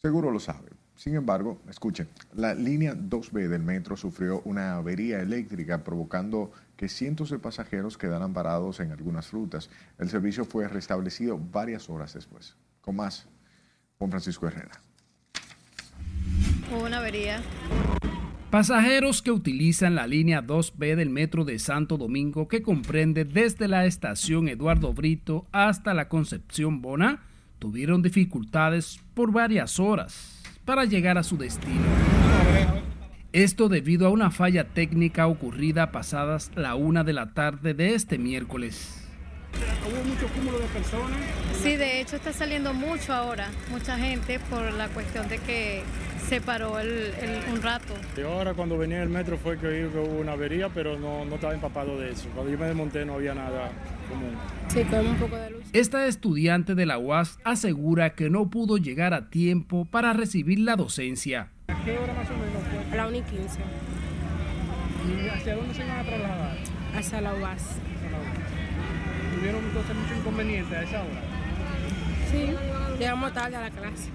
Seguro 0.00 0.30
lo 0.30 0.38
sabe. 0.38 0.70
Sin 0.94 1.14
embargo, 1.14 1.60
escuchen, 1.68 2.08
la 2.34 2.54
línea 2.54 2.94
2B 2.94 3.48
del 3.48 3.62
metro 3.62 3.96
sufrió 3.96 4.40
una 4.44 4.76
avería 4.76 5.20
eléctrica 5.20 5.84
provocando 5.84 6.52
que 6.76 6.88
cientos 6.88 7.30
de 7.30 7.38
pasajeros 7.38 7.98
quedaran 7.98 8.32
parados 8.32 8.80
en 8.80 8.92
algunas 8.92 9.30
rutas. 9.32 9.68
El 9.98 10.08
servicio 10.08 10.46
fue 10.46 10.68
restablecido 10.68 11.38
varias 11.38 11.90
horas 11.90 12.14
después. 12.14 12.56
Con 12.80 12.96
más, 12.96 13.26
Juan 13.98 14.10
Francisco 14.10 14.46
Herrera. 14.46 14.80
Hubo 16.70 16.84
una 16.84 16.98
avería. 16.98 17.40
Pasajeros 18.50 19.22
que 19.22 19.30
utilizan 19.30 19.94
la 19.94 20.06
línea 20.06 20.42
2B 20.42 20.94
del 20.96 21.10
metro 21.10 21.44
de 21.44 21.58
Santo 21.58 21.96
Domingo, 21.96 22.48
que 22.48 22.62
comprende 22.62 23.24
desde 23.24 23.68
la 23.68 23.86
estación 23.86 24.48
Eduardo 24.48 24.92
Brito 24.92 25.46
hasta 25.52 25.94
la 25.94 26.08
Concepción 26.08 26.80
Bona, 26.80 27.22
tuvieron 27.58 28.02
dificultades 28.02 29.00
por 29.14 29.32
varias 29.32 29.78
horas 29.78 30.42
para 30.64 30.84
llegar 30.84 31.18
a 31.18 31.22
su 31.22 31.36
destino. 31.36 31.84
Esto 33.32 33.68
debido 33.68 34.06
a 34.06 34.10
una 34.10 34.30
falla 34.30 34.68
técnica 34.68 35.26
ocurrida 35.26 35.92
pasadas 35.92 36.50
la 36.54 36.74
una 36.74 37.04
de 37.04 37.12
la 37.12 37.34
tarde 37.34 37.74
de 37.74 37.94
este 37.94 38.16
miércoles. 38.16 39.02
¿Hubo 39.86 40.04
mucho 40.04 40.26
cúmulo 40.34 40.58
de 40.58 40.66
personas? 40.66 41.18
Sí, 41.62 41.76
de 41.76 42.00
hecho 42.00 42.16
está 42.16 42.32
saliendo 42.32 42.72
mucho 42.72 43.12
ahora, 43.12 43.48
mucha 43.70 43.98
gente 43.98 44.38
por 44.50 44.72
la 44.72 44.88
cuestión 44.88 45.28
de 45.28 45.38
que 45.38 45.82
se 46.28 46.40
paró 46.40 46.78
el, 46.78 46.88
el, 46.88 47.52
un 47.52 47.62
rato. 47.62 47.94
Y 48.16 48.22
ahora 48.22 48.54
cuando 48.54 48.76
venía 48.76 49.02
el 49.02 49.08
metro 49.08 49.38
fue 49.38 49.58
que, 49.58 49.86
hubo 49.86 50.20
una 50.20 50.32
avería, 50.32 50.68
pero 50.68 50.98
no, 50.98 51.24
no, 51.24 51.36
estaba 51.36 51.54
empapado 51.54 51.98
de 51.98 52.10
eso. 52.12 52.28
Cuando 52.34 52.50
yo 52.50 52.58
me 52.58 52.66
desmonté 52.66 53.04
no 53.04 53.14
había 53.14 53.34
nada 53.34 53.70
común. 54.08 54.34
Sí, 54.68 54.82
con 54.84 55.06
un 55.06 55.16
poco 55.16 55.36
de 55.36 55.50
luz. 55.50 55.64
Esta 55.72 56.06
estudiante 56.06 56.74
de 56.74 56.86
la 56.86 56.98
UAS 56.98 57.38
asegura 57.44 58.14
que 58.14 58.28
no 58.28 58.50
pudo 58.50 58.76
llegar 58.76 59.14
a 59.14 59.30
tiempo 59.30 59.84
para 59.84 60.12
recibir 60.12 60.58
la 60.58 60.76
docencia. 60.76 61.50
¿A 61.68 61.84
qué 61.84 61.96
hora 61.96 62.12
más 62.14 62.28
o 62.28 62.34
menos 62.34 62.62
fue? 62.70 62.92
A 62.92 62.96
la 62.96 63.08
1 63.08 63.16
y 63.18 63.22
15. 63.22 63.60
¿Y 65.06 65.28
hacia 65.28 65.54
dónde 65.54 65.74
se 65.74 65.84
iban 65.84 65.98
a 65.98 66.02
trasladar? 66.02 66.58
Hacia 66.96 67.20
la 67.20 67.34
UAS. 67.34 67.62
¿Tuvieron 69.36 69.64
entonces 69.64 69.94
mucho 69.94 70.14
inconveniente 70.16 70.76
a 70.76 70.82
esa 70.82 71.02
hora? 71.02 71.20
Sí, 72.30 72.54
llegamos 72.98 73.32
tarde 73.32 73.56
a 73.56 73.60
la 73.60 73.70
clase. 73.70 74.10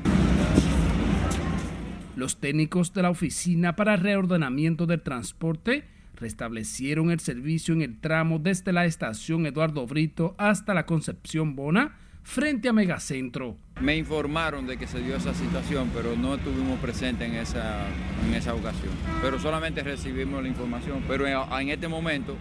Los 2.15 2.39
técnicos 2.39 2.93
de 2.93 3.03
la 3.03 3.09
Oficina 3.09 3.75
para 3.75 3.95
Reordenamiento 3.95 4.85
del 4.85 5.01
Transporte 5.01 5.85
restablecieron 6.15 7.09
el 7.09 7.21
servicio 7.21 7.73
en 7.73 7.81
el 7.81 7.99
tramo 7.99 8.37
desde 8.37 8.73
la 8.73 8.85
estación 8.85 9.45
Eduardo 9.45 9.87
Brito 9.87 10.35
hasta 10.37 10.73
la 10.73 10.85
Concepción 10.85 11.55
Bona 11.55 11.97
frente 12.23 12.67
a 12.67 12.73
Megacentro. 12.73 13.57
Me 13.79 13.95
informaron 13.95 14.67
de 14.67 14.77
que 14.77 14.87
se 14.87 15.01
dio 15.01 15.15
esa 15.15 15.33
situación, 15.33 15.89
pero 15.93 16.15
no 16.17 16.35
estuvimos 16.35 16.79
presentes 16.79 17.29
en 17.29 17.35
esa, 17.35 17.87
en 18.27 18.33
esa 18.33 18.53
ocasión. 18.53 18.91
Pero 19.21 19.39
solamente 19.39 19.81
recibimos 19.81 20.43
la 20.43 20.49
información. 20.49 21.03
Pero 21.07 21.25
en, 21.25 21.69
este 21.69 21.87
momento 21.87 22.35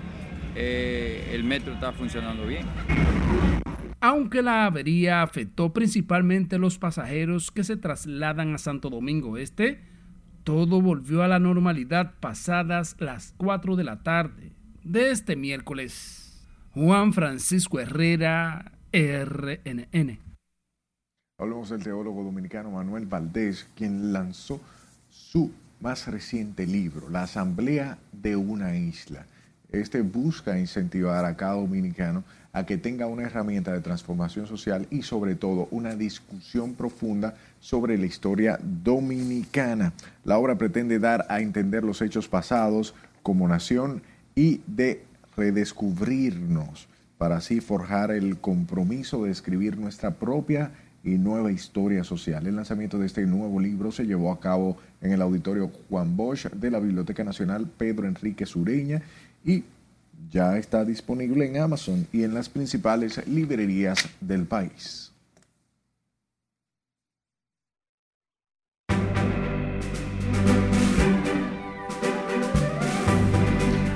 eh, 0.57 1.31
el 1.33 1.45
metro 1.45 1.73
está 1.73 1.93
funcionando 1.93 2.45
bien. 2.45 2.67
Aunque 4.01 4.41
la 4.41 4.65
avería 4.65 5.21
afectó 5.23 5.75
principalmente 5.75 6.57
a 6.57 6.59
los 6.59 6.79
pasajeros 6.79 7.51
que 7.51 7.65
se 7.65 7.77
trasladan 7.77 8.55
a 8.55 8.59
Santo 8.59 8.89
Domingo 8.89 9.37
Este, 9.37 9.81
todo 10.43 10.81
volvió 10.81 11.23
a 11.23 11.29
la 11.29 11.39
normalidad 11.39 12.15
pasadas 12.19 12.97
las 12.99 13.35
4 13.37 13.77
de 13.77 13.85
la 13.85 14.03
tarde 14.03 14.53
de 14.83 15.11
este 15.11 15.37
miércoles. 15.37 16.47
Juan 16.73 17.13
Francisco 17.13 17.79
Herrera, 17.79 18.73
RNN. 18.91 20.19
Hablamos 21.39 21.69
del 21.69 21.83
teólogo 21.83 22.25
dominicano 22.25 22.71
Manuel 22.71 23.05
Valdés, 23.05 23.69
quien 23.77 24.15
lanzó 24.15 24.61
su 25.11 25.53
más 25.81 26.07
reciente 26.07 26.67
libro, 26.67 27.11
La 27.11 27.25
Asamblea 27.25 27.99
de 28.13 28.37
una 28.37 28.77
Isla. 28.77 29.27
Este 29.71 30.01
busca 30.01 30.59
incentivar 30.59 31.25
a 31.25 31.37
cada 31.37 31.55
dominicano 31.55 32.25
a 32.53 32.67
que 32.67 32.77
tenga 32.77 33.07
una 33.07 33.25
herramienta 33.25 33.73
de 33.73 33.81
transformación 33.81 34.47
social 34.47 34.87
y 34.91 35.03
sobre 35.03 35.35
todo 35.35 35.69
una 35.71 35.95
discusión 35.95 36.75
profunda 36.75 37.35
sobre 37.61 37.97
la 37.97 38.07
historia 38.07 38.59
dominicana. 38.63 39.93
La 40.25 40.39
obra 40.39 40.57
pretende 40.57 40.99
dar 40.99 41.27
a 41.29 41.41
entender 41.41 41.85
los 41.85 42.03
hechos 42.03 42.29
pasados 42.29 42.95
como 43.23 43.47
nación 43.47 44.03
y 44.35 44.61
de 44.67 45.05
redescubrirnos 45.37 46.89
para 47.19 47.37
así 47.37 47.61
forjar 47.61 48.11
el 48.11 48.39
compromiso 48.39 49.25
de 49.25 49.31
escribir 49.31 49.77
nuestra 49.77 50.15
propia 50.15 50.73
y 51.05 51.11
nueva 51.11 51.53
historia 51.53 52.05
social. 52.05 52.47
El 52.47 52.57
lanzamiento 52.57 52.99
de 52.99 53.07
este 53.07 53.27
nuevo 53.27 53.61
libro 53.61 53.93
se 53.93 54.05
llevó 54.05 54.33
a 54.33 54.41
cabo 54.41 54.77
en 55.01 55.13
el 55.13 55.23
auditorio 55.23 55.71
Juan 55.89 56.17
Bosch 56.17 56.47
de 56.51 56.71
la 56.71 56.81
Biblioteca 56.81 57.25
Nacional 57.25 57.67
Pedro 57.67 58.07
Enrique 58.07 58.45
Sureña 58.45 59.03
y 59.45 59.65
ya 60.29 60.59
está 60.59 60.85
disponible 60.85 61.47
en 61.47 61.59
Amazon 61.59 62.07
y 62.13 62.25
en 62.25 62.35
las 62.35 62.49
principales 62.49 63.27
librerías 63.27 64.09
del 64.21 64.47
país. 64.47 65.11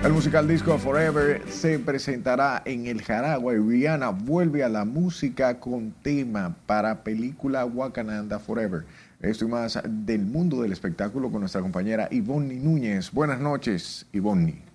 El 0.05 0.13
musical 0.13 0.47
disco 0.47 0.77
Forever 0.77 1.43
se 1.49 1.79
presentará 1.79 2.61
en 2.67 2.87
el 2.87 3.01
Jaragua 3.01 3.55
y 3.55 3.57
Rihanna 3.57 4.11
vuelve 4.11 4.63
a 4.63 4.69
la 4.69 4.85
música 4.85 5.59
con 5.59 5.93
tema 6.03 6.55
para 6.67 7.03
película 7.03 7.65
Wakananda 7.65 8.39
Forever. 8.39 8.85
Esto 9.23 9.47
y 9.47 9.49
más 9.49 9.81
del 9.83 10.27
mundo 10.27 10.61
del 10.61 10.73
espectáculo 10.73 11.31
con 11.31 11.41
nuestra 11.41 11.63
compañera 11.63 12.09
Ivonne 12.11 12.55
Núñez. 12.57 13.11
Buenas 13.13 13.41
noches, 13.41 14.05
Ivonne. 14.13 14.74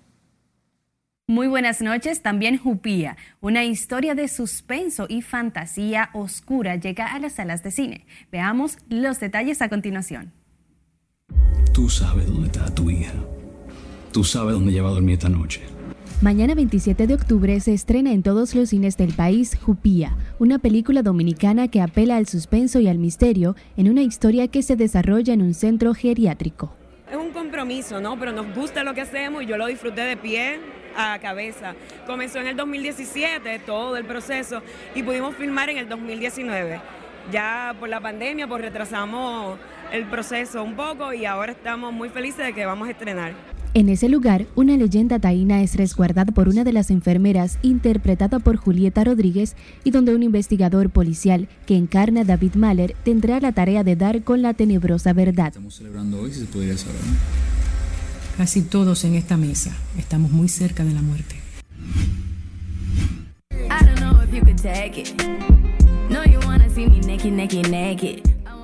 Muy 1.29 1.45
buenas 1.45 1.79
noches. 1.79 2.23
También 2.23 2.57
Jupía, 2.57 3.15
una 3.39 3.63
historia 3.63 4.15
de 4.15 4.27
suspenso 4.27 5.05
y 5.07 5.21
fantasía 5.21 6.09
oscura 6.13 6.75
llega 6.75 7.05
a 7.05 7.19
las 7.19 7.33
salas 7.33 7.61
de 7.61 7.69
cine. 7.69 8.07
Veamos 8.31 8.77
los 8.89 9.19
detalles 9.19 9.61
a 9.61 9.69
continuación. 9.69 10.33
Tú 11.71 11.87
sabes 11.87 12.25
dónde 12.25 12.47
está 12.47 12.73
tu 12.73 12.89
hija. 12.89 13.13
Tú 14.11 14.23
sabes 14.23 14.55
dónde 14.55 14.71
lleva 14.71 14.89
a 14.89 14.93
dormir 14.93 15.19
esta 15.19 15.29
noche. 15.29 15.61
Mañana 16.23 16.55
27 16.55 17.05
de 17.05 17.13
octubre 17.13 17.59
se 17.59 17.75
estrena 17.75 18.11
en 18.11 18.23
todos 18.23 18.55
los 18.55 18.69
cines 18.69 18.97
del 18.97 19.13
país 19.13 19.55
Jupía, 19.55 20.17
una 20.39 20.57
película 20.57 21.03
dominicana 21.03 21.67
que 21.67 21.79
apela 21.79 22.17
al 22.17 22.25
suspenso 22.25 22.79
y 22.79 22.87
al 22.87 22.97
misterio 22.97 23.55
en 23.77 23.87
una 23.87 24.01
historia 24.01 24.47
que 24.47 24.63
se 24.63 24.75
desarrolla 24.75 25.31
en 25.35 25.43
un 25.43 25.53
centro 25.53 25.93
geriátrico. 25.93 26.75
Es 27.07 27.17
un 27.17 27.29
compromiso, 27.29 28.01
¿no? 28.01 28.17
Pero 28.17 28.31
nos 28.31 28.55
gusta 28.55 28.83
lo 28.83 28.95
que 28.95 29.01
hacemos 29.01 29.43
y 29.43 29.45
yo 29.45 29.57
lo 29.57 29.67
disfruté 29.67 30.01
de 30.01 30.17
pie 30.17 30.78
a 30.95 31.17
cabeza. 31.19 31.75
Comenzó 32.05 32.39
en 32.39 32.47
el 32.47 32.55
2017 32.55 33.59
todo 33.59 33.97
el 33.97 34.05
proceso 34.05 34.61
y 34.95 35.03
pudimos 35.03 35.35
filmar 35.35 35.69
en 35.69 35.77
el 35.77 35.89
2019. 35.89 36.81
Ya 37.31 37.75
por 37.79 37.89
la 37.89 37.99
pandemia 37.99 38.47
pues 38.47 38.61
retrasamos 38.61 39.59
el 39.91 40.05
proceso 40.05 40.63
un 40.63 40.75
poco 40.75 41.13
y 41.13 41.25
ahora 41.25 41.51
estamos 41.51 41.93
muy 41.93 42.09
felices 42.09 42.45
de 42.45 42.53
que 42.53 42.65
vamos 42.65 42.87
a 42.87 42.91
estrenar. 42.91 43.33
En 43.75 43.87
ese 43.87 44.09
lugar, 44.09 44.47
una 44.55 44.75
leyenda 44.77 45.19
taína 45.19 45.61
es 45.61 45.75
resguardada 45.75 46.31
por 46.31 46.49
una 46.49 46.63
de 46.63 46.73
las 46.73 46.89
enfermeras 46.89 47.59
interpretada 47.61 48.39
por 48.39 48.55
Julieta 48.55 49.03
Rodríguez 49.03 49.55
y 49.83 49.91
donde 49.91 50.15
un 50.15 50.23
investigador 50.23 50.89
policial 50.89 51.47
que 51.67 51.75
encarna 51.75 52.21
a 52.21 52.23
David 52.23 52.55
Mahler 52.55 52.95
tendrá 53.03 53.39
la 53.39 53.51
tarea 53.51 53.83
de 53.83 53.95
dar 53.95 54.23
con 54.23 54.41
la 54.41 54.55
tenebrosa 54.55 55.13
verdad. 55.13 55.49
Estamos 55.49 55.75
celebrando 55.75 56.19
hoy, 56.19 56.33
si 56.33 56.39
se 56.41 56.45
podría 56.47 56.75
saber. 56.79 56.99
Casi 58.39 58.61
todos 58.61 59.03
en 59.03 59.15
esta 59.15 59.35
mesa 59.35 59.75
estamos 59.97 60.31
muy 60.31 60.47
cerca 60.47 60.85
de 60.85 60.93
la 60.93 61.01
muerte. 61.01 61.35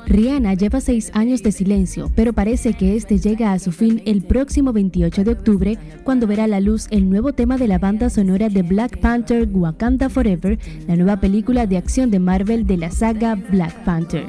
Rihanna 0.07 0.53
lleva 0.53 0.80
seis 0.80 1.11
años 1.13 1.43
de 1.43 1.51
silencio, 1.51 2.09
pero 2.15 2.32
parece 2.32 2.73
que 2.76 2.95
este 2.95 3.19
llega 3.19 3.51
a 3.51 3.59
su 3.59 3.73
fin 3.73 4.01
el 4.05 4.21
próximo 4.23 4.71
28 4.71 5.26
de 5.26 5.32
octubre, 5.32 5.78
cuando 6.05 6.26
verá 6.26 6.47
la 6.47 6.61
luz 6.61 6.88
el 6.89 7.09
nuevo 7.09 7.34
tema 7.34 7.57
de 7.57 7.67
la 7.67 7.78
banda 7.78 8.09
sonora 8.09 8.47
de 8.47 8.61
Black 8.61 9.01
Panther 9.01 9.45
Wakanda 9.51 10.07
Forever, 10.07 10.57
la 10.88 10.95
nueva 10.95 11.19
película 11.19 11.67
de 11.67 11.76
acción 11.76 12.11
de 12.11 12.19
Marvel 12.19 12.65
de 12.65 12.78
la 12.78 12.91
saga 12.91 13.36
Black 13.36 13.84
Panther. 13.84 14.26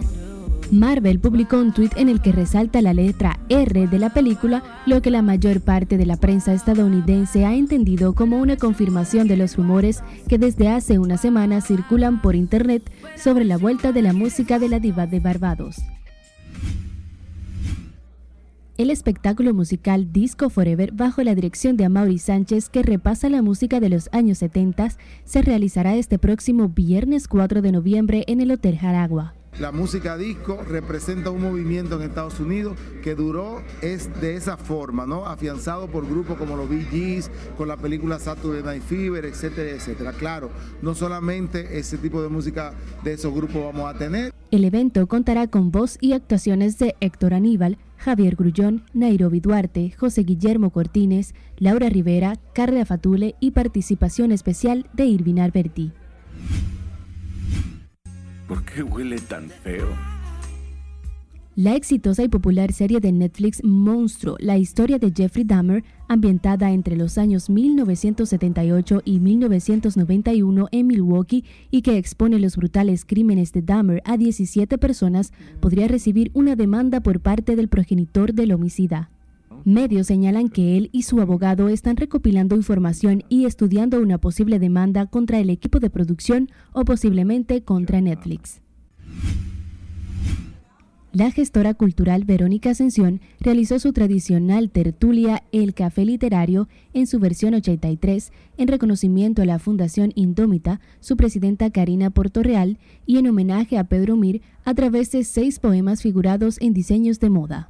Marvel 0.73 1.21
publicó 1.21 1.59
un 1.59 1.73
tuit 1.73 1.97
en 1.97 2.09
el 2.09 2.21
que 2.21 2.33
resalta 2.33 2.83
la 2.83 2.93
letra 2.93 3.39
R 3.49 3.87
de 3.87 3.99
la 3.99 4.13
película, 4.13 4.63
lo 4.85 5.01
que 5.01 5.11
la 5.11 5.23
mayor 5.23 5.61
parte 5.61 5.97
de 5.97 6.07
la 6.07 6.17
prensa 6.17 6.53
estadounidense 6.53 7.45
ha 7.45 7.55
entendido 7.55 8.15
como 8.15 8.39
una 8.39 8.57
confirmación 8.57 9.29
de 9.29 9.37
los 9.37 9.57
rumores 9.57 10.03
que 10.29 10.39
desde 10.39 10.69
hace 10.69 10.99
una 10.99 11.19
semana 11.19 11.61
circulan 11.61 12.21
por 12.21 12.35
internet 12.35 12.91
sobre 13.17 13.45
la 13.45 13.59
vuelta 13.59 13.93
de 13.93 14.03
la 14.03 14.13
música 14.13 14.59
de 14.59 14.69
la 14.69 14.81
diva 14.81 15.07
de 15.07 15.21
Barbados. 15.21 15.77
El 18.77 18.91
espectáculo 18.91 19.55
musical 19.55 20.13
Disco 20.13 20.51
Forever, 20.51 20.93
bajo 20.93 21.23
la 21.23 21.35
dirección 21.35 21.79
de 21.79 21.87
Amaury 21.87 22.19
Sánchez, 22.19 22.69
que 22.69 22.83
repasa 22.83 23.31
la 23.31 23.41
música 23.41 23.81
de 23.81 23.89
los 23.89 24.11
años 24.13 24.39
70, 24.39 24.89
se 25.25 25.43
realizará 25.43 25.95
este 25.95 26.19
próximo 26.19 26.69
viernes 26.69 27.27
4 27.27 27.63
de 27.63 27.73
noviembre 27.73 28.25
en 28.27 28.43
el 28.43 28.51
Hotel 28.51 28.77
Jaragua. 28.77 29.36
La 29.59 29.73
música 29.73 30.19
disco 30.19 30.63
representa 30.69 31.31
un 31.31 31.41
movimiento 31.41 31.97
en 31.97 32.03
Estados 32.03 32.41
Unidos 32.41 32.77
que 33.03 33.15
duró 33.15 33.63
es 33.81 34.11
de 34.21 34.37
esa 34.37 34.59
forma, 34.59 35.07
¿no? 35.07 35.25
Afianzado 35.25 35.87
por 35.91 36.07
grupos 36.07 36.37
como 36.37 36.57
los 36.57 36.69
Bee 36.69 36.85
Gees, 36.85 37.31
con 37.57 37.67
la 37.67 37.79
película 37.79 38.19
Saturday 38.19 38.63
Night 38.63 38.83
Fever, 38.83 39.25
etcétera, 39.25 39.71
etcétera. 39.71 40.13
Claro, 40.13 40.51
no 40.83 40.95
solamente 40.95 41.79
ese 41.79 41.97
tipo 41.97 42.21
de 42.21 42.29
música 42.29 42.75
de 43.03 43.15
esos 43.15 43.33
grupos 43.33 43.65
vamos 43.65 43.89
a 43.89 43.97
tener. 43.97 44.35
El 44.51 44.65
evento 44.65 45.07
contará 45.07 45.47
con 45.47 45.71
voz 45.71 45.97
y 46.03 46.13
actuaciones 46.13 46.79
de 46.79 46.95
Héctor 47.01 47.33
Aníbal, 47.33 47.79
Javier 47.97 48.37
Grullón, 48.37 48.85
Nairobi 48.93 49.41
Duarte, 49.41 49.95
José 49.99 50.25
Guillermo 50.25 50.69
Cortines, 50.69 51.35
Laura 51.57 51.89
Rivera, 51.89 52.37
Carla 52.53 52.85
Fatule 52.85 53.37
y 53.41 53.53
participación 53.53 54.33
especial 54.33 54.87
de 54.93 55.07
Irvin 55.07 55.41
Alberti. 55.41 55.93
¿Por 58.49 58.65
qué 58.65 58.83
huele 58.83 59.19
tan 59.19 59.49
feo? 59.49 59.89
La 61.57 61.75
exitosa 61.75 62.23
y 62.23 62.29
popular 62.29 62.73
serie 62.73 63.01
de 63.01 63.11
Netflix 63.11 63.65
Monstruo, 63.65 64.37
la 64.39 64.59
historia 64.59 64.99
de 64.99 65.11
Jeffrey 65.11 65.43
Dahmer, 65.43 65.85
ambientada 66.07 66.71
entre 66.71 66.97
los 66.97 67.17
años 67.17 67.49
1978 67.49 69.01
y 69.05 69.21
1991 69.21 70.69
en 70.71 70.87
Milwaukee 70.87 71.45
y 71.71 71.81
que 71.81 71.97
expone 71.97 72.39
los 72.39 72.57
brutales 72.57 73.05
crímenes 73.05 73.53
de 73.53 73.63
Dahmer 73.63 74.03
a 74.05 74.17
17 74.17 74.79
personas, 74.79 75.33
podría 75.59 75.89
recibir 75.89 76.31
una 76.35 76.57
demanda 76.57 77.01
por 77.01 77.21
parte 77.21 77.57
del 77.57 77.69
progenitor 77.69 78.35
del 78.35 78.53
homicida. 78.53 79.11
Medios 79.67 80.07
señalan 80.07 80.49
que 80.49 80.77
él 80.77 80.91
y 80.93 81.03
su 81.03 81.21
abogado 81.21 81.69
están 81.69 81.97
recopilando 81.97 82.55
información 82.55 83.25
y 83.29 83.47
estudiando 83.47 84.01
una 84.01 84.17
posible 84.17 84.61
demanda 84.61 85.07
contra 85.07 85.41
el 85.41 85.51
equipo 85.51 85.81
de 85.81 85.91
producción 85.91 86.51
o 86.73 86.85
posiblemente 86.85 87.65
contra 87.65 88.01
Netflix. 88.01 88.61
La 91.11 91.33
gestora 91.33 91.75
cultural 91.75 92.25
Verónica 92.25 92.71
Ascensión 92.71 93.21
realizó 93.41 93.81
su 93.81 93.93
tradicional 93.93 94.71
tertulia 94.71 95.43
El 95.51 95.75
Café 95.75 96.05
Literario 96.05 96.69
en 96.95 97.09
su 97.09 97.19
versión 97.19 97.55
83 97.55 98.31
en 98.59 98.69
reconocimiento 98.69 99.43
a 99.43 99.47
la 99.47 99.59
Fundación 99.59 100.13
Indómita, 100.15 100.81
su 101.01 101.17
presidenta 101.17 101.71
Karina 101.71 102.11
Portorreal 102.11 102.79
y 103.05 103.19
en 103.19 103.27
homenaje 103.27 103.79
a 103.79 103.85
Pedro 103.85 104.15
Mir 104.15 104.43
a 104.65 104.75
través 104.75 105.11
de 105.11 105.25
seis 105.25 105.59
poemas 105.59 106.03
figurados 106.03 106.57
en 106.61 106.73
diseños 106.73 107.19
de 107.19 107.31
moda. 107.31 107.69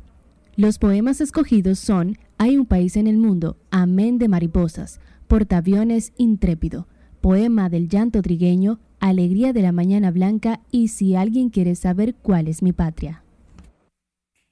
Los 0.59 0.79
poemas 0.79 1.21
escogidos 1.21 1.79
son 1.79 2.17
Hay 2.39 2.57
un 2.57 2.65
país 2.65 2.97
en 2.97 3.07
el 3.07 3.19
mundo, 3.19 3.59
Amén 3.71 4.17
de 4.17 4.27
mariposas, 4.27 5.01
Portaaviones 5.29 6.15
intrépido, 6.17 6.89
Poema 7.21 7.69
del 7.69 7.91
llanto 7.91 8.23
trigueño, 8.23 8.81
Alegría 8.99 9.53
de 9.53 9.61
la 9.61 9.73
mañana 9.73 10.11
blanca 10.11 10.61
y 10.71 10.89
Si 10.89 11.15
alguien 11.15 11.51
quiere 11.51 11.75
saber 11.75 12.15
cuál 12.15 12.49
es 12.49 12.63
mi 12.63 12.73
patria. 12.73 13.23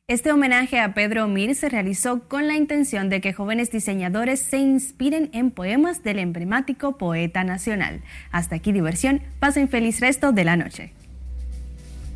Este 0.07 0.31
homenaje 0.31 0.79
a 0.79 0.93
Pedro 0.93 1.27
Mir 1.27 1.55
se 1.55 1.71
realizó 1.71 2.29
con 2.29 2.49
la 2.49 2.57
intención 2.57 3.09
de 3.09 3.23
que 3.23 3.33
jóvenes 3.33 3.71
diseñadores 3.71 4.41
se 4.41 4.59
inspiren 4.59 5.31
en 5.33 5.51
poemas 5.51 6.03
del 6.03 6.19
emblemático 6.19 6.99
poeta 6.99 7.45
nacional. 7.45 8.03
Hasta 8.31 8.57
aquí 8.57 8.73
diversión, 8.73 9.23
pasen 9.41 9.71
feliz 9.71 10.01
resto 10.01 10.33
de 10.33 10.45
la 10.45 10.59
noche. 10.59 10.93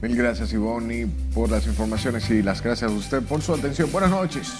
Mil 0.01 0.16
gracias 0.16 0.53
Ivonne 0.53 1.09
por 1.34 1.51
las 1.51 1.66
informaciones 1.66 2.30
y 2.30 2.42
las 2.42 2.62
gracias 2.62 2.90
a 2.90 2.94
usted 2.94 3.22
por 3.22 3.42
su 3.42 3.53
atención. 3.53 3.90
Buenas 3.90 4.11
noches. 4.11 4.53